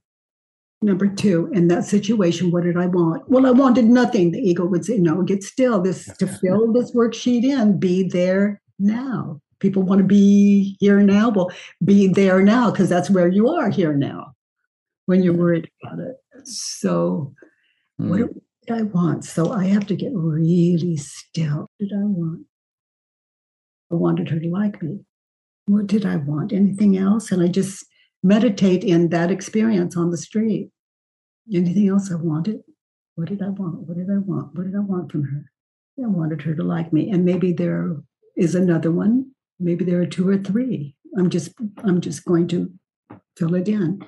Number 0.83 1.07
two, 1.07 1.49
in 1.53 1.69
that 1.69 1.85
situation, 1.85 2.51
what 2.51 2.65
did 2.65 2.77
I 2.77 2.85
want? 2.85 3.27
Well, 3.27 3.47
I 3.47 3.49
wanted 3.49 3.85
nothing. 3.85 4.29
The 4.29 4.37
ego 4.37 4.63
would 4.63 4.85
say, 4.85 4.99
no, 4.99 5.23
get 5.23 5.41
still. 5.41 5.81
This 5.81 6.05
to 6.19 6.27
fill 6.27 6.71
this 6.71 6.93
worksheet 6.93 7.43
in, 7.43 7.79
be 7.79 8.07
there 8.07 8.61
now. 8.77 9.41
People 9.57 9.81
want 9.81 10.01
to 10.01 10.07
be 10.07 10.77
here 10.79 10.99
now. 10.99 11.29
Well, 11.29 11.51
be 11.83 12.07
there 12.07 12.43
now, 12.43 12.69
because 12.69 12.87
that's 12.87 13.09
where 13.09 13.27
you 13.27 13.49
are 13.49 13.71
here 13.71 13.95
now 13.95 14.35
when 15.07 15.23
you're 15.23 15.33
worried 15.33 15.67
about 15.81 15.97
it. 15.97 16.15
So 16.45 17.33
mm. 17.99 18.09
what, 18.09 18.19
hmm 18.19 18.37
did 18.67 18.79
I 18.79 18.81
want? 18.81 19.23
So 19.25 19.51
I 19.51 19.65
have 19.65 19.85
to 19.87 19.95
get 19.95 20.11
really 20.13 20.97
still. 20.97 21.57
What 21.57 21.69
did 21.79 21.93
I 21.93 22.03
want? 22.03 22.45
I 23.91 23.95
wanted 23.95 24.29
her 24.29 24.39
to 24.39 24.49
like 24.49 24.81
me. 24.81 24.99
What 25.65 25.87
did 25.87 26.05
I 26.05 26.17
want? 26.17 26.53
Anything 26.53 26.97
else? 26.97 27.31
And 27.31 27.41
I 27.41 27.47
just 27.47 27.85
meditate 28.23 28.83
in 28.83 29.09
that 29.09 29.31
experience 29.31 29.95
on 29.95 30.11
the 30.11 30.17
street. 30.17 30.69
Anything 31.53 31.89
else 31.89 32.11
I 32.11 32.15
wanted? 32.15 32.61
What 33.15 33.29
did 33.29 33.41
I 33.41 33.49
want? 33.49 33.87
What 33.87 33.97
did 33.97 34.09
I 34.09 34.17
want? 34.17 34.55
What 34.55 34.65
did 34.65 34.75
I 34.75 34.79
want 34.79 35.11
from 35.11 35.23
her? 35.23 35.51
I 36.03 36.07
wanted 36.07 36.41
her 36.41 36.55
to 36.55 36.63
like 36.63 36.91
me. 36.91 37.09
And 37.09 37.23
maybe 37.23 37.53
there 37.53 37.95
is 38.35 38.55
another 38.55 38.91
one. 38.91 39.31
Maybe 39.59 39.85
there 39.85 40.01
are 40.01 40.05
two 40.05 40.27
or 40.27 40.37
three. 40.37 40.95
I'm 41.17 41.29
just 41.29 41.53
I'm 41.83 42.01
just 42.01 42.25
going 42.25 42.47
to 42.49 42.71
fill 43.37 43.55
it 43.55 43.69
in. 43.69 44.05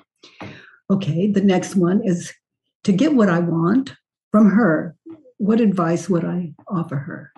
Okay, 0.90 1.30
the 1.30 1.40
next 1.40 1.74
one 1.74 2.02
is 2.04 2.32
to 2.84 2.92
get 2.92 3.14
what 3.14 3.28
I 3.28 3.38
want, 3.38 3.94
from 4.30 4.50
her, 4.50 4.96
what 5.38 5.60
advice 5.60 6.08
would 6.08 6.24
I 6.24 6.52
offer 6.66 6.96
her? 6.96 7.32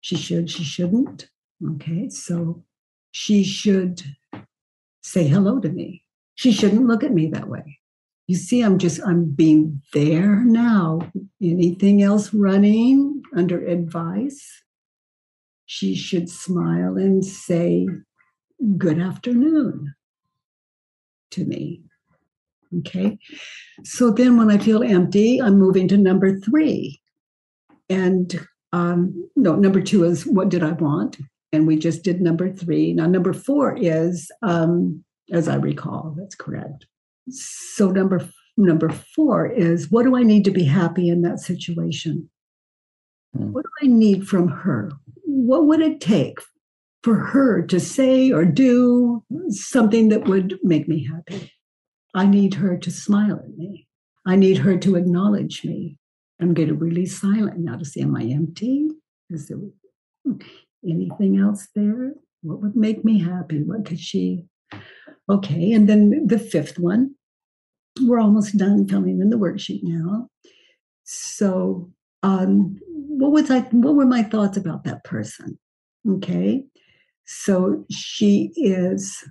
She 0.00 0.16
should, 0.16 0.50
she 0.50 0.64
shouldn't. 0.64 1.28
Okay, 1.64 2.08
so 2.08 2.64
she 3.12 3.42
should 3.44 4.02
say 5.02 5.26
hello 5.26 5.58
to 5.60 5.68
me. 5.68 6.02
She 6.34 6.52
shouldn't 6.52 6.86
look 6.86 7.02
at 7.02 7.12
me 7.12 7.28
that 7.28 7.48
way. 7.48 7.78
You 8.26 8.36
see, 8.36 8.60
I'm 8.60 8.78
just, 8.78 9.00
I'm 9.06 9.24
being 9.24 9.80
there 9.94 10.44
now. 10.44 11.00
Anything 11.40 12.02
else 12.02 12.34
running 12.34 13.22
under 13.34 13.64
advice? 13.64 14.64
She 15.64 15.94
should 15.94 16.28
smile 16.28 16.96
and 16.96 17.24
say, 17.24 17.88
Good 18.78 18.98
afternoon 18.98 19.94
to 21.30 21.44
me. 21.44 21.82
Okay. 22.78 23.18
So 23.84 24.10
then 24.10 24.36
when 24.36 24.50
I 24.50 24.58
feel 24.58 24.82
empty, 24.82 25.40
I'm 25.40 25.58
moving 25.58 25.88
to 25.88 25.96
number 25.96 26.38
three. 26.38 27.00
And 27.88 28.46
um, 28.72 29.30
no, 29.36 29.54
number 29.54 29.80
two 29.80 30.04
is 30.04 30.26
what 30.26 30.48
did 30.48 30.62
I 30.62 30.72
want? 30.72 31.18
And 31.56 31.66
we 31.66 31.76
just 31.76 32.02
did 32.02 32.20
number 32.20 32.52
three. 32.52 32.92
Now, 32.92 33.06
number 33.06 33.32
four 33.32 33.74
is, 33.80 34.30
um, 34.42 35.02
as 35.32 35.48
I 35.48 35.56
recall, 35.56 36.14
that's 36.18 36.34
correct. 36.34 36.84
So 37.30 37.90
number 37.90 38.28
number 38.58 38.90
four 38.90 39.46
is 39.46 39.90
what 39.90 40.04
do 40.04 40.16
I 40.16 40.22
need 40.22 40.44
to 40.44 40.50
be 40.50 40.64
happy 40.64 41.08
in 41.08 41.22
that 41.22 41.40
situation? 41.40 42.28
Hmm. 43.34 43.52
What 43.52 43.64
do 43.64 43.86
I 43.86 43.88
need 43.88 44.28
from 44.28 44.48
her? 44.48 44.92
What 45.24 45.66
would 45.66 45.80
it 45.80 46.00
take 46.00 46.38
for 47.02 47.16
her 47.16 47.62
to 47.62 47.80
say 47.80 48.30
or 48.30 48.44
do 48.44 49.24
something 49.48 50.10
that 50.10 50.26
would 50.26 50.58
make 50.62 50.88
me 50.88 51.06
happy? 51.06 51.52
I 52.14 52.26
need 52.26 52.54
her 52.54 52.76
to 52.76 52.90
smile 52.90 53.40
at 53.42 53.56
me. 53.56 53.88
I 54.26 54.36
need 54.36 54.58
her 54.58 54.76
to 54.76 54.96
acknowledge 54.96 55.64
me. 55.64 55.96
I'm 56.38 56.52
getting 56.52 56.78
really 56.78 57.06
silent 57.06 57.60
now 57.60 57.76
to 57.76 57.84
see, 57.84 58.02
Am 58.02 58.14
I 58.14 58.24
empty? 58.24 58.90
Is 59.30 59.48
there 59.48 59.58
anything 60.84 61.38
else 61.38 61.68
there? 61.74 62.14
What 62.42 62.60
would 62.60 62.76
make 62.76 63.04
me 63.04 63.20
happy? 63.20 63.62
What 63.62 63.84
could 63.84 64.00
she? 64.00 64.44
Okay. 65.28 65.72
And 65.72 65.88
then 65.88 66.26
the 66.26 66.38
fifth 66.38 66.78
one, 66.78 67.14
we're 68.02 68.20
almost 68.20 68.56
done 68.56 68.86
filling 68.86 69.20
in 69.20 69.30
the 69.30 69.38
worksheet 69.38 69.80
now. 69.82 70.28
So, 71.04 71.90
um, 72.22 72.78
what 72.88 73.32
was 73.32 73.50
I? 73.50 73.60
What 73.60 73.94
were 73.94 74.06
my 74.06 74.22
thoughts 74.22 74.56
about 74.56 74.84
that 74.84 75.04
person? 75.04 75.58
Okay, 76.08 76.64
so 77.24 77.84
she 77.90 78.52
is 78.56 79.24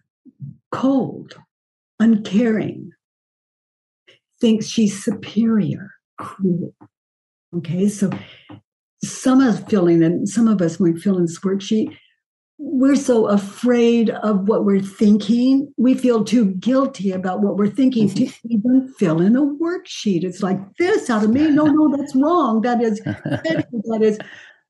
cold 0.71 1.35
uncaring, 1.99 2.91
thinks 4.41 4.67
she's 4.67 5.03
superior, 5.03 5.91
cruel. 6.17 6.73
Okay, 7.55 7.87
so 7.87 8.09
some 9.09 9.41
of 9.41 9.55
us 9.55 9.63
feeling, 9.69 10.03
and 10.03 10.27
some 10.27 10.47
of 10.47 10.61
us, 10.61 10.79
when 10.79 10.93
we 10.93 10.99
fill 10.99 11.17
in 11.17 11.23
this 11.23 11.39
worksheet, 11.39 11.95
we're 12.57 12.95
so 12.95 13.27
afraid 13.27 14.09
of 14.09 14.47
what 14.47 14.63
we're 14.63 14.79
thinking. 14.79 15.73
We 15.77 15.93
feel 15.93 16.23
too 16.23 16.53
guilty 16.55 17.11
about 17.11 17.41
what 17.41 17.57
we're 17.57 17.69
thinking 17.69 18.09
to 18.09 18.25
mm-hmm. 18.25 18.51
even 18.51 18.93
fill 18.97 19.21
in 19.21 19.35
a 19.35 19.41
worksheet. 19.41 20.23
It's 20.23 20.41
like 20.41 20.59
this 20.77 21.09
out 21.09 21.23
of 21.23 21.31
me. 21.31 21.49
No, 21.49 21.65
no, 21.65 21.95
that's 21.95 22.15
wrong. 22.15 22.61
That 22.61 22.81
is, 22.81 22.99
that 23.03 23.99
is. 24.01 24.17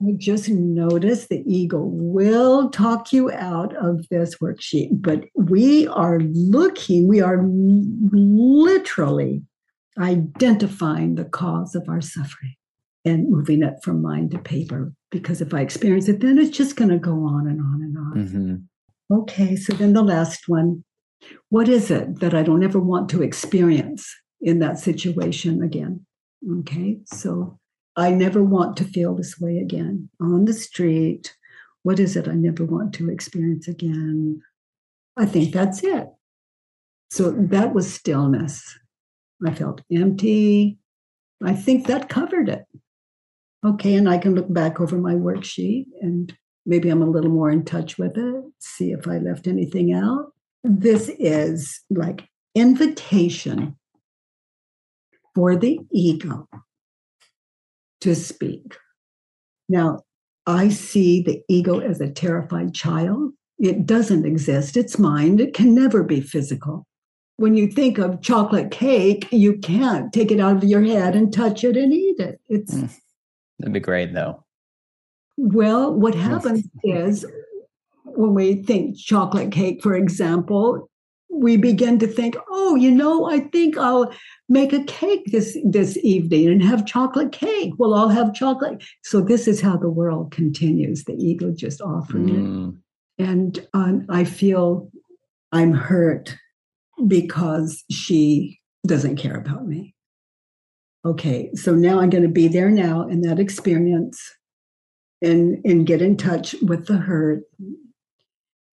I 0.06 0.12
just 0.18 0.50
notice 0.50 1.28
the 1.28 1.42
ego 1.48 1.80
will 1.82 2.70
talk 2.70 3.14
you 3.14 3.32
out 3.32 3.74
of 3.78 4.06
this 4.10 4.36
worksheet, 4.40 4.90
but 4.92 5.24
we 5.36 5.88
are 5.88 6.20
looking, 6.20 7.08
we 7.08 7.22
are 7.22 7.42
literally 8.12 9.42
identifying 9.98 11.16
the 11.16 11.24
cause 11.24 11.76
of 11.76 11.88
our 11.88 12.02
suffering 12.02 12.56
and 13.06 13.30
moving 13.30 13.64
it 13.64 13.76
from 13.84 14.02
mind 14.02 14.32
to 14.32 14.40
paper. 14.40 14.94
Because 15.12 15.42
if 15.42 15.54
I 15.54 15.62
experience 15.62 16.10
it, 16.10 16.20
then 16.20 16.38
it's 16.38 16.56
just 16.56 16.76
going 16.76 16.90
to 16.90 16.98
go 16.98 17.24
on 17.26 17.48
and 17.48 17.62
on 17.62 17.82
and 17.82 17.98
on. 17.98 18.14
Mm-hmm. 18.16 19.16
Okay, 19.22 19.56
so 19.56 19.74
then 19.74 19.94
the 19.94 20.02
last 20.02 20.44
one 20.48 20.84
what 21.50 21.70
is 21.70 21.92
it 21.92 22.20
that 22.20 22.34
I 22.34 22.44
don't 22.44 22.64
ever 22.64 22.80
want 22.80 23.10
to 23.10 23.24
experience 23.24 24.14
in 24.42 24.60
that 24.60 24.80
situation 24.80 25.62
again? 25.62 26.06
Okay, 26.60 27.00
so 27.06 27.60
I 27.96 28.12
never 28.12 28.44
want 28.44 28.78
to 28.78 28.84
feel 28.84 29.16
this 29.16 29.40
way 29.40 29.58
again 29.58 30.10
on 30.20 30.46
the 30.46 30.54
street. 30.54 31.36
What 31.84 32.00
is 32.00 32.16
it 32.16 32.28
I 32.28 32.34
never 32.34 32.66
want 32.66 32.94
to 32.96 33.10
experience 33.10 33.68
again? 33.68 34.42
I 35.18 35.26
think 35.26 35.54
that's 35.54 35.84
it. 35.84 36.08
So 37.10 37.32
that 37.32 37.74
was 37.74 37.92
stillness. 37.92 38.78
I 39.46 39.54
felt 39.54 39.82
empty. 39.92 40.78
I 41.44 41.54
think 41.54 41.88
that 41.88 42.10
covered 42.10 42.50
it. 42.50 42.66
Okay, 43.66 43.96
and 43.96 44.08
I 44.08 44.20
can 44.20 44.36
look 44.36 44.52
back 44.54 44.80
over 44.80 44.98
my 44.98 45.16
worksheet 45.16 45.86
and 46.00 46.32
maybe 46.68 46.90
I'm 46.90 47.02
a 47.02 47.10
little 47.10 47.32
more 47.32 47.50
in 47.50 47.66
touch 47.66 47.98
with 47.98 48.16
it, 48.16 48.44
see 48.60 48.92
if 48.92 49.08
I 49.08 49.18
left 49.18 49.48
anything 49.48 49.92
out. 49.92 50.34
This 50.64 51.10
is 51.18 51.82
like 51.90 52.28
invitation 52.54 53.76
for 55.34 55.56
the 55.56 55.80
ego 55.92 56.48
to 58.02 58.14
speak. 58.14 58.78
Now, 59.68 60.02
I 60.46 60.70
see 60.70 61.24
the 61.24 61.42
ego 61.50 61.80
as 61.80 62.00
a 62.00 62.12
terrified 62.12 62.76
child. 62.76 63.32
It 63.58 63.88
doesn't 63.88 64.26
exist. 64.26 64.78
It's 64.78 65.00
mind. 65.00 65.42
It 65.42 65.56
can 65.56 65.74
never 65.74 66.04
be 66.04 66.22
physical. 66.22 66.86
When 67.38 67.56
you 67.56 67.68
think 67.68 67.98
of 67.98 68.22
chocolate 68.22 68.70
cake, 68.70 69.28
you 69.32 69.58
can't 69.58 70.14
take 70.14 70.32
it 70.32 70.40
out 70.40 70.58
of 70.58 70.64
your 70.64 70.84
head 70.84 71.16
and 71.16 71.34
touch 71.34 71.64
it 71.64 71.76
and 71.76 71.92
eat 71.92 72.20
it. 72.20 72.40
It's 72.48 72.76
mm. 72.76 72.96
That'd 73.60 73.74
be 73.74 73.80
great, 73.80 74.14
though. 74.14 74.44
Well, 75.38 75.94
what 75.94 76.16
happens 76.16 76.68
is 76.84 77.26
when 78.06 78.34
we 78.34 78.64
think 78.64 78.98
chocolate 78.98 79.52
cake, 79.52 79.82
for 79.82 79.96
example, 79.96 80.90
we 81.30 81.58
begin 81.58 82.00
to 82.00 82.08
think, 82.08 82.38
oh, 82.50 82.76
you 82.76 82.92
know, 82.92 83.26
I 83.30 83.40
think 83.40 83.78
I'll 83.78 84.12
make 84.48 84.72
a 84.72 84.84
cake 84.86 85.24
this 85.32 85.58
this 85.66 85.98
evening 85.98 86.48
and 86.48 86.64
have 86.64 86.86
chocolate 86.86 87.34
cake. 87.34 87.74
Well, 87.78 87.94
I'll 87.94 88.10
have 88.10 88.34
chocolate. 88.34 88.84
So 89.04 89.20
this 89.20 89.48
is 89.48 89.60
how 89.60 89.76
the 89.76 89.90
world 89.90 90.32
continues. 90.32 91.04
The 91.04 91.14
ego 91.14 91.52
just 91.52 91.82
offering 91.82 92.30
mm. 92.30 92.78
it, 93.18 93.26
and 93.26 93.68
um, 93.74 94.06
I 94.10 94.24
feel 94.24 94.90
I'm 95.52 95.74
hurt 95.74 96.36
because 97.08 97.84
she 97.92 98.60
doesn't 98.88 99.18
care 99.18 99.36
about 99.36 99.68
me 99.68 99.95
okay, 101.06 101.52
so 101.54 101.74
now 101.74 102.00
I'm 102.00 102.10
going 102.10 102.24
to 102.24 102.30
be 102.30 102.48
there 102.48 102.70
now 102.70 103.08
in 103.08 103.22
that 103.22 103.40
experience 103.40 104.20
and 105.22 105.64
and 105.66 105.88
get 105.88 106.02
in 106.02 106.18
touch 106.18 106.56
with 106.62 106.88
the 106.88 106.98
hurt. 106.98 107.44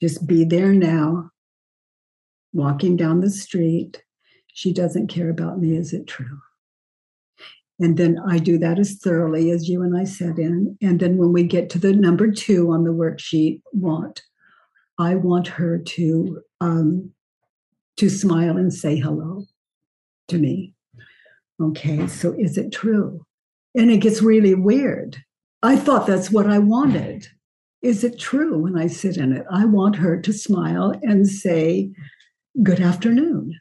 Just 0.01 0.27
be 0.27 0.45
there 0.45 0.73
now. 0.73 1.31
Walking 2.53 2.97
down 2.97 3.21
the 3.21 3.31
street, 3.31 4.03
she 4.53 4.73
doesn't 4.73 5.07
care 5.07 5.31
about 5.31 5.59
me. 5.59 5.77
Is 5.77 5.93
it 5.93 6.07
true? 6.07 6.39
And 7.79 7.97
then 7.97 8.19
I 8.29 8.39
do 8.39 8.59
that 8.59 8.79
as 8.79 8.99
thoroughly 8.99 9.51
as 9.51 9.69
you 9.69 9.83
and 9.83 9.97
I 9.97 10.05
said 10.05 10.39
in. 10.39 10.77
And 10.83 11.01
then 11.01 11.17
when 11.17 11.33
we 11.33 11.43
get 11.45 11.71
to 11.71 11.79
the 11.79 11.93
number 11.93 12.31
two 12.31 12.71
on 12.71 12.85
the 12.85 12.93
worksheet, 12.93 13.63
want, 13.73 14.23
I 14.99 15.15
want 15.15 15.49
her 15.49 15.79
to 15.79 16.43
um, 16.61 17.11
to 17.97 18.09
smile 18.09 18.57
and 18.57 18.73
say 18.73 18.99
hello 18.99 19.47
to 20.29 20.39
me. 20.39 20.75
Okay, 21.61 22.07
so 22.07 22.33
is 22.33 22.57
it 22.57 22.73
true? 22.73 23.25
And 23.75 23.91
it 23.91 23.99
gets 23.99 24.23
really 24.23 24.55
weird. 24.55 25.17
I 25.63 25.77
thought 25.77 26.07
that's 26.07 26.31
what 26.31 26.49
I 26.49 26.59
wanted. 26.59 27.27
Is 27.83 28.05
it 28.05 28.19
true 28.19 28.59
when 28.59 28.79
I 28.79 28.87
sit 28.87 29.17
in 29.17 29.33
it? 29.33 29.45
I 29.51 29.65
want 29.65 29.97
her 29.97 30.21
to 30.21 30.33
smile 30.33 30.95
and 31.03 31.29
say, 31.29 31.91
Good 32.63 32.81
afternoon. 32.81 33.59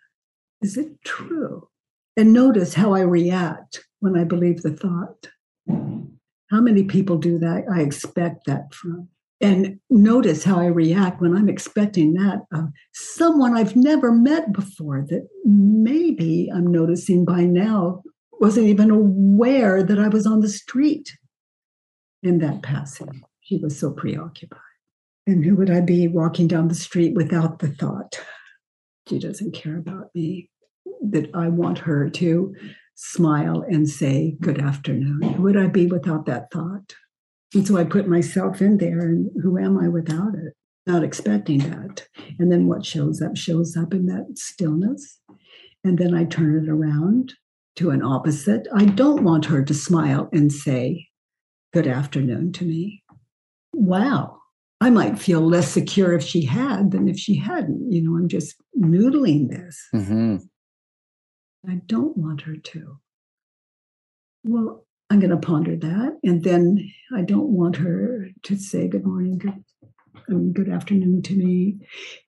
Is 0.61 0.77
it 0.77 0.91
true? 1.05 1.69
And 2.17 2.33
notice 2.33 2.73
how 2.73 2.93
I 2.93 3.01
react 3.01 3.85
when 3.99 4.17
I 4.17 4.25
believe 4.25 4.61
the 4.61 4.75
thought. 4.75 5.29
How 6.49 6.59
many 6.59 6.83
people 6.83 7.17
do 7.17 7.39
that? 7.39 7.63
I 7.71 7.81
expect 7.81 8.45
that 8.47 8.73
from 8.73 9.07
and 9.41 9.79
notice 9.89 10.43
how 10.43 10.59
I 10.59 10.67
react 10.67 11.21
when 11.21 11.35
I'm 11.35 11.49
expecting 11.49 12.13
that 12.13 12.41
of 12.53 12.69
someone 12.93 13.57
I've 13.57 13.75
never 13.75 14.11
met 14.11 14.53
before 14.53 15.05
that 15.09 15.27
maybe 15.45 16.49
I'm 16.53 16.67
noticing 16.67 17.25
by 17.25 17.41
now 17.41 18.03
wasn't 18.39 18.67
even 18.67 18.89
aware 18.89 19.83
that 19.83 19.99
I 19.99 20.07
was 20.07 20.25
on 20.25 20.41
the 20.41 20.49
street 20.49 21.15
in 22.23 22.39
that 22.39 22.61
passing. 22.63 23.21
He 23.39 23.57
was 23.57 23.77
so 23.77 23.91
preoccupied. 23.91 24.59
And 25.27 25.45
who 25.45 25.55
would 25.55 25.69
I 25.69 25.81
be 25.81 26.07
walking 26.07 26.47
down 26.47 26.67
the 26.67 26.75
street 26.75 27.13
without 27.15 27.59
the 27.59 27.67
thought? 27.67 28.19
She 29.07 29.19
doesn't 29.19 29.53
care 29.53 29.77
about 29.77 30.09
me, 30.15 30.49
that 31.09 31.29
I 31.35 31.49
want 31.49 31.79
her 31.79 32.09
to 32.09 32.55
smile 32.95 33.63
and 33.67 33.89
say, 33.89 34.37
Good 34.39 34.59
afternoon. 34.59 35.21
Who 35.21 35.43
would 35.43 35.57
I 35.57 35.67
be 35.67 35.87
without 35.87 36.25
that 36.25 36.51
thought? 36.51 36.95
And 37.53 37.67
so 37.67 37.77
I 37.77 37.83
put 37.83 38.07
myself 38.07 38.61
in 38.61 38.77
there, 38.77 38.99
and 38.99 39.29
who 39.41 39.57
am 39.57 39.77
I 39.77 39.87
without 39.87 40.35
it? 40.35 40.53
Not 40.87 41.03
expecting 41.03 41.59
that. 41.59 42.07
And 42.39 42.51
then 42.51 42.67
what 42.67 42.85
shows 42.85 43.21
up 43.21 43.35
shows 43.35 43.75
up 43.77 43.93
in 43.93 44.05
that 44.07 44.27
stillness. 44.35 45.19
And 45.83 45.97
then 45.97 46.13
I 46.13 46.25
turn 46.25 46.63
it 46.63 46.69
around 46.69 47.33
to 47.75 47.89
an 47.89 48.03
opposite. 48.03 48.67
I 48.73 48.85
don't 48.85 49.23
want 49.23 49.45
her 49.45 49.63
to 49.63 49.73
smile 49.73 50.29
and 50.31 50.51
say, 50.51 51.07
Good 51.73 51.87
afternoon 51.87 52.51
to 52.53 52.65
me. 52.65 53.03
Wow. 53.73 54.37
I 54.81 54.89
might 54.89 55.19
feel 55.19 55.41
less 55.41 55.71
secure 55.71 56.13
if 56.13 56.23
she 56.23 56.43
had 56.43 56.91
than 56.91 57.07
if 57.07 57.17
she 57.17 57.35
hadn't. 57.35 57.91
You 57.91 58.01
know, 58.01 58.17
I'm 58.17 58.27
just 58.27 58.55
noodling 58.77 59.49
this. 59.49 59.79
Mm-hmm. 59.93 60.37
I 61.69 61.75
don't 61.85 62.17
want 62.17 62.41
her 62.41 62.55
to. 62.55 62.97
Well, 64.43 64.85
I'm 65.11 65.19
going 65.19 65.31
to 65.31 65.37
ponder 65.37 65.75
that. 65.75 66.17
And 66.23 66.41
then 66.45 66.89
I 67.13 67.21
don't 67.21 67.49
want 67.49 67.75
her 67.75 68.29
to 68.43 68.55
say 68.55 68.87
good 68.87 69.05
morning, 69.05 69.39
good, 69.39 69.61
um, 70.29 70.53
good 70.53 70.69
afternoon 70.69 71.21
to 71.23 71.35
me. 71.35 71.75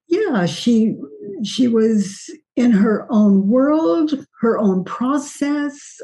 Yeah, 0.09 0.45
she 0.45 0.97
she 1.45 1.69
was 1.69 2.29
in 2.57 2.71
her 2.71 3.07
own 3.09 3.47
world, 3.47 4.27
her 4.41 4.59
own 4.59 4.83
process. 4.83 6.01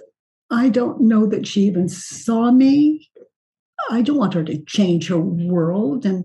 I 0.52 0.70
don't 0.70 1.02
know 1.02 1.26
that 1.26 1.46
she 1.46 1.64
even 1.64 1.90
saw 1.90 2.50
me. 2.50 3.10
I 3.92 4.02
don't 4.02 4.18
want 4.18 4.34
her 4.34 4.46
to 4.46 4.64
change 4.64 5.10
her 5.10 5.20
world 5.20 6.06
and 6.06 6.24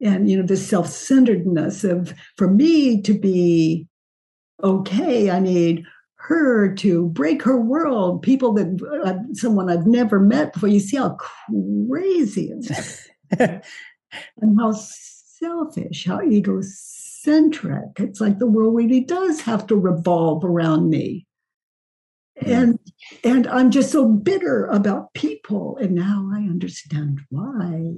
and 0.00 0.30
you 0.30 0.36
know 0.36 0.46
this 0.46 0.66
self-centeredness 0.68 1.82
of 1.82 2.14
for 2.36 2.46
me 2.46 3.02
to 3.02 3.12
be 3.12 3.88
okay, 4.62 5.30
I 5.30 5.40
need 5.40 5.84
her 6.30 6.72
to 6.72 7.08
break 7.08 7.42
her 7.42 7.60
world, 7.60 8.22
people 8.22 8.52
that 8.52 9.02
uh, 9.04 9.34
someone 9.34 9.68
I've 9.68 9.86
never 9.86 10.20
met 10.20 10.52
before. 10.52 10.68
You 10.68 10.78
see 10.78 10.96
how 10.96 11.16
crazy 11.90 12.52
it's 12.52 13.08
and 13.38 14.60
how 14.60 14.70
selfish, 14.72 16.06
how 16.06 16.22
egocentric. 16.22 17.98
It's 17.98 18.20
like 18.20 18.38
the 18.38 18.46
world 18.46 18.76
really 18.76 19.00
does 19.00 19.40
have 19.40 19.66
to 19.66 19.76
revolve 19.76 20.44
around 20.44 20.88
me. 20.88 21.26
And 22.36 22.78
and 23.24 23.48
I'm 23.48 23.72
just 23.72 23.90
so 23.90 24.06
bitter 24.06 24.66
about 24.66 25.12
people. 25.14 25.78
And 25.78 25.96
now 25.96 26.30
I 26.32 26.38
understand 26.38 27.22
why. 27.30 27.92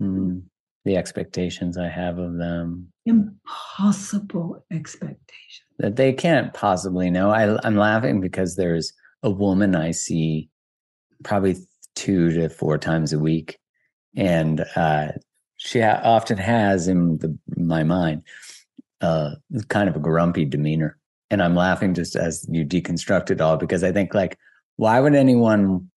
Mm, 0.00 0.42
the 0.84 0.96
expectations 0.96 1.78
I 1.78 1.88
have 1.88 2.18
of 2.18 2.38
them. 2.38 2.88
Impossible 3.06 4.66
expectations 4.72 5.71
that 5.82 5.96
they 5.96 6.12
can't 6.12 6.54
possibly 6.54 7.10
know. 7.10 7.30
I, 7.30 7.58
I'm 7.66 7.76
laughing 7.76 8.20
because 8.20 8.54
there's 8.54 8.92
a 9.24 9.28
woman 9.28 9.74
I 9.74 9.90
see 9.90 10.48
probably 11.24 11.56
two 11.96 12.30
to 12.30 12.48
four 12.48 12.78
times 12.78 13.12
a 13.12 13.18
week, 13.18 13.58
and 14.16 14.64
uh, 14.76 15.08
she 15.56 15.80
ha- 15.80 16.00
often 16.04 16.38
has 16.38 16.86
in 16.86 17.18
the, 17.18 17.36
my 17.56 17.82
mind 17.82 18.22
uh, 19.00 19.34
kind 19.68 19.88
of 19.88 19.96
a 19.96 20.00
grumpy 20.00 20.44
demeanor. 20.44 20.96
And 21.30 21.42
I'm 21.42 21.56
laughing 21.56 21.94
just 21.94 22.14
as 22.14 22.46
you 22.48 22.64
deconstruct 22.64 23.30
it 23.30 23.40
all 23.40 23.56
because 23.56 23.82
I 23.82 23.90
think 23.90 24.14
like, 24.14 24.38
why 24.76 25.00
would 25.00 25.16
anyone 25.16 25.90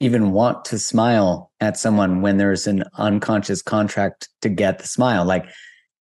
even 0.00 0.32
want 0.32 0.64
to 0.66 0.78
smile 0.78 1.52
at 1.60 1.76
someone 1.76 2.22
when 2.22 2.38
there's 2.38 2.66
an 2.66 2.84
unconscious 2.96 3.60
contract 3.60 4.30
to 4.40 4.48
get 4.48 4.78
the 4.78 4.86
smile? 4.86 5.26
Like 5.26 5.46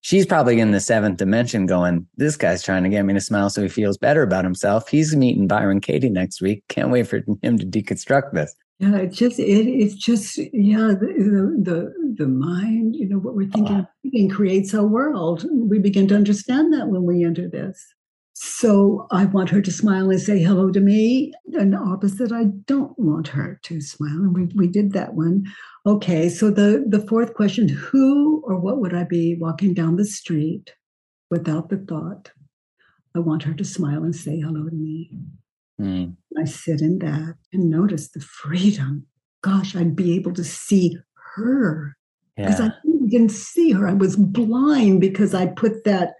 she's 0.01 0.25
probably 0.25 0.59
in 0.59 0.71
the 0.71 0.79
seventh 0.79 1.17
dimension 1.17 1.65
going, 1.65 2.05
this 2.17 2.35
guy's 2.35 2.61
trying 2.61 2.83
to 2.83 2.89
get 2.89 3.03
me 3.05 3.13
to 3.13 3.21
smile 3.21 3.49
so 3.49 3.61
he 3.61 3.69
feels 3.69 3.97
better 3.97 4.23
about 4.23 4.43
himself. 4.43 4.89
He's 4.89 5.15
meeting 5.15 5.47
Byron 5.47 5.79
Katie 5.79 6.09
next 6.09 6.41
week. 6.41 6.63
Can't 6.67 6.89
wait 6.89 7.07
for 7.07 7.21
him 7.41 7.57
to 7.57 7.65
deconstruct 7.65 8.33
this. 8.33 8.53
Yeah, 8.79 8.97
it's 8.97 9.15
just 9.15 9.37
it, 9.37 9.67
it's 9.67 9.93
just 9.93 10.39
yeah 10.39 10.87
the, 10.87 11.55
the 11.61 11.93
the 12.17 12.27
mind 12.27 12.95
you 12.95 13.07
know 13.07 13.19
what 13.19 13.35
we're 13.35 13.47
thinking, 13.47 13.81
ah. 13.81 13.89
thinking 14.01 14.27
creates 14.27 14.73
our 14.73 14.87
world. 14.87 15.45
We 15.51 15.77
begin 15.77 16.07
to 16.07 16.15
understand 16.15 16.73
that 16.73 16.87
when 16.87 17.03
we 17.03 17.23
enter 17.23 17.47
this. 17.47 17.79
So 18.43 19.05
I 19.11 19.25
want 19.25 19.51
her 19.51 19.61
to 19.61 19.71
smile 19.71 20.09
and 20.09 20.19
say 20.19 20.41
hello 20.41 20.71
to 20.71 20.79
me. 20.79 21.31
And 21.53 21.75
opposite, 21.75 22.31
I 22.31 22.45
don't 22.65 22.97
want 22.97 23.27
her 23.27 23.59
to 23.61 23.79
smile. 23.79 24.09
And 24.15 24.33
we, 24.33 24.45
we 24.55 24.67
did 24.67 24.93
that 24.93 25.13
one. 25.13 25.45
Okay, 25.85 26.27
so 26.27 26.49
the, 26.49 26.83
the 26.87 27.05
fourth 27.07 27.35
question 27.35 27.67
who 27.67 28.41
or 28.43 28.57
what 28.57 28.79
would 28.79 28.95
I 28.95 29.03
be 29.03 29.35
walking 29.35 29.75
down 29.75 29.95
the 29.95 30.05
street 30.05 30.73
without 31.29 31.69
the 31.69 31.77
thought? 31.77 32.31
I 33.15 33.19
want 33.19 33.43
her 33.43 33.53
to 33.53 33.63
smile 33.63 34.03
and 34.03 34.15
say 34.15 34.39
hello 34.39 34.67
to 34.67 34.75
me. 34.75 35.11
Mm. 35.79 36.15
I 36.35 36.45
sit 36.45 36.81
in 36.81 36.97
that 36.97 37.35
and 37.53 37.69
notice 37.69 38.09
the 38.09 38.21
freedom. 38.21 39.05
Gosh, 39.43 39.75
I'd 39.75 39.95
be 39.95 40.15
able 40.15 40.33
to 40.33 40.43
see 40.43 40.97
her 41.35 41.95
because 42.35 42.59
yeah. 42.59 42.69
I 42.69 43.07
didn't 43.07 43.29
see 43.29 43.69
her. 43.73 43.87
I 43.87 43.93
was 43.93 44.15
blind 44.15 44.99
because 44.99 45.35
I 45.35 45.45
put 45.45 45.83
that 45.83 46.15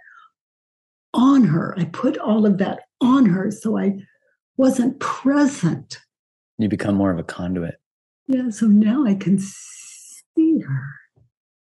on 1.13 1.43
her. 1.43 1.75
I 1.77 1.85
put 1.85 2.17
all 2.17 2.45
of 2.45 2.57
that 2.59 2.81
on 3.01 3.25
her. 3.25 3.51
So 3.51 3.77
I 3.77 3.97
wasn't 4.57 4.99
present. 4.99 5.99
You 6.57 6.69
become 6.69 6.95
more 6.95 7.11
of 7.11 7.19
a 7.19 7.23
conduit. 7.23 7.75
Yeah. 8.27 8.49
So 8.49 8.67
now 8.67 9.05
I 9.05 9.15
can 9.15 9.39
see 9.39 10.59
her. 10.59 10.83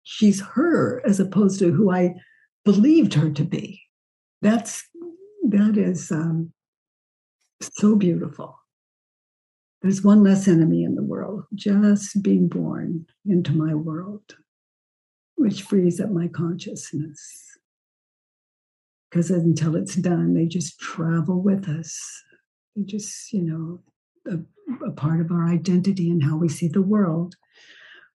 She's 0.03 0.41
her 0.41 1.03
as 1.07 1.19
opposed 1.19 1.59
to 1.61 1.73
who 1.73 1.91
I 1.91 2.15
believed 2.65 3.15
her 3.15 3.31
to 3.31 3.45
be. 3.45 3.81
That's 4.43 4.85
that 5.49 5.77
is 5.77 6.11
um, 6.13 6.53
so 7.63 7.97
beautiful. 7.97 8.59
There's 9.83 10.03
one 10.03 10.23
less 10.23 10.49
enemy 10.49 10.85
in 10.85 10.95
the 10.95 11.03
world, 11.03 11.45
just 11.55 12.23
being 12.23 12.49
born 12.49 13.07
into 13.27 13.53
my 13.53 13.75
world, 13.75 14.23
which 15.37 15.63
frees 15.63 16.01
up 16.01 16.11
my 16.11 16.29
consciousness 16.29 17.54
because 19.15 19.31
until 19.31 19.77
it's 19.77 19.95
done, 19.95 20.35
they 20.35 20.45
just 20.45 20.81
travel 20.81 21.41
with 21.41 21.69
us. 21.69 21.97
They 22.75 22.83
just, 22.83 23.33
you 23.33 23.43
know, 23.43 23.81
a, 24.27 24.89
a, 24.89 24.91
part 24.91 25.21
of 25.21 25.31
our 25.31 25.47
identity 25.47 26.11
and 26.11 26.21
how 26.21 26.37
we 26.37 26.49
see 26.49 26.67
the 26.67 26.83
world. 26.83 27.37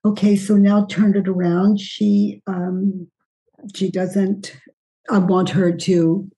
Okay, 0.03 0.35
so 0.35 0.57
now 0.57 0.85
turn 0.87 1.15
it 1.15 1.29
around. 1.29 1.79
She 1.79 2.41
um, 2.47 3.07
she 3.73 3.89
doesn't. 3.89 4.57
I 5.09 5.19
want 5.19 5.51
her 5.51 5.71
to 5.71 6.29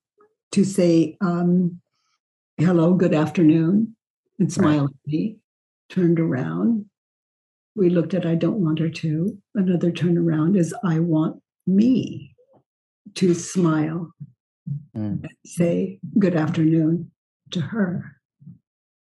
to 0.52 0.64
say 0.64 1.16
um, 1.20 1.80
hello, 2.56 2.94
good 2.94 3.14
afternoon, 3.14 3.96
and 4.38 4.52
smile 4.52 4.82
right. 4.82 4.90
at 4.90 5.12
me. 5.12 5.38
Turned 5.90 6.20
around. 6.20 6.86
We 7.74 7.90
looked 7.90 8.14
at 8.14 8.26
I 8.26 8.36
don't 8.36 8.64
want 8.64 8.78
her 8.78 8.90
to. 8.90 9.36
Another 9.56 9.90
turn 9.90 10.16
around 10.16 10.56
is 10.56 10.72
I 10.84 11.00
want 11.00 11.42
me 11.66 12.36
to 13.16 13.34
smile 13.34 14.12
mm. 14.96 15.26
say 15.44 15.98
good 16.18 16.36
afternoon 16.36 17.10
to 17.50 17.60
her. 17.60 18.16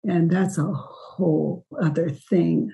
And 0.03 0.31
that's 0.31 0.57
a 0.57 0.71
whole 0.71 1.65
other 1.81 2.09
thing. 2.09 2.71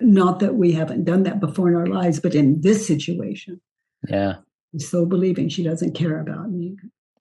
Not 0.00 0.40
that 0.40 0.54
we 0.54 0.72
haven't 0.72 1.04
done 1.04 1.24
that 1.24 1.40
before 1.40 1.68
in 1.68 1.76
our 1.76 1.86
lives, 1.86 2.20
but 2.20 2.34
in 2.34 2.60
this 2.60 2.86
situation. 2.86 3.60
Yeah. 4.08 4.36
I'm 4.72 4.78
so 4.78 5.06
believing 5.06 5.48
she 5.48 5.62
doesn't 5.62 5.94
care 5.94 6.20
about 6.20 6.50
me. 6.50 6.76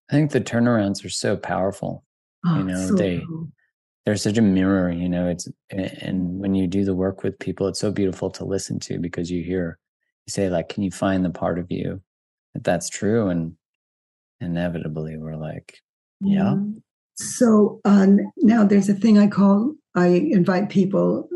I 0.10 0.14
think 0.14 0.32
the 0.32 0.42
turnarounds 0.42 1.04
are 1.06 1.10
so 1.10 1.38
powerful. 1.38 2.04
Oh, 2.46 2.58
you 2.58 2.64
know, 2.64 2.88
so 2.88 2.96
they 2.96 3.24
cool. 3.28 3.48
they're 4.06 4.16
such 4.16 4.38
a 4.38 4.42
mirror, 4.42 4.92
you 4.92 5.10
know, 5.10 5.28
it's 5.28 5.48
and 5.72 6.40
when 6.40 6.56
you 6.56 6.68
do 6.68 6.86
the 6.86 6.96
work 6.96 7.24
with 7.24 7.40
people, 7.40 7.68
it's 7.68 7.80
so 7.80 7.92
beautiful 7.92 8.30
to 8.32 8.46
listen 8.46 8.80
to 8.82 9.00
because 9.00 9.32
you 9.32 9.44
hear 9.44 9.80
you 10.26 10.32
say, 10.32 10.50
like, 10.50 10.70
can 10.70 10.84
you 10.84 10.92
find 10.92 11.26
the 11.26 11.30
part 11.30 11.58
of 11.58 11.68
you 11.70 12.02
that 12.54 12.64
that's 12.64 12.90
true? 12.90 13.30
And 13.30 13.54
inevitably 14.42 15.18
we're 15.18 15.36
like, 15.36 15.78
yeah. 16.20 16.56
So 17.16 17.82
um, 17.86 18.20
now 18.38 18.64
there's 18.64 18.90
a 18.90 18.94
thing 18.94 19.18
I 19.18 19.28
call, 19.28 19.74
I 19.96 20.08
invite 20.08 20.70
people 20.70 21.28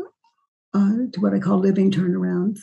uh, 0.74 1.10
to 1.12 1.20
what 1.20 1.34
I 1.34 1.38
call 1.38 1.58
living 1.58 1.90
turnarounds. 1.90 2.60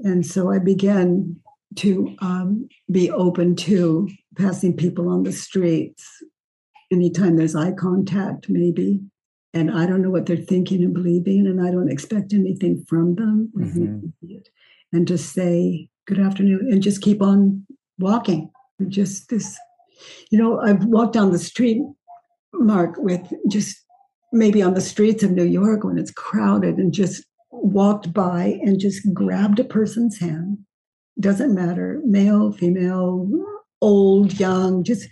And 0.00 0.24
so 0.24 0.50
I 0.50 0.58
began 0.58 1.36
to 1.76 2.14
um, 2.20 2.68
be 2.90 3.10
open 3.10 3.56
to 3.56 4.08
passing 4.36 4.76
people 4.76 5.08
on 5.08 5.22
the 5.22 5.32
streets 5.32 6.06
anytime 6.92 7.36
there's 7.36 7.56
eye 7.56 7.72
contact, 7.72 8.48
maybe. 8.48 9.00
And 9.54 9.70
I 9.70 9.86
don't 9.86 10.02
know 10.02 10.10
what 10.10 10.26
they're 10.26 10.36
thinking 10.36 10.82
and 10.82 10.94
believing, 10.94 11.46
and 11.46 11.60
I 11.60 11.70
don't 11.70 11.90
expect 11.90 12.32
anything 12.32 12.84
from 12.88 13.16
them. 13.16 13.52
Mm-hmm. 13.56 14.36
And 14.92 15.08
just 15.08 15.32
say, 15.32 15.88
good 16.06 16.18
afternoon, 16.18 16.68
and 16.70 16.82
just 16.82 17.02
keep 17.02 17.20
on 17.20 17.66
walking. 17.98 18.50
Just 18.88 19.28
this 19.28 19.58
you 20.30 20.38
know, 20.38 20.60
I've 20.60 20.84
walked 20.84 21.14
down 21.14 21.32
the 21.32 21.38
street, 21.38 21.82
Mark, 22.54 22.96
with 22.98 23.32
just 23.48 23.76
maybe 24.32 24.62
on 24.62 24.74
the 24.74 24.80
streets 24.80 25.22
of 25.22 25.30
New 25.30 25.44
York 25.44 25.84
when 25.84 25.98
it's 25.98 26.10
crowded 26.10 26.76
and 26.76 26.92
just 26.92 27.24
walked 27.50 28.12
by 28.12 28.58
and 28.62 28.80
just 28.80 29.12
grabbed 29.12 29.60
a 29.60 29.64
person's 29.64 30.18
hand. 30.18 30.58
Doesn't 31.20 31.54
matter, 31.54 32.00
male, 32.04 32.52
female, 32.52 33.28
old, 33.80 34.38
young, 34.40 34.82
just 34.84 35.08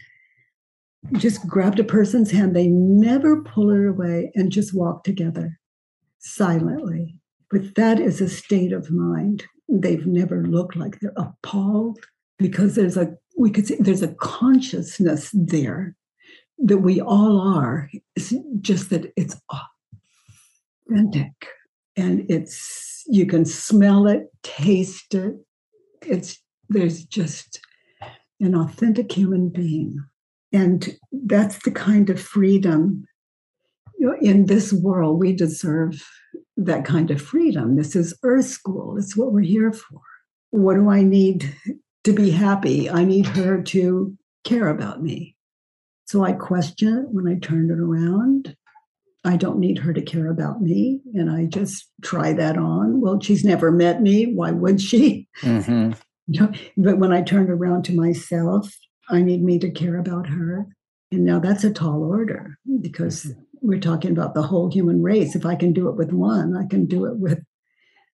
just 1.14 1.46
grabbed 1.46 1.78
a 1.78 1.84
person's 1.84 2.30
hand. 2.30 2.54
They 2.54 2.68
never 2.68 3.42
pull 3.42 3.70
it 3.70 3.88
away 3.88 4.32
and 4.34 4.52
just 4.52 4.74
walk 4.74 5.04
together 5.04 5.58
silently. 6.18 7.16
But 7.50 7.74
that 7.74 7.98
is 7.98 8.20
a 8.20 8.28
state 8.28 8.72
of 8.72 8.90
mind. 8.90 9.44
They've 9.68 10.06
never 10.06 10.44
looked 10.44 10.76
like 10.76 11.00
they're 11.00 11.12
appalled 11.16 11.98
because 12.38 12.74
there's 12.74 12.96
a 12.96 13.14
we 13.40 13.50
could 13.50 13.66
say 13.66 13.76
there's 13.80 14.02
a 14.02 14.14
consciousness 14.16 15.30
there 15.32 15.96
that 16.58 16.78
we 16.78 17.00
all 17.00 17.40
are. 17.40 17.88
It's 18.14 18.34
just 18.60 18.90
that 18.90 19.10
it's 19.16 19.40
authentic 20.86 21.32
and 21.96 22.30
it's 22.30 23.02
you 23.06 23.24
can 23.24 23.46
smell 23.46 24.06
it, 24.06 24.26
taste 24.42 25.14
it. 25.14 25.36
It's 26.02 26.38
there's 26.68 27.04
just 27.04 27.60
an 28.40 28.54
authentic 28.54 29.10
human 29.10 29.48
being. 29.48 29.98
And 30.52 30.94
that's 31.10 31.62
the 31.62 31.70
kind 31.70 32.10
of 32.10 32.20
freedom 32.20 33.06
you 33.98 34.06
know, 34.06 34.16
in 34.20 34.46
this 34.46 34.70
world 34.70 35.18
we 35.18 35.32
deserve 35.32 36.06
that 36.58 36.84
kind 36.84 37.10
of 37.10 37.22
freedom. 37.22 37.76
This 37.76 37.96
is 37.96 38.14
Earth 38.22 38.46
School. 38.46 38.98
It's 38.98 39.16
what 39.16 39.32
we're 39.32 39.40
here 39.40 39.72
for. 39.72 40.02
What 40.50 40.74
do 40.74 40.90
I 40.90 41.00
need 41.02 41.54
to 42.04 42.12
be 42.12 42.30
happy, 42.30 42.88
I 42.88 43.04
need 43.04 43.26
her 43.26 43.62
to 43.62 44.16
care 44.44 44.68
about 44.68 45.02
me. 45.02 45.36
So 46.06 46.24
I 46.24 46.32
question 46.32 46.88
it 46.98 47.06
when 47.10 47.28
I 47.28 47.38
turn 47.38 47.70
it 47.70 47.78
around. 47.78 48.56
I 49.24 49.36
don't 49.36 49.58
need 49.58 49.78
her 49.78 49.92
to 49.92 50.02
care 50.02 50.30
about 50.30 50.62
me. 50.62 51.00
And 51.14 51.30
I 51.30 51.44
just 51.44 51.88
try 52.02 52.32
that 52.32 52.56
on. 52.56 53.00
Well, 53.00 53.20
she's 53.20 53.44
never 53.44 53.70
met 53.70 54.00
me. 54.00 54.32
Why 54.32 54.50
would 54.50 54.80
she? 54.80 55.28
Mm-hmm. 55.42 55.92
but 56.82 56.98
when 56.98 57.12
I 57.12 57.22
turn 57.22 57.50
around 57.50 57.84
to 57.84 57.94
myself, 57.94 58.74
I 59.10 59.22
need 59.22 59.42
me 59.42 59.58
to 59.58 59.70
care 59.70 59.98
about 59.98 60.26
her. 60.26 60.66
And 61.12 61.24
now 61.24 61.38
that's 61.38 61.64
a 61.64 61.72
tall 61.72 62.02
order 62.02 62.58
because 62.80 63.24
mm-hmm. 63.24 63.40
we're 63.60 63.80
talking 63.80 64.12
about 64.12 64.34
the 64.34 64.42
whole 64.42 64.70
human 64.70 65.02
race. 65.02 65.34
If 65.34 65.44
I 65.44 65.54
can 65.54 65.72
do 65.72 65.88
it 65.88 65.96
with 65.96 66.12
one, 66.12 66.56
I 66.56 66.66
can 66.66 66.86
do 66.86 67.04
it 67.06 67.18
with 67.18 67.40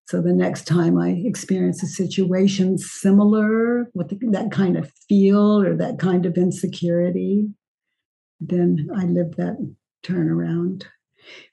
so 0.07 0.21
the 0.21 0.33
next 0.33 0.69
time 0.69 0.99
I 0.99 1.21
experience 1.25 1.83
a 1.83 1.89
situation 1.89 2.79
similar 2.79 3.91
with 3.93 4.17
that 4.33 4.53
kind 4.53 4.77
of 4.77 4.93
feel 5.09 5.61
or 5.61 5.77
that 5.77 5.99
kind 5.99 6.27
of 6.27 6.37
insecurity, 6.37 7.49
then 8.41 8.89
I 8.97 9.05
live 9.07 9.35
that 9.37 9.57
turnaround. 10.05 10.85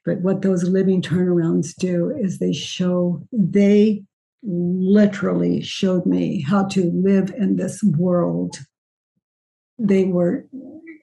But 0.05 0.21
what 0.21 0.43
those 0.43 0.63
living 0.65 1.01
turnarounds 1.01 1.73
do 1.75 2.15
is 2.15 2.37
they 2.37 2.53
show, 2.53 3.27
they 3.31 4.03
literally 4.43 5.63
showed 5.63 6.05
me 6.05 6.41
how 6.41 6.65
to 6.65 6.91
live 6.91 7.33
in 7.35 7.55
this 7.55 7.81
world. 7.81 8.57
They 9.79 10.03
were 10.05 10.45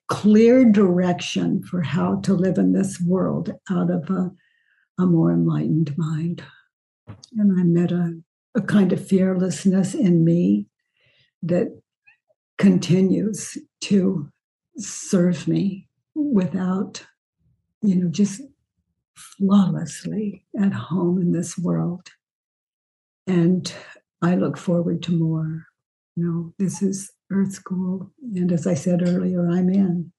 clear 0.06 0.64
direction 0.70 1.64
for 1.64 1.82
how 1.82 2.20
to 2.20 2.34
live 2.34 2.58
in 2.58 2.74
this 2.74 3.00
world 3.00 3.52
out 3.68 3.90
of 3.90 4.08
a, 4.08 4.30
a 5.00 5.06
more 5.06 5.32
enlightened 5.32 5.98
mind. 5.98 6.44
And 7.36 7.58
I 7.58 7.64
met 7.64 7.92
a, 7.92 8.20
a 8.54 8.62
kind 8.62 8.92
of 8.92 9.06
fearlessness 9.06 9.94
in 9.94 10.24
me 10.24 10.66
that 11.42 11.80
continues 12.58 13.56
to 13.82 14.30
serve 14.76 15.48
me 15.48 15.88
without, 16.14 17.06
you 17.82 17.94
know, 17.96 18.08
just 18.10 18.42
flawlessly 19.14 20.44
at 20.60 20.72
home 20.72 21.20
in 21.20 21.32
this 21.32 21.56
world. 21.58 22.08
And 23.26 23.72
I 24.22 24.34
look 24.34 24.56
forward 24.56 25.02
to 25.04 25.12
more. 25.12 25.66
You 26.16 26.24
know, 26.24 26.54
this 26.58 26.82
is 26.82 27.12
Earth 27.30 27.52
School. 27.52 28.10
And 28.34 28.52
as 28.52 28.66
I 28.66 28.74
said 28.74 29.06
earlier, 29.06 29.48
I'm 29.48 29.70
in. 29.70 30.12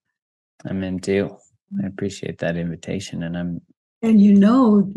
I'm 0.66 0.84
in 0.84 1.00
too. 1.00 1.38
I 1.84 1.88
appreciate 1.88 2.40
that 2.40 2.58
invitation. 2.58 3.24
And 3.24 3.38
I'm. 3.38 3.62
And 4.02 4.20
you 4.20 4.34
know, 4.34 4.92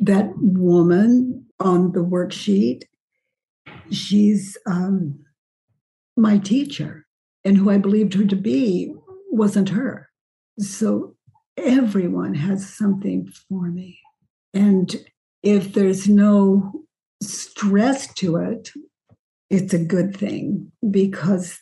that 0.00 0.30
woman 0.36 1.46
on 1.60 1.92
the 1.92 2.04
worksheet, 2.04 2.82
she's 3.90 4.56
um, 4.66 5.24
my 6.16 6.38
teacher. 6.38 7.06
And 7.44 7.56
who 7.56 7.70
I 7.70 7.78
believed 7.78 8.14
her 8.14 8.24
to 8.24 8.36
be 8.36 8.92
wasn't 9.30 9.68
her. 9.68 10.10
So 10.58 11.14
everyone 11.56 12.34
has 12.34 12.68
something 12.68 13.28
for 13.48 13.68
me. 13.68 14.00
And 14.52 14.96
if 15.42 15.74
there's 15.74 16.08
no 16.08 16.86
stress 17.22 18.12
to 18.14 18.36
it, 18.36 18.72
it's 19.48 19.72
a 19.72 19.84
good 19.84 20.16
thing 20.16 20.72
because 20.90 21.58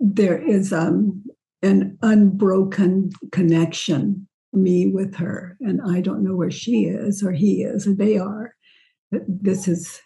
there 0.00 0.38
is 0.38 0.72
um, 0.72 1.22
an 1.62 1.98
unbroken 2.02 3.10
connection, 3.30 4.26
me 4.52 4.86
with 4.88 5.14
her. 5.16 5.56
And 5.60 5.80
I 5.86 6.00
don't 6.00 6.24
know 6.24 6.34
where 6.34 6.50
she 6.50 6.84
is 6.84 7.22
or 7.22 7.32
he 7.32 7.62
is 7.62 7.86
or 7.86 7.94
they 7.94 8.18
are. 8.18 8.54
But 9.10 9.22
this 9.26 9.68
is 9.68 10.00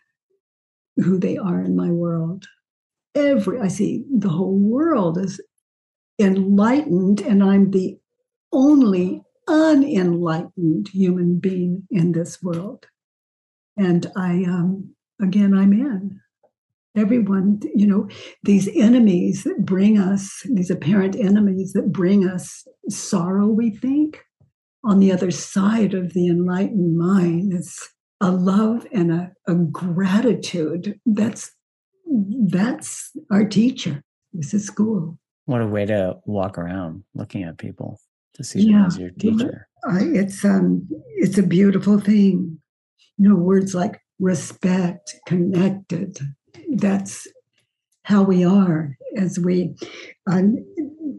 who 0.96 1.18
they 1.18 1.36
are 1.36 1.60
in 1.60 1.76
my 1.76 1.90
world. 1.90 2.46
Every, 3.14 3.60
I 3.60 3.68
see 3.68 4.04
the 4.10 4.28
whole 4.28 4.58
world 4.58 5.18
is 5.18 5.40
enlightened, 6.18 7.20
and 7.20 7.42
I'm 7.42 7.70
the 7.70 7.98
only 8.52 9.22
unenlightened 9.48 10.88
human 10.88 11.38
being 11.38 11.86
in 11.90 12.12
this 12.12 12.42
world. 12.42 12.86
And 13.76 14.10
I, 14.16 14.44
um, 14.44 14.94
again, 15.20 15.54
I'm 15.54 15.72
in. 15.72 16.20
Everyone, 16.96 17.60
you 17.74 17.86
know, 17.86 18.08
these 18.44 18.68
enemies 18.76 19.42
that 19.44 19.64
bring 19.64 19.98
us, 19.98 20.42
these 20.48 20.70
apparent 20.70 21.16
enemies 21.16 21.72
that 21.72 21.92
bring 21.92 22.28
us 22.28 22.66
sorrow, 22.88 23.48
we 23.48 23.70
think, 23.70 24.24
on 24.84 25.00
the 25.00 25.12
other 25.12 25.30
side 25.30 25.94
of 25.94 26.12
the 26.12 26.28
enlightened 26.28 26.98
mind, 26.98 27.52
is 27.52 27.88
a 28.20 28.30
love 28.30 28.86
and 28.92 29.12
a, 29.12 29.32
a 29.46 29.54
gratitude. 29.54 30.98
That's 31.06 31.50
that's 32.46 33.10
our 33.30 33.44
teacher. 33.44 34.02
This 34.32 34.54
is 34.54 34.66
school. 34.66 35.18
What 35.46 35.60
a 35.60 35.66
way 35.66 35.86
to 35.86 36.16
walk 36.26 36.58
around 36.58 37.04
looking 37.14 37.42
at 37.42 37.58
people 37.58 38.00
to 38.34 38.44
see 38.44 38.60
yeah. 38.60 38.78
them 38.78 38.86
as 38.86 38.98
your 38.98 39.10
teacher. 39.10 39.68
I, 39.86 40.00
it's 40.02 40.44
um 40.44 40.86
it's 41.16 41.38
a 41.38 41.42
beautiful 41.42 42.00
thing. 42.00 42.60
You 43.16 43.28
know, 43.28 43.36
words 43.36 43.74
like 43.74 44.00
respect, 44.18 45.14
connected. 45.26 46.18
That's 46.76 47.26
how 48.04 48.22
we 48.22 48.44
are 48.44 48.96
as 49.16 49.38
we. 49.38 49.74
Um, 50.30 50.64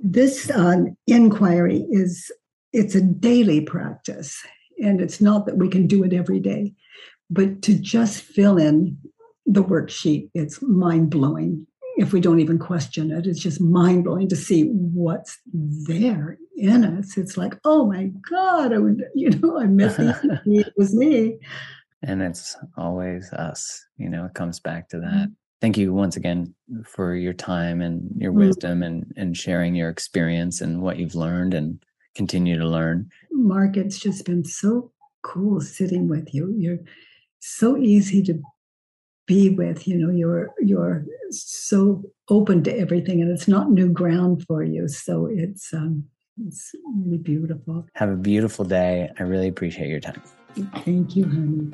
this 0.03 0.51
um, 0.51 0.95
inquiry 1.07 1.85
is 1.89 2.31
it's 2.75 2.95
a 2.95 3.01
daily 3.01 3.61
practice, 3.61 4.43
and 4.83 5.01
it's 5.01 5.21
not 5.21 5.45
that 5.45 5.57
we 5.57 5.69
can 5.69 5.87
do 5.87 6.03
it 6.03 6.13
every 6.13 6.39
day, 6.39 6.73
but 7.29 7.61
to 7.63 7.73
just 7.73 8.21
fill 8.21 8.57
in 8.57 8.97
the 9.45 9.63
worksheet, 9.63 10.29
it's 10.33 10.61
mind 10.61 11.09
blowing 11.09 11.65
if 11.97 12.11
we 12.11 12.19
don't 12.19 12.39
even 12.39 12.59
question 12.59 13.11
it. 13.11 13.25
It's 13.25 13.39
just 13.39 13.61
mind 13.61 14.03
blowing 14.03 14.27
to 14.29 14.35
see 14.35 14.63
what's 14.63 15.39
there 15.53 16.37
in 16.57 16.83
us. 16.83 17.17
It's 17.17 17.37
like, 17.37 17.57
oh 17.63 17.85
my 17.85 18.11
God, 18.29 18.73
I 18.73 18.79
would, 18.79 19.03
you 19.13 19.29
know, 19.29 19.59
I 19.59 19.65
miss 19.65 19.97
it. 19.97 20.15
it 20.45 20.73
was 20.75 20.93
me. 20.93 21.37
And 22.03 22.21
it's 22.21 22.57
always 22.77 23.31
us. 23.33 23.85
You 23.97 24.09
know, 24.09 24.25
it 24.25 24.33
comes 24.33 24.59
back 24.59 24.89
to 24.89 24.99
that. 24.99 25.07
Mm-hmm. 25.07 25.33
Thank 25.61 25.77
you 25.77 25.93
once 25.93 26.17
again 26.17 26.53
for 26.83 27.15
your 27.15 27.33
time 27.33 27.81
and 27.81 28.09
your 28.17 28.31
mm-hmm. 28.31 28.41
wisdom 28.41 28.83
and 28.83 29.11
and 29.15 29.35
sharing 29.35 29.73
your 29.73 29.89
experience 29.89 30.61
and 30.61 30.81
what 30.81 30.97
you've 30.97 31.15
learned 31.15 31.53
and 31.53 31.81
continue 32.15 32.57
to 32.57 32.67
learn. 32.67 33.09
Mark, 33.31 33.77
it's 33.77 33.99
just 33.99 34.25
been 34.25 34.43
so 34.43 34.91
cool 35.21 35.61
sitting 35.61 36.07
with 36.07 36.33
you. 36.33 36.53
You're 36.57 36.79
so 37.39 37.77
easy 37.77 38.23
to 38.23 38.41
be 39.27 39.49
with 39.49 39.87
you 39.87 39.97
know 39.97 40.11
you're 40.11 40.53
you're 40.59 41.03
so 41.31 42.03
open 42.29 42.63
to 42.63 42.77
everything 42.77 43.21
and 43.21 43.31
it's 43.31 43.47
not 43.47 43.71
new 43.71 43.89
ground 43.89 44.45
for 44.47 44.63
you. 44.63 44.87
So 44.87 45.27
it's 45.31 45.73
um 45.73 46.05
it's 46.47 46.73
really 46.95 47.17
beautiful. 47.17 47.87
Have 47.95 48.09
a 48.09 48.17
beautiful 48.17 48.65
day. 48.65 49.09
I 49.19 49.23
really 49.23 49.47
appreciate 49.47 49.89
your 49.89 49.99
time. 49.99 50.21
Thank 50.83 51.15
you 51.15 51.25
honey 51.25 51.73